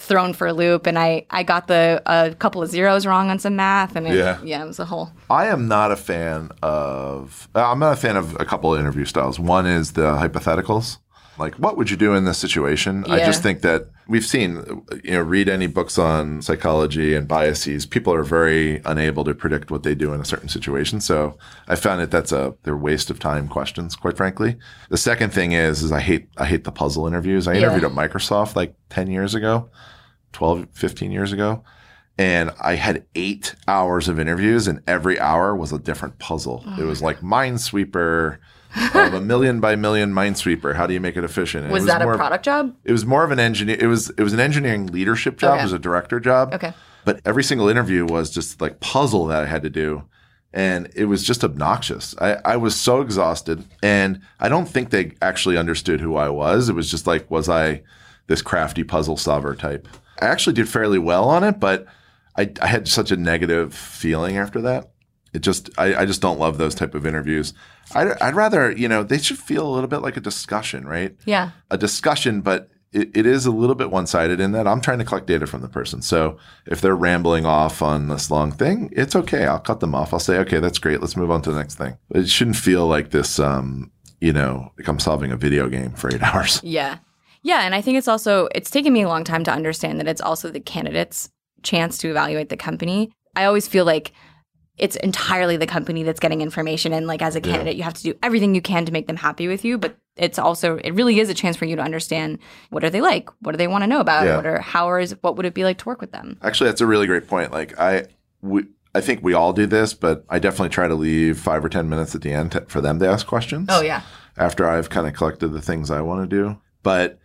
thrown 0.00 0.32
for 0.32 0.46
a 0.46 0.52
loop 0.52 0.86
and 0.86 0.96
i 0.98 1.26
i 1.30 1.42
got 1.42 1.66
the 1.66 2.00
a 2.06 2.32
couple 2.36 2.62
of 2.62 2.70
zeros 2.70 3.04
wrong 3.04 3.30
on 3.30 3.38
some 3.38 3.56
math 3.56 3.96
and 3.96 4.06
it, 4.06 4.14
Yeah. 4.14 4.38
yeah 4.44 4.62
it 4.62 4.66
was 4.66 4.78
a 4.78 4.84
whole 4.84 5.10
I 5.28 5.46
am 5.48 5.68
not 5.68 5.90
a 5.92 5.96
fan 5.96 6.50
of. 6.62 7.48
uh, 7.54 7.70
I'm 7.70 7.78
not 7.80 7.92
a 7.92 7.96
fan 7.96 8.16
of 8.16 8.34
a 8.40 8.44
couple 8.46 8.72
of 8.72 8.80
interview 8.80 9.04
styles. 9.04 9.38
One 9.38 9.66
is 9.66 9.92
the 9.92 10.12
hypotheticals. 10.16 10.98
Like 11.38 11.54
what 11.56 11.76
would 11.76 11.90
you 11.90 11.96
do 11.96 12.14
in 12.14 12.24
this 12.24 12.38
situation? 12.38 13.04
I 13.08 13.18
just 13.18 13.42
think 13.42 13.60
that 13.62 13.88
we've 14.08 14.24
seen, 14.24 14.84
you 15.04 15.12
know, 15.12 15.20
read 15.22 15.48
any 15.48 15.66
books 15.66 15.98
on 15.98 16.42
psychology 16.42 17.14
and 17.14 17.28
biases. 17.28 17.86
People 17.86 18.12
are 18.14 18.22
very 18.22 18.80
unable 18.84 19.24
to 19.24 19.34
predict 19.34 19.70
what 19.70 19.82
they 19.82 19.94
do 19.94 20.12
in 20.12 20.20
a 20.20 20.24
certain 20.24 20.48
situation. 20.48 21.00
So 21.00 21.36
I 21.68 21.76
found 21.76 22.00
that 22.00 22.10
that's 22.10 22.32
a 22.32 22.54
they're 22.64 22.76
waste 22.76 23.10
of 23.10 23.18
time 23.18 23.48
questions, 23.48 23.94
quite 23.96 24.16
frankly. 24.16 24.56
The 24.88 24.96
second 24.96 25.32
thing 25.32 25.52
is, 25.52 25.82
is 25.82 25.92
I 25.92 26.00
hate 26.00 26.28
I 26.36 26.44
hate 26.46 26.64
the 26.64 26.72
puzzle 26.72 27.06
interviews. 27.06 27.46
I 27.46 27.52
Yeah. 27.52 27.58
interviewed 27.60 27.84
at 27.84 27.92
Microsoft 27.92 28.56
like 28.56 28.74
ten 28.90 29.08
years 29.10 29.34
ago, 29.34 29.68
12, 30.32 30.66
15 30.72 31.10
years 31.12 31.32
ago. 31.32 31.62
And 32.20 32.50
I 32.60 32.74
had 32.74 33.04
eight 33.14 33.54
hours 33.68 34.08
of 34.08 34.18
interviews, 34.18 34.66
and 34.66 34.80
every 34.88 35.20
hour 35.20 35.54
was 35.54 35.72
a 35.72 35.78
different 35.78 36.18
puzzle. 36.18 36.64
it 36.76 36.82
oh 36.82 36.86
was 36.86 37.00
like 37.00 37.20
Minesweeper, 37.20 38.38
um, 38.94 39.14
a 39.14 39.20
million 39.20 39.60
by 39.60 39.76
million 39.76 40.12
Minesweeper. 40.12 40.74
How 40.74 40.86
do 40.86 40.94
you 40.94 41.00
make 41.00 41.16
it 41.16 41.24
efficient? 41.24 41.64
And 41.64 41.70
it 41.70 41.74
Was, 41.74 41.86
that 41.86 42.02
a 42.02 42.04
more 42.04 42.14
of- 42.14 42.18
product 42.18 42.44
job? 42.44 42.74
it 42.84 42.92
was 42.92 43.04
more 43.06 43.24
of 43.24 43.30
an 43.30 43.38
engineer. 43.40 43.76
It 43.80 43.86
was 43.86 44.10
it 44.10 44.20
was 44.20 44.32
an 44.32 44.40
engineering 44.40 44.86
leadership 44.88 45.38
job. 45.38 45.52
Okay. 45.54 45.60
It 45.60 45.64
was 45.64 45.72
a 45.72 45.78
director 45.78 46.20
job. 46.20 46.54
Okay. 46.54 46.72
But 47.04 47.20
every 47.24 47.42
single 47.44 47.68
interview 47.68 48.04
was 48.04 48.30
just 48.30 48.60
like 48.60 48.80
puzzle 48.80 49.26
that 49.26 49.42
I 49.42 49.46
had 49.46 49.62
to 49.62 49.70
do, 49.70 50.02
and 50.52 50.90
it 50.94 51.06
was 51.06 51.22
just 51.24 51.42
obnoxious. 51.42 52.14
I, 52.20 52.36
I 52.44 52.56
was 52.56 52.76
so 52.76 53.00
exhausted, 53.00 53.64
and 53.82 54.20
I 54.40 54.48
don't 54.50 54.66
think 54.68 54.90
they 54.90 55.12
actually 55.22 55.56
understood 55.56 56.00
who 56.00 56.16
I 56.16 56.28
was. 56.28 56.68
It 56.68 56.74
was 56.74 56.90
just 56.90 57.06
like, 57.06 57.30
was 57.30 57.48
I 57.48 57.82
this 58.26 58.42
crafty 58.42 58.84
puzzle 58.84 59.16
solver 59.16 59.54
type? 59.54 59.88
I 60.20 60.26
actually 60.26 60.52
did 60.54 60.68
fairly 60.68 60.98
well 60.98 61.28
on 61.30 61.44
it, 61.44 61.58
but 61.60 61.86
I, 62.36 62.52
I 62.60 62.66
had 62.66 62.86
such 62.88 63.10
a 63.10 63.16
negative 63.16 63.72
feeling 63.72 64.36
after 64.36 64.60
that. 64.62 64.90
It 65.32 65.40
just 65.40 65.70
I, 65.78 65.94
I 66.02 66.06
just 66.06 66.22
don't 66.22 66.38
love 66.38 66.58
those 66.58 66.74
type 66.74 66.94
of 66.94 67.06
interviews. 67.06 67.52
I'd, 67.94 68.12
I'd 68.20 68.34
rather 68.34 68.70
you 68.70 68.88
know 68.88 69.02
they 69.02 69.18
should 69.18 69.38
feel 69.38 69.66
a 69.66 69.72
little 69.72 69.88
bit 69.88 69.98
like 69.98 70.16
a 70.16 70.20
discussion, 70.20 70.86
right? 70.86 71.16
Yeah. 71.24 71.50
a 71.70 71.78
discussion, 71.78 72.40
but 72.40 72.68
it, 72.92 73.14
it 73.14 73.26
is 73.26 73.44
a 73.44 73.50
little 73.50 73.74
bit 73.74 73.90
one 73.90 74.06
sided 74.06 74.40
in 74.40 74.52
that 74.52 74.66
I'm 74.66 74.80
trying 74.80 74.98
to 74.98 75.04
collect 75.04 75.26
data 75.26 75.46
from 75.46 75.60
the 75.60 75.68
person. 75.68 76.00
So 76.00 76.38
if 76.66 76.80
they're 76.80 76.96
rambling 76.96 77.44
off 77.44 77.82
on 77.82 78.08
this 78.08 78.30
long 78.30 78.52
thing, 78.52 78.90
it's 78.92 79.14
okay. 79.14 79.44
I'll 79.44 79.58
cut 79.58 79.80
them 79.80 79.94
off. 79.94 80.12
I'll 80.14 80.20
say, 80.20 80.38
okay, 80.38 80.58
that's 80.58 80.78
great. 80.78 81.00
Let's 81.00 81.16
move 81.16 81.30
on 81.30 81.42
to 81.42 81.52
the 81.52 81.58
next 81.58 81.74
thing. 81.74 81.98
It 82.14 82.28
shouldn't 82.30 82.56
feel 82.56 82.86
like 82.86 83.10
this, 83.10 83.38
um, 83.38 83.92
you 84.20 84.32
know, 84.32 84.72
like 84.78 84.88
I'm 84.88 84.98
solving 84.98 85.32
a 85.32 85.36
video 85.36 85.68
game 85.68 85.92
for 85.92 86.12
eight 86.12 86.22
hours. 86.34 86.60
Yeah. 86.64 86.98
Yeah. 87.42 87.60
And 87.60 87.74
I 87.74 87.82
think 87.82 87.98
it's 87.98 88.08
also, 88.08 88.48
it's 88.54 88.70
taken 88.70 88.92
me 88.92 89.02
a 89.02 89.08
long 89.08 89.22
time 89.24 89.44
to 89.44 89.52
understand 89.52 90.00
that 90.00 90.08
it's 90.08 90.22
also 90.22 90.50
the 90.50 90.60
candidate's 90.60 91.28
chance 91.62 91.98
to 91.98 92.08
evaluate 92.08 92.48
the 92.48 92.56
company. 92.56 93.12
I 93.36 93.44
always 93.44 93.68
feel 93.68 93.84
like 93.84 94.12
it's 94.78 94.96
entirely 94.96 95.56
the 95.56 95.66
company 95.66 96.02
that's 96.02 96.20
getting 96.20 96.40
information. 96.40 96.92
And 96.92 97.06
like 97.06 97.20
as 97.22 97.34
a 97.36 97.40
Yeah. 97.40 97.52
candidate, 97.52 97.76
you 97.76 97.82
have 97.82 97.94
to 97.94 98.02
do 98.02 98.14
everything 98.22 98.54
you 98.54 98.62
can 98.62 98.84
to 98.86 98.92
make 98.92 99.06
them 99.06 99.16
happy 99.16 99.48
with 99.48 99.64
you. 99.64 99.76
But 99.78 99.96
it's 100.16 100.38
also, 100.38 100.76
it 100.78 100.92
really 100.92 101.18
is 101.20 101.28
a 101.28 101.34
chance 101.34 101.56
for 101.56 101.64
you 101.64 101.76
to 101.76 101.82
understand 101.82 102.38
what 102.70 102.84
are 102.84 102.90
they 102.90 103.00
like? 103.00 103.28
What 103.40 103.52
do 103.52 103.58
they 103.58 103.66
want 103.68 103.82
to 103.82 103.86
know 103.88 104.00
about? 104.00 104.24
Yeah. 104.26 104.36
What 104.36 104.46
are, 104.46 104.60
how 104.60 104.94
is, 104.96 105.16
what 105.20 105.36
would 105.36 105.46
it 105.46 105.54
be 105.54 105.64
like 105.64 105.78
to 105.78 105.84
work 105.86 106.00
with 106.00 106.12
them? 106.12 106.38
Actually, 106.42 106.70
that's 106.70 106.80
a 106.80 106.86
really 106.86 107.06
great 107.06 107.26
point. 107.28 107.50
Like 107.52 107.78
I, 107.78 108.06
we, 108.40 108.64
I 108.94 109.00
think 109.00 109.22
we 109.22 109.34
all 109.34 109.52
do 109.52 109.66
this, 109.66 109.94
but 109.94 110.24
I 110.28 110.38
definitely 110.38 110.70
try 110.70 110.88
to 110.88 110.94
leave 110.94 111.38
five 111.38 111.64
or 111.64 111.68
10 111.68 111.88
minutes 111.88 112.14
at 112.14 112.22
the 112.22 112.32
end 112.32 112.58
for 112.68 112.80
them 112.80 112.98
to 113.00 113.08
ask 113.08 113.26
questions. 113.26 113.66
Oh, 113.70 113.80
yeah. 113.82 114.02
after 114.36 114.68
I've 114.68 114.88
kind 114.90 115.06
of 115.06 115.14
collected 115.14 115.48
the 115.48 115.60
things 115.60 115.90
I 115.90 116.00
want 116.00 116.28
to 116.28 116.36
do. 116.36 116.58
But 116.82 117.18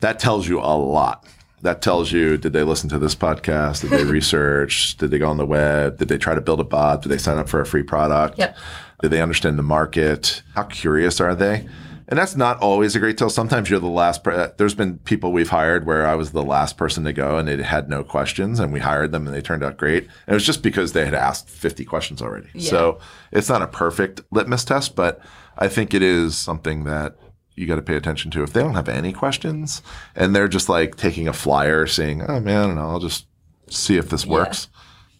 that 0.00 0.18
tells 0.18 0.48
you 0.48 0.58
a 0.60 0.74
lot. 0.76 1.26
That 1.62 1.80
tells 1.80 2.10
you 2.12 2.36
did 2.36 2.52
they 2.52 2.64
listen 2.64 2.88
to 2.90 2.98
this 2.98 3.14
podcast? 3.14 3.82
Did 3.82 3.90
they 3.90 4.04
research? 4.10 4.96
Did 4.96 5.10
they 5.10 5.18
go 5.18 5.28
on 5.28 5.36
the 5.36 5.46
web? 5.46 5.98
Did 5.98 6.08
they 6.08 6.18
try 6.18 6.34
to 6.34 6.40
build 6.40 6.60
a 6.60 6.64
bot? 6.64 7.02
Did 7.02 7.08
they 7.08 7.18
sign 7.18 7.38
up 7.38 7.48
for 7.48 7.60
a 7.60 7.66
free 7.66 7.82
product? 7.84 8.38
Yep. 8.38 8.56
Did 9.00 9.10
they 9.10 9.22
understand 9.22 9.58
the 9.58 9.62
market? 9.62 10.42
How 10.54 10.64
curious 10.64 11.20
are 11.20 11.34
they? 11.34 11.66
And 12.08 12.18
that's 12.18 12.36
not 12.36 12.58
always 12.58 12.94
a 12.94 12.98
great 12.98 13.16
tell. 13.16 13.30
Sometimes 13.30 13.70
you're 13.70 13.80
the 13.80 13.86
last. 13.86 14.22
Per- 14.22 14.32
uh, 14.32 14.48
There's 14.58 14.74
been 14.74 14.98
people 14.98 15.32
we've 15.32 15.48
hired 15.48 15.86
where 15.86 16.06
I 16.06 16.14
was 16.14 16.32
the 16.32 16.42
last 16.42 16.76
person 16.76 17.04
to 17.04 17.12
go 17.12 17.38
and 17.38 17.48
they 17.48 17.62
had 17.62 17.88
no 17.88 18.02
questions 18.04 18.58
and 18.60 18.72
we 18.72 18.80
hired 18.80 19.12
them 19.12 19.26
and 19.26 19.34
they 19.34 19.40
turned 19.40 19.62
out 19.62 19.76
great. 19.78 20.02
And 20.04 20.32
it 20.32 20.34
was 20.34 20.44
just 20.44 20.62
because 20.62 20.92
they 20.92 21.04
had 21.04 21.14
asked 21.14 21.48
50 21.48 21.84
questions 21.84 22.20
already. 22.20 22.48
Yeah. 22.54 22.68
So 22.70 22.98
it's 23.30 23.48
not 23.48 23.62
a 23.62 23.66
perfect 23.68 24.20
litmus 24.30 24.64
test, 24.64 24.94
but 24.94 25.20
I 25.56 25.68
think 25.68 25.94
it 25.94 26.02
is 26.02 26.36
something 26.36 26.84
that 26.84 27.16
you 27.54 27.66
got 27.66 27.76
to 27.76 27.82
pay 27.82 27.96
attention 27.96 28.30
to. 28.32 28.42
If 28.42 28.52
they 28.52 28.60
don't 28.60 28.74
have 28.74 28.88
any 28.88 29.12
questions 29.12 29.82
and 30.16 30.34
they're 30.34 30.48
just 30.48 30.68
like 30.68 30.96
taking 30.96 31.28
a 31.28 31.32
flyer 31.32 31.86
saying, 31.86 32.22
oh 32.28 32.40
man, 32.40 32.62
I 32.62 32.66
don't 32.66 32.76
know, 32.76 32.88
I'll 32.90 32.98
just 33.00 33.26
see 33.68 33.96
if 33.96 34.08
this 34.10 34.24
Yeah. 34.24 34.32
works. 34.32 34.68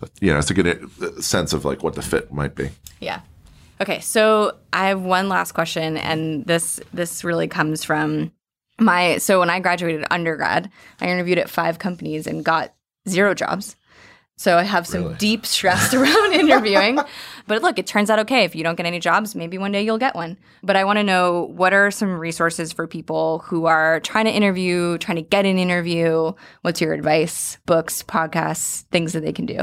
But, 0.01 0.11
you 0.21 0.33
know, 0.33 0.38
it's 0.38 0.51
a 0.51 0.55
good 0.55 0.66
uh, 1.01 1.21
sense 1.21 1.53
of 1.53 1.64
like 1.64 1.83
what 1.83 1.95
the 1.95 2.03
fit 2.03 2.33
might 2.33 2.55
be. 2.55 2.71
Yeah. 3.01 3.21
Okay, 3.81 4.01
so 4.01 4.57
I 4.73 4.88
have 4.88 5.03
one 5.03 5.29
last 5.29 5.53
question, 5.53 5.97
and 5.97 6.45
this 6.47 6.81
this 6.92 7.25
really 7.25 7.49
comes 7.49 7.83
from 7.85 8.31
my 8.79 9.18
so 9.18 9.40
when 9.40 9.51
I 9.51 9.59
graduated 9.61 10.05
undergrad, 10.11 10.71
I 11.01 11.07
interviewed 11.09 11.38
at 11.38 11.51
five 11.51 11.79
companies 11.81 12.27
and 12.29 12.45
got 12.45 12.75
zero 13.09 13.35
jobs. 13.35 13.75
So 14.37 14.57
I 14.59 14.62
have 14.62 14.87
some 14.87 15.03
Really? 15.03 15.14
deep 15.16 15.47
stress 15.47 15.95
around 15.95 16.33
interviewing. 16.33 16.99
But 17.49 17.61
look, 17.61 17.77
it 17.77 17.88
turns 17.88 18.09
out 18.09 18.21
okay. 18.21 18.45
If 18.45 18.55
you 18.55 18.62
don't 18.62 18.77
get 18.77 18.87
any 18.87 19.01
jobs, 19.01 19.35
maybe 19.35 19.59
one 19.59 19.73
day 19.73 19.83
you'll 19.83 19.99
get 19.99 20.14
one. 20.14 20.38
But 20.62 20.77
I 20.77 20.85
want 20.85 20.99
to 21.01 21.03
know 21.03 21.51
what 21.57 21.73
are 21.73 21.90
some 21.90 22.16
resources 22.16 22.73
for 22.73 22.87
people 22.87 23.40
who 23.40 23.66
are 23.66 23.99
trying 23.99 24.27
to 24.27 24.31
interview, 24.31 24.97
trying 24.99 25.16
to 25.16 25.23
get 25.23 25.45
an 25.45 25.59
interview? 25.59 26.33
What's 26.61 26.81
your 26.81 26.92
advice? 26.92 27.59
Books, 27.66 28.05
podcasts, 28.05 28.83
things 28.92 29.12
that 29.12 29.25
they 29.25 29.33
can 29.33 29.45
do. 29.45 29.62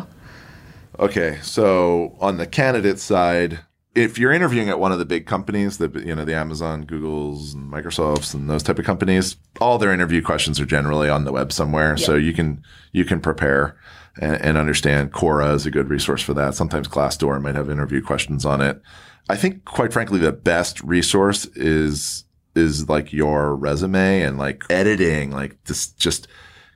Okay, 1.00 1.40
so 1.42 2.18
on 2.20 2.36
the 2.36 2.46
candidate 2.46 3.00
side, 3.00 3.60
if 3.96 4.20
you're 4.20 4.34
interviewing 4.34 4.68
at 4.70 4.78
one 4.80 4.92
of 4.92 5.00
the 5.00 5.06
big 5.06 5.26
companies, 5.26 5.78
the 5.78 5.90
you 6.06 6.14
know 6.14 6.26
the 6.26 6.36
Amazon, 6.36 6.84
Google's, 6.84 7.54
and 7.54 7.72
Microsofts, 7.72 8.34
and 8.34 8.50
those 8.50 8.62
type 8.62 8.78
of 8.78 8.84
companies, 8.86 9.38
all 9.62 9.78
their 9.78 9.94
interview 9.94 10.22
questions 10.22 10.60
are 10.60 10.66
generally 10.66 11.08
on 11.08 11.24
the 11.24 11.32
web 11.32 11.54
somewhere, 11.54 11.96
so 11.96 12.16
you 12.16 12.34
can 12.34 12.62
you 12.92 13.06
can 13.06 13.22
prepare 13.22 13.78
and, 14.20 14.42
and 14.42 14.58
understand. 14.58 15.12
Quora 15.12 15.56
is 15.56 15.66
a 15.66 15.72
good 15.72 15.90
resource 15.90 16.22
for 16.22 16.34
that. 16.36 16.54
Sometimes 16.54 16.88
Glassdoor 16.88 17.42
might 17.42 17.56
have 17.56 17.70
interview 17.70 18.02
questions 18.02 18.46
on 18.46 18.62
it. 18.62 18.82
I 19.30 19.36
think, 19.36 19.66
quite 19.66 19.94
frankly, 19.94 20.20
the 20.20 20.32
best 20.32 20.82
resource 20.84 21.46
is 21.56 22.26
is 22.56 22.90
like 22.90 23.14
your 23.14 23.56
resume 23.56 24.22
and 24.22 24.38
like 24.38 24.64
editing, 24.70 25.32
like 25.32 25.64
just 25.64 25.98
just 25.98 26.28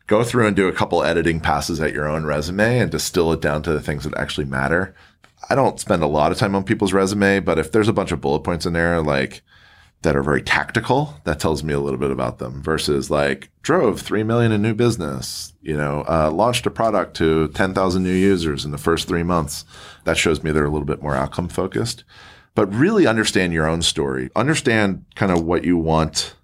go 0.07 0.23
through 0.23 0.47
and 0.47 0.55
do 0.55 0.67
a 0.67 0.73
couple 0.73 1.03
editing 1.03 1.39
passes 1.39 1.79
at 1.79 1.93
your 1.93 2.07
own 2.07 2.25
resume 2.25 2.79
and 2.79 2.91
distill 2.91 3.31
it 3.31 3.41
down 3.41 3.63
to 3.63 3.71
the 3.71 3.81
things 3.81 4.03
that 4.03 4.17
actually 4.17 4.45
matter. 4.45 4.95
I 5.49 5.55
don't 5.55 5.79
spend 5.79 6.03
a 6.03 6.07
lot 6.07 6.31
of 6.31 6.37
time 6.37 6.55
on 6.55 6.63
people's 6.63 6.93
resume, 6.93 7.39
but 7.39 7.59
if 7.59 7.71
there's 7.71 7.89
a 7.89 7.93
bunch 7.93 8.11
of 8.11 8.21
bullet 8.21 8.41
points 8.41 8.65
in 8.65 8.73
there, 8.73 9.01
like 9.01 9.41
that 10.03 10.15
are 10.15 10.23
very 10.23 10.41
tactical, 10.41 11.15
that 11.23 11.39
tells 11.39 11.63
me 11.63 11.73
a 11.73 11.79
little 11.79 11.99
bit 11.99 12.11
about 12.11 12.39
them 12.39 12.61
versus 12.61 13.09
like 13.09 13.49
drove 13.61 14.01
3 14.01 14.23
million 14.23 14.51
in 14.51 14.61
new 14.61 14.73
business, 14.73 15.53
you 15.61 15.75
know, 15.75 16.05
uh, 16.07 16.29
launched 16.31 16.65
a 16.65 16.71
product 16.71 17.15
to 17.17 17.47
10,000 17.49 18.03
new 18.03 18.13
users 18.13 18.65
in 18.65 18.71
the 18.71 18.77
first 18.77 19.07
three 19.07 19.23
months. 19.23 19.65
That 20.03 20.17
shows 20.17 20.43
me 20.43 20.51
they're 20.51 20.65
a 20.65 20.69
little 20.69 20.85
bit 20.85 21.01
more 21.01 21.15
outcome 21.15 21.49
focused, 21.49 22.03
but 22.55 22.71
really 22.73 23.07
understand 23.07 23.53
your 23.53 23.67
own 23.67 23.81
story, 23.81 24.29
understand 24.35 25.05
kind 25.15 25.31
of 25.31 25.43
what 25.43 25.63
you 25.63 25.77
want 25.77 26.35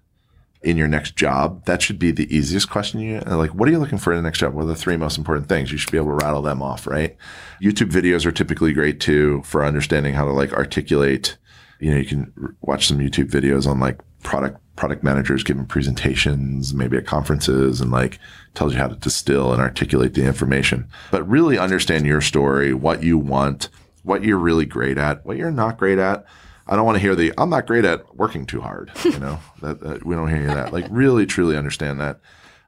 in 0.62 0.76
your 0.76 0.88
next 0.88 1.16
job, 1.16 1.64
that 1.64 1.80
should 1.80 1.98
be 1.98 2.10
the 2.10 2.34
easiest 2.34 2.68
question. 2.68 3.00
You 3.00 3.22
uh, 3.26 3.36
like, 3.36 3.54
what 3.54 3.68
are 3.68 3.72
you 3.72 3.78
looking 3.78 3.98
for 3.98 4.12
in 4.12 4.18
the 4.18 4.22
next 4.22 4.38
job? 4.38 4.52
What 4.52 4.64
are 4.64 4.68
the 4.68 4.74
three 4.74 4.96
most 4.96 5.16
important 5.16 5.48
things? 5.48 5.72
You 5.72 5.78
should 5.78 5.90
be 5.90 5.96
able 5.96 6.18
to 6.18 6.24
rattle 6.24 6.42
them 6.42 6.62
off, 6.62 6.86
right? 6.86 7.16
YouTube 7.62 7.90
videos 7.90 8.26
are 8.26 8.32
typically 8.32 8.72
great 8.72 9.00
too 9.00 9.42
for 9.44 9.64
understanding 9.64 10.14
how 10.14 10.24
to 10.26 10.32
like 10.32 10.52
articulate. 10.52 11.38
You 11.80 11.92
know, 11.92 11.96
you 11.96 12.06
can 12.06 12.56
watch 12.60 12.86
some 12.86 12.98
YouTube 12.98 13.30
videos 13.30 13.66
on 13.66 13.80
like 13.80 14.00
product 14.22 14.60
product 14.76 15.02
managers 15.02 15.42
giving 15.42 15.66
presentations, 15.66 16.72
maybe 16.72 16.96
at 16.96 17.06
conferences, 17.06 17.80
and 17.80 17.90
like 17.90 18.18
tells 18.54 18.72
you 18.72 18.78
how 18.78 18.86
to 18.86 18.96
distill 18.96 19.52
and 19.52 19.60
articulate 19.60 20.14
the 20.14 20.24
information. 20.24 20.88
But 21.10 21.28
really 21.28 21.58
understand 21.58 22.06
your 22.06 22.20
story, 22.20 22.72
what 22.72 23.02
you 23.02 23.18
want, 23.18 23.68
what 24.04 24.24
you're 24.24 24.38
really 24.38 24.66
great 24.66 24.98
at, 24.98 25.24
what 25.26 25.36
you're 25.36 25.50
not 25.50 25.78
great 25.78 25.98
at. 25.98 26.24
I 26.66 26.76
don't 26.76 26.86
want 26.86 26.96
to 26.96 27.02
hear 27.02 27.14
the 27.14 27.32
I'm 27.36 27.50
not 27.50 27.66
great 27.66 27.84
at 27.84 28.16
working 28.16 28.46
too 28.46 28.60
hard. 28.60 28.90
You 29.04 29.18
know, 29.18 29.40
that, 29.62 29.80
that 29.80 30.06
we 30.06 30.14
don't 30.14 30.28
hear 30.28 30.46
that. 30.46 30.72
Like 30.72 30.86
really, 30.90 31.26
truly 31.26 31.56
understand 31.56 32.00
that. 32.00 32.20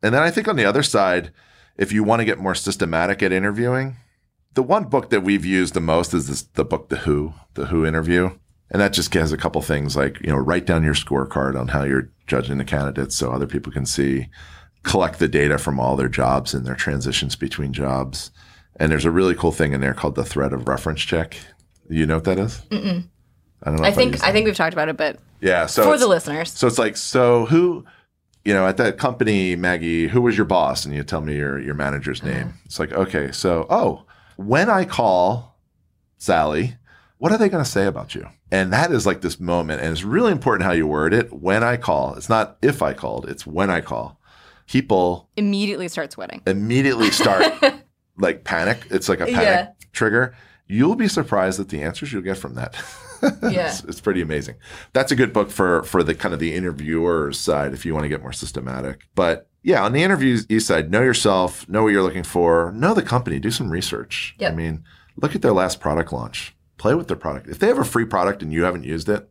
And 0.03 0.15
then 0.15 0.23
I 0.23 0.31
think 0.31 0.49
on 0.49 0.57
the 0.57 0.65
other 0.65 0.83
side, 0.83 1.31
if 1.77 1.93
you 1.93 2.03
want 2.03 2.21
to 2.21 2.25
get 2.25 2.39
more 2.39 2.55
systematic 2.55 3.23
at 3.23 3.33
interviewing, 3.33 3.97
the 4.55 4.63
one 4.63 4.85
book 4.85 5.11
that 5.11 5.23
we've 5.23 5.47
used 5.47 5.75
the 5.75 5.81
most 5.81 6.13
is 6.13 6.29
this, 6.29 6.43
the 6.43 6.65
book 6.65 6.89
The 6.89 6.99
Who, 6.99 7.33
The 7.55 7.67
Who 7.67 7.87
interview. 7.87 8.37
And 8.73 8.81
that 8.81 8.95
just 8.95 9.13
has 9.13 9.33
a 9.33 9.37
couple 9.37 9.61
things 9.61 9.97
like, 9.97 10.19
you 10.23 10.29
know, 10.29 10.37
write 10.37 10.65
down 10.65 10.83
your 10.83 10.95
scorecard 10.95 11.61
on 11.61 11.69
how 11.69 11.85
you're 11.85 12.11
judging 12.27 12.57
the 12.57 12.65
candidates 12.65 13.15
so 13.15 13.31
other 13.31 13.47
people 13.47 13.71
can 13.71 13.85
see, 13.85 14.29
collect 14.83 15.19
the 15.19 15.29
data 15.29 15.59
from 15.59 15.79
all 15.79 15.95
their 15.95 16.09
jobs 16.09 16.55
and 16.55 16.65
their 16.65 16.75
transitions 16.75 17.37
between 17.37 17.75
jobs. 17.75 18.31
And 18.77 18.91
there's 18.91 19.05
a 19.05 19.11
really 19.11 19.35
cool 19.35 19.53
thing 19.53 19.75
in 19.75 19.83
there 19.83 19.93
called 19.93 20.15
the 20.15 20.25
threat 20.25 20.55
of 20.55 20.67
reference 20.67 21.03
check. 21.03 21.37
You 21.91 22.07
know 22.07 22.15
what 22.15 22.25
that 22.25 22.39
is? 22.39 22.63
Mm-mm. 22.71 23.07
I 23.63 23.71
don't 23.71 23.81
know. 23.81 23.87
I 23.87 23.93
think 23.93 24.13
used 24.13 24.25
I 24.25 24.33
think 24.33 24.47
we've 24.47 24.57
talked 24.57 24.73
about 24.73 24.89
it, 24.89 24.97
but 24.97 25.19
yeah. 25.43 25.67
So 25.67 25.85
for 25.85 25.99
the 25.99 26.09
listeners. 26.09 26.51
so 26.51 26.67
it's 26.67 26.79
like, 26.79 26.97
so 26.97 27.45
who, 27.47 27.85
you 28.45 28.55
know, 28.55 28.67
at 28.67 28.79
that 28.79 28.97
company, 28.97 29.55
Maggie, 29.55 30.09
who 30.09 30.23
was 30.23 30.37
your 30.37 30.47
boss? 30.47 30.87
And 30.87 30.95
you 30.95 31.05
tell 31.05 31.21
me 31.21 31.37
your 31.37 31.61
your 31.61 31.75
manager's 31.75 32.23
uh-huh. 32.23 32.31
name. 32.31 32.55
It's 32.65 32.79
like, 32.79 32.93
okay, 32.93 33.31
so 33.33 33.67
oh, 33.69 34.05
when 34.37 34.71
I 34.71 34.87
call 34.87 35.59
Sally, 36.17 36.77
what 37.23 37.31
are 37.31 37.39
they 37.39 37.49
going 37.49 37.63
to 37.63 37.71
say 37.71 37.87
about 37.87 38.17
you? 38.17 38.27
And 38.51 38.73
that 38.73 38.91
is 38.91 39.07
like 39.07 39.21
this 39.21 39.39
moment. 39.39 39.81
And 39.81 39.93
it's 39.93 40.03
really 40.03 40.33
important 40.33 40.65
how 40.67 40.73
you 40.73 40.89
word 40.89 41.15
it 41.15 41.33
when 41.33 41.63
I 41.63 41.77
call. 41.77 42.15
It's 42.17 42.29
not 42.29 42.57
if 42.63 42.83
I 42.83 42.95
called, 42.95 43.29
it's 43.29 43.47
when 43.47 43.71
I 43.71 43.81
call. 43.81 44.19
People 44.67 45.29
Immediately 45.37 45.87
start 45.87 46.11
sweating. 46.11 46.43
immediately 46.49 47.13
start 47.13 47.45
like 48.19 48.43
panic. 48.43 48.89
It's 48.91 49.09
like 49.09 49.21
a 49.21 49.27
panic 49.27 49.39
Yeah. 49.41 49.69
trigger. 49.93 50.35
You'll 50.67 50.97
be 50.97 51.07
surprised 51.07 51.61
at 51.61 51.69
the 51.69 51.81
answers 51.83 52.13
you'll 52.13 52.23
get 52.23 52.39
from 52.39 52.55
that. 52.57 52.75
Yeah. 53.41 53.69
it's, 53.69 53.85
it's 53.85 54.01
pretty 54.01 54.21
amazing. 54.21 54.57
That's 54.95 55.13
a 55.13 55.15
good 55.15 55.33
book 55.33 55.49
for 55.53 55.85
for 55.85 56.03
the 56.03 56.13
kind 56.13 56.35
of 56.35 56.41
the 56.41 56.55
interviewer's 56.57 57.39
side 57.39 57.73
if 57.73 57.87
you 57.87 57.95
want 57.95 58.03
to 58.03 58.09
get 58.09 58.21
more 58.21 58.33
systematic. 58.33 59.03
But 59.15 59.49
yeah, 59.63 59.85
on 59.85 59.93
the 59.93 60.03
interviews 60.03 60.45
side, 60.67 60.91
know 60.91 61.03
yourself, 61.03 61.69
know 61.69 61.85
what 61.85 61.91
you're 61.91 62.03
looking 62.03 62.25
for, 62.25 62.73
know 62.73 62.95
the 62.95 63.03
company, 63.03 63.39
do 63.39 63.53
some 63.53 63.71
research. 63.71 64.35
Yep. 64.41 64.53
I 64.53 64.55
mean, 64.57 64.83
look 65.23 65.37
at 65.37 65.43
their 65.43 65.53
last 65.53 65.79
product 65.79 66.13
launch. 66.13 66.57
Play 66.83 66.97
with 66.97 67.07
their 67.07 67.17
product. 67.17 67.47
If 67.49 67.61
they 67.61 67.69
have 67.69 67.79
a 67.79 67.85
free 67.85 68.05
product 68.05 68.43
and 68.43 68.53
you 68.53 68.65
haven't 68.65 68.83
used 68.83 69.09
it, 69.09 69.31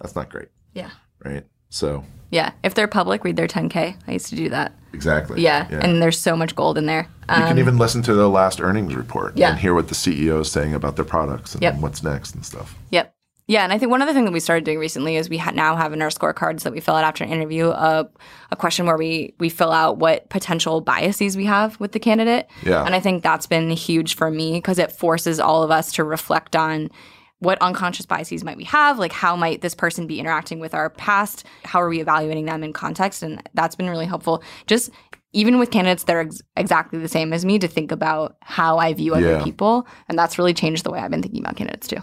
that's 0.00 0.16
not 0.16 0.30
great, 0.30 0.48
Yeah. 0.74 0.90
right? 1.24 1.44
So 1.70 2.02
Yeah. 2.30 2.50
If 2.64 2.74
they're 2.74 2.88
public, 2.88 3.22
read 3.22 3.36
their 3.36 3.46
10K. 3.46 3.94
I 4.08 4.12
used 4.12 4.26
to 4.30 4.34
do 4.34 4.48
that. 4.48 4.72
exactly. 4.92 5.40
Yeah. 5.40 5.68
And 5.70 6.02
there's 6.02 6.18
so 6.18 6.34
much 6.34 6.56
gold 6.56 6.76
in 6.76 6.86
there. 6.86 7.06
You 7.28 7.34
can 7.36 7.52
um, 7.52 7.58
even 7.60 7.78
listen 7.78 8.02
to 8.02 8.14
the 8.14 8.28
last 8.28 8.60
earnings 8.60 8.96
report 8.96 9.36
Yeah. 9.36 9.50
and 9.50 9.58
hear 9.60 9.74
what 9.74 9.86
the 9.86 9.94
CEO 9.94 10.40
is 10.40 10.50
saying 10.50 10.74
about 10.74 10.96
their 10.96 11.04
products 11.04 11.54
and 11.54 11.62
Yep. 11.62 11.76
what's 11.76 12.02
next 12.02 12.34
and 12.34 12.44
stuff. 12.44 12.74
Yep. 12.90 13.14
Yeah, 13.50 13.64
and 13.64 13.72
I 13.72 13.78
think 13.78 13.90
one 13.90 14.02
other 14.02 14.12
thing 14.12 14.26
that 14.26 14.32
we 14.32 14.40
started 14.40 14.64
doing 14.64 14.78
recently 14.78 15.16
is 15.16 15.30
we 15.30 15.38
ha- 15.38 15.52
now 15.52 15.74
have 15.74 15.94
in 15.94 16.02
our 16.02 16.10
scorecards 16.10 16.62
that 16.64 16.72
we 16.72 16.80
fill 16.80 16.94
out 16.94 17.02
after 17.04 17.24
an 17.24 17.30
interview 17.30 17.68
a, 17.68 18.06
a 18.50 18.56
question 18.56 18.84
where 18.84 18.98
we 18.98 19.34
we 19.40 19.48
fill 19.48 19.72
out 19.72 19.96
what 19.96 20.28
potential 20.28 20.82
biases 20.82 21.34
we 21.34 21.46
have 21.46 21.80
with 21.80 21.92
the 21.92 21.98
candidate. 21.98 22.46
Yeah. 22.62 22.84
And 22.84 22.94
I 22.94 23.00
think 23.00 23.22
that's 23.22 23.46
been 23.46 23.70
huge 23.70 24.14
for 24.16 24.30
me 24.30 24.52
because 24.52 24.78
it 24.78 24.92
forces 24.92 25.40
all 25.40 25.62
of 25.62 25.70
us 25.70 25.92
to 25.94 26.04
reflect 26.04 26.54
on 26.54 26.90
what 27.38 27.56
unconscious 27.62 28.04
biases 28.04 28.44
might 28.44 28.56
we 28.58 28.64
have, 28.64 28.98
like 28.98 29.12
how 29.12 29.34
might 29.34 29.62
this 29.62 29.74
person 29.74 30.06
be 30.06 30.20
interacting 30.20 30.58
with 30.60 30.74
our 30.74 30.90
past, 30.90 31.44
how 31.64 31.80
are 31.80 31.88
we 31.88 32.00
evaluating 32.00 32.44
them 32.44 32.62
in 32.62 32.72
context, 32.74 33.22
and 33.22 33.42
that's 33.54 33.76
been 33.76 33.88
really 33.88 34.06
helpful. 34.06 34.42
Just 34.66 34.90
even 35.32 35.58
with 35.58 35.70
candidates 35.70 36.04
that 36.04 36.16
are 36.16 36.20
ex- 36.20 36.42
exactly 36.56 36.98
the 36.98 37.08
same 37.08 37.32
as 37.32 37.44
me, 37.46 37.58
to 37.60 37.68
think 37.68 37.92
about 37.92 38.36
how 38.42 38.76
I 38.78 38.92
view 38.92 39.14
other 39.14 39.32
Yeah. 39.38 39.42
people, 39.44 39.86
and 40.08 40.18
that's 40.18 40.36
really 40.36 40.52
changed 40.52 40.84
the 40.84 40.90
way 40.90 40.98
I've 40.98 41.10
been 41.10 41.22
thinking 41.22 41.40
about 41.40 41.56
candidates 41.56 41.86
too. 41.88 41.98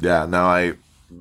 Yeah, 0.00 0.26
no, 0.26 0.44
I 0.44 0.74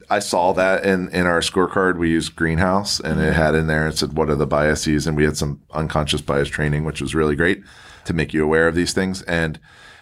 I 0.10 0.19
saw 0.19 0.54
that 0.54 0.86
in 0.86 1.10
in 1.10 1.26
our 1.26 1.41
scorecard. 1.41 1.98
We 1.98 2.10
used 2.10 2.36
Greenhouse, 2.36 3.00
and 3.00 3.19
it 3.22 3.34
had 3.34 3.56
in 3.56 3.67
there 3.67 3.88
it 3.88 3.98
said 3.98 4.13
what 4.13 4.30
are 4.30 4.36
the 4.36 4.48
biases, 4.48 5.06
and 5.08 5.15
we 5.15 5.24
had 5.24 5.38
some 5.38 5.62
unconscious 5.72 6.22
bias 6.22 6.50
training, 6.50 6.84
which 6.84 7.02
was 7.02 7.15
really 7.15 7.36
great 7.36 7.62
to 8.06 8.13
make 8.13 8.34
you 8.34 8.43
aware 8.43 8.67
of 8.67 8.76
these 8.76 8.93
things. 8.93 9.22
And 9.24 9.60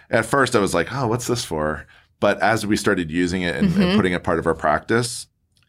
at 0.09 0.25
first, 0.25 0.55
I 0.55 0.59
was 0.59 0.73
like, 0.73 0.93
oh, 0.93 1.07
what's 1.07 1.27
this 1.27 1.43
for? 1.43 1.85
But 2.19 2.41
as 2.41 2.65
we 2.65 2.77
started 2.77 3.11
using 3.11 3.41
it 3.41 3.55
and, 3.55 3.67
and 3.67 3.75
mm-hmm. 3.75 3.95
putting 3.95 4.13
it 4.13 4.23
part 4.23 4.39
of 4.39 4.47
our 4.47 4.55
practice, 4.55 5.27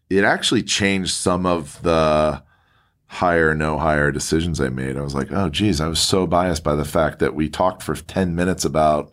it 0.08 0.24
actually 0.24 0.62
changed 0.62 1.14
some 1.14 1.44
of 1.44 1.82
the 1.82 2.42
hire 3.06 3.54
no 3.54 3.78
hire 3.78 4.12
decisions 4.12 4.60
I 4.60 4.68
made. 4.68 4.96
I 4.96 5.02
was 5.02 5.14
like, 5.14 5.32
oh, 5.32 5.48
geez, 5.48 5.80
I 5.80 5.88
was 5.88 5.98
so 5.98 6.26
biased 6.26 6.62
by 6.62 6.74
the 6.74 6.84
fact 6.84 7.18
that 7.18 7.34
we 7.34 7.48
talked 7.48 7.82
for 7.82 7.94
ten 7.94 8.34
minutes 8.34 8.64
about 8.64 9.12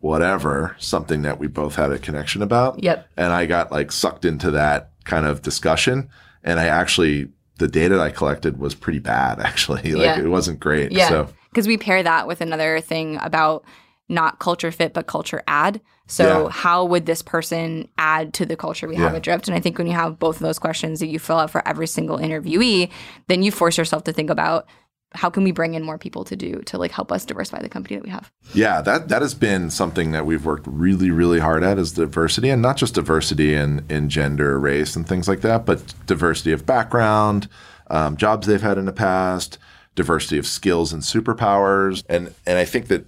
whatever 0.00 0.74
something 0.78 1.22
that 1.22 1.38
we 1.38 1.46
both 1.46 1.76
had 1.76 1.92
a 1.92 1.98
connection 1.98 2.42
about 2.42 2.82
Yep. 2.82 3.06
and 3.16 3.32
I 3.32 3.46
got 3.46 3.70
like 3.70 3.92
sucked 3.92 4.24
into 4.24 4.50
that 4.52 4.90
kind 5.04 5.26
of 5.26 5.42
discussion. 5.42 6.08
And 6.42 6.58
I 6.58 6.66
actually, 6.66 7.28
the 7.58 7.68
data 7.68 8.00
I 8.00 8.10
collected 8.10 8.58
was 8.58 8.74
pretty 8.74 8.98
bad, 8.98 9.40
actually. 9.44 9.92
Like 9.92 10.02
Yeah. 10.16 10.18
it 10.20 10.28
wasn't 10.28 10.58
great. 10.60 10.90
Yeah. 10.92 11.08
So 11.08 11.28
Because 11.50 11.66
we 11.66 11.76
pair 11.76 12.02
that 12.02 12.26
with 12.26 12.40
another 12.40 12.80
thing 12.80 13.18
about 13.20 13.64
not 14.08 14.38
culture 14.38 14.70
fit, 14.72 14.94
but 14.94 15.06
culture 15.06 15.42
add. 15.46 15.80
So, 16.06 16.44
Yeah. 16.46 16.50
how 16.50 16.84
would 16.86 17.06
this 17.06 17.22
person 17.22 17.86
add 17.96 18.34
to 18.34 18.44
the 18.46 18.56
culture 18.56 18.88
we 18.88 18.96
have 18.96 19.12
Yeah. 19.12 19.16
at 19.18 19.22
Drift? 19.22 19.46
And 19.48 19.56
I 19.56 19.60
think 19.60 19.78
when 19.78 19.86
you 19.86 19.92
have 19.92 20.18
both 20.18 20.36
of 20.36 20.42
those 20.42 20.58
questions 20.58 20.98
that 21.00 21.06
you 21.06 21.18
fill 21.20 21.38
out 21.38 21.50
for 21.50 21.66
every 21.68 21.86
single 21.86 22.18
interviewee, 22.18 22.88
then 23.28 23.42
you 23.44 23.52
force 23.52 23.78
yourself 23.78 24.02
to 24.04 24.12
think 24.12 24.28
about 24.30 24.66
how 25.12 25.28
can 25.28 25.42
we 25.42 25.50
bring 25.50 25.74
in 25.74 25.82
more 25.82 25.98
people 25.98 26.24
to 26.24 26.36
do 26.36 26.60
to 26.66 26.78
like 26.78 26.92
help 26.92 27.10
us 27.10 27.24
diversify 27.24 27.60
the 27.60 27.68
company 27.68 27.96
that 27.96 28.04
we 28.04 28.10
have. 28.10 28.30
yeah, 28.54 28.80
that 28.82 29.08
that 29.08 29.22
has 29.22 29.34
been 29.34 29.70
something 29.70 30.12
that 30.12 30.24
we've 30.24 30.44
worked 30.44 30.66
really, 30.68 31.10
really 31.10 31.40
hard 31.40 31.64
at 31.64 31.78
is 31.78 31.92
diversity, 31.92 32.48
and 32.48 32.62
not 32.62 32.76
just 32.76 32.94
diversity 32.94 33.54
in 33.54 33.84
in 33.88 34.08
gender, 34.08 34.58
race, 34.58 34.94
and 34.94 35.08
things 35.08 35.26
like 35.26 35.40
that, 35.40 35.66
but 35.66 35.94
diversity 36.06 36.52
of 36.52 36.64
background, 36.64 37.48
um, 37.88 38.16
jobs 38.16 38.46
they've 38.46 38.62
had 38.62 38.78
in 38.78 38.84
the 38.84 38.92
past, 38.92 39.58
diversity 39.96 40.38
of 40.38 40.46
skills 40.46 40.92
and 40.92 41.02
superpowers, 41.02 42.04
and 42.08 42.32
and 42.46 42.58
I 42.58 42.64
think 42.64 42.86
that 42.88 43.04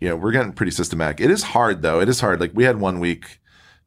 you 0.00 0.08
know 0.08 0.16
we're 0.16 0.32
getting 0.32 0.52
pretty 0.52 0.72
systematic. 0.72 1.20
It 1.20 1.30
is 1.30 1.44
hard 1.44 1.82
though. 1.82 2.00
It 2.00 2.08
is 2.08 2.20
hard. 2.20 2.40
Like 2.40 2.52
we 2.54 2.64
had 2.64 2.80
one 2.80 3.00
week. 3.00 3.40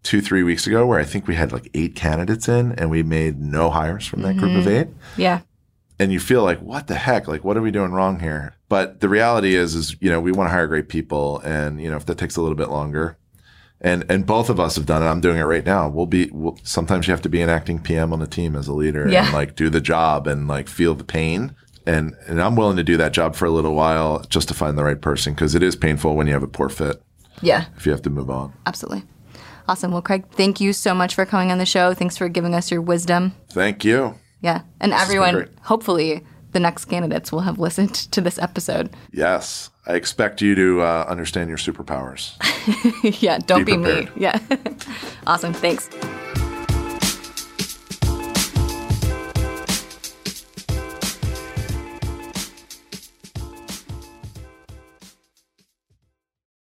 Two, 0.03 0.21
three 0.21 0.43
weeks 0.43 0.65
ago, 0.67 0.86
where 0.86 0.99
I 0.99 1.03
think 1.03 1.27
we 1.27 1.36
had 1.36 1.51
like 1.51 1.69
eight 1.73 1.95
candidates 1.95 2.47
in 2.47 2.71
and 2.73 2.89
we 2.89 3.03
made 3.03 3.41
no 3.41 3.69
hires 3.69 4.06
from 4.06 4.21
that 4.21 4.38
group 4.38 4.56
of 4.56 4.65
eight. 4.65 4.88
Yeah. 5.17 5.41
And 5.99 6.12
you 6.12 6.19
feel 6.19 6.43
like 6.43 6.60
what 6.60 6.88
the 6.88 6.95
heck 6.95 7.27
like 7.27 7.43
what 7.43 7.57
are 7.57 7.62
we 7.62 7.71
doing 7.71 7.91
wrong 7.91 8.19
here 8.19 8.53
but 8.69 8.99
the 9.01 9.10
reality 9.10 9.55
is 9.55 9.75
is 9.75 9.95
you 10.01 10.10
know 10.10 10.19
we 10.21 10.31
want 10.31 10.47
to 10.47 10.51
hire 10.51 10.67
great 10.67 10.89
people 10.89 11.39
and 11.39 11.81
you 11.81 11.89
know 11.89 11.95
if 11.97 12.05
that 12.05 12.17
takes 12.17 12.36
a 12.36 12.41
little 12.41 12.55
bit 12.57 12.69
longer 12.69 13.17
and 13.81 14.05
and 14.10 14.25
both 14.25 14.49
of 14.49 14.60
us 14.60 14.75
have 14.75 14.86
done 14.86 15.01
it 15.03 15.07
i'm 15.07 15.21
doing 15.21 15.38
it 15.38 15.43
right 15.43 15.65
now 15.65 15.88
we'll 15.88 16.05
be 16.05 16.29
we'll, 16.31 16.57
sometimes 16.63 17.07
you 17.07 17.12
have 17.12 17.21
to 17.21 17.29
be 17.29 17.41
an 17.41 17.49
acting 17.49 17.79
pm 17.79 18.12
on 18.13 18.19
the 18.19 18.27
team 18.27 18.55
as 18.55 18.67
a 18.67 18.73
leader 18.73 19.07
Yeah. 19.10 19.25
and 19.25 19.33
like 19.33 19.55
do 19.55 19.69
the 19.69 19.81
job 19.81 20.27
and 20.27 20.47
like 20.47 20.67
feel 20.67 20.93
the 20.95 21.03
pain 21.03 21.55
and 21.86 22.13
and 22.27 22.41
i'm 22.41 22.55
willing 22.55 22.77
to 22.77 22.83
do 22.83 22.97
that 22.97 23.12
job 23.13 23.36
for 23.36 23.45
a 23.45 23.51
little 23.51 23.73
while 23.75 24.19
just 24.29 24.47
to 24.49 24.53
find 24.53 24.77
the 24.77 24.83
right 24.83 25.01
person 25.01 25.33
because 25.33 25.55
it 25.55 25.63
is 25.63 25.75
painful 25.75 26.15
when 26.15 26.27
you 26.27 26.33
have 26.33 26.43
a 26.43 26.47
poor 26.47 26.69
fit 26.69 27.01
Yeah. 27.41 27.65
if 27.75 27.86
you 27.86 27.91
have 27.91 28.01
to 28.03 28.10
move 28.10 28.29
on 28.29 28.53
Absolutely. 28.65 29.03
Awesome. 29.69 29.91
Well, 29.91 30.01
Craig, 30.01 30.23
thank 30.31 30.62
you 30.62 30.71
so 30.71 30.93
much 30.95 31.13
for 31.13 31.25
coming 31.25 31.51
on 31.51 31.57
the 31.57 31.65
show. 31.65 31.93
Thanks 31.93 32.15
for 32.17 32.29
giving 32.29 32.55
us 32.55 32.71
your 32.71 32.81
wisdom. 32.81 33.33
thank 33.49 33.83
you 33.83 34.15
Yeah. 34.41 34.62
And 34.80 34.91
been 34.91 35.00
everyone, 35.00 35.50
hopefully, 35.63 36.23
the 36.52 36.60
next 36.60 36.86
candidates 36.86 37.32
will 37.32 37.41
have 37.41 37.60
listened 37.67 37.93
to 37.93 38.21
this 38.21 38.39
episode. 38.39 38.89
yes 39.12 39.69
i 39.86 39.93
expect 39.93 40.41
you 40.41 40.56
to 40.56 40.82
uh, 40.82 41.06
understand 41.08 41.50
your 41.50 41.58
superpowers 41.58 42.36
yeah. 43.21 43.39
Don't 43.39 43.63
Be 43.65 43.73
be, 43.73 43.78
me. 43.78 44.08
Yeah. 44.17 44.39
awesome. 45.28 45.54
Thanks. 45.54 45.89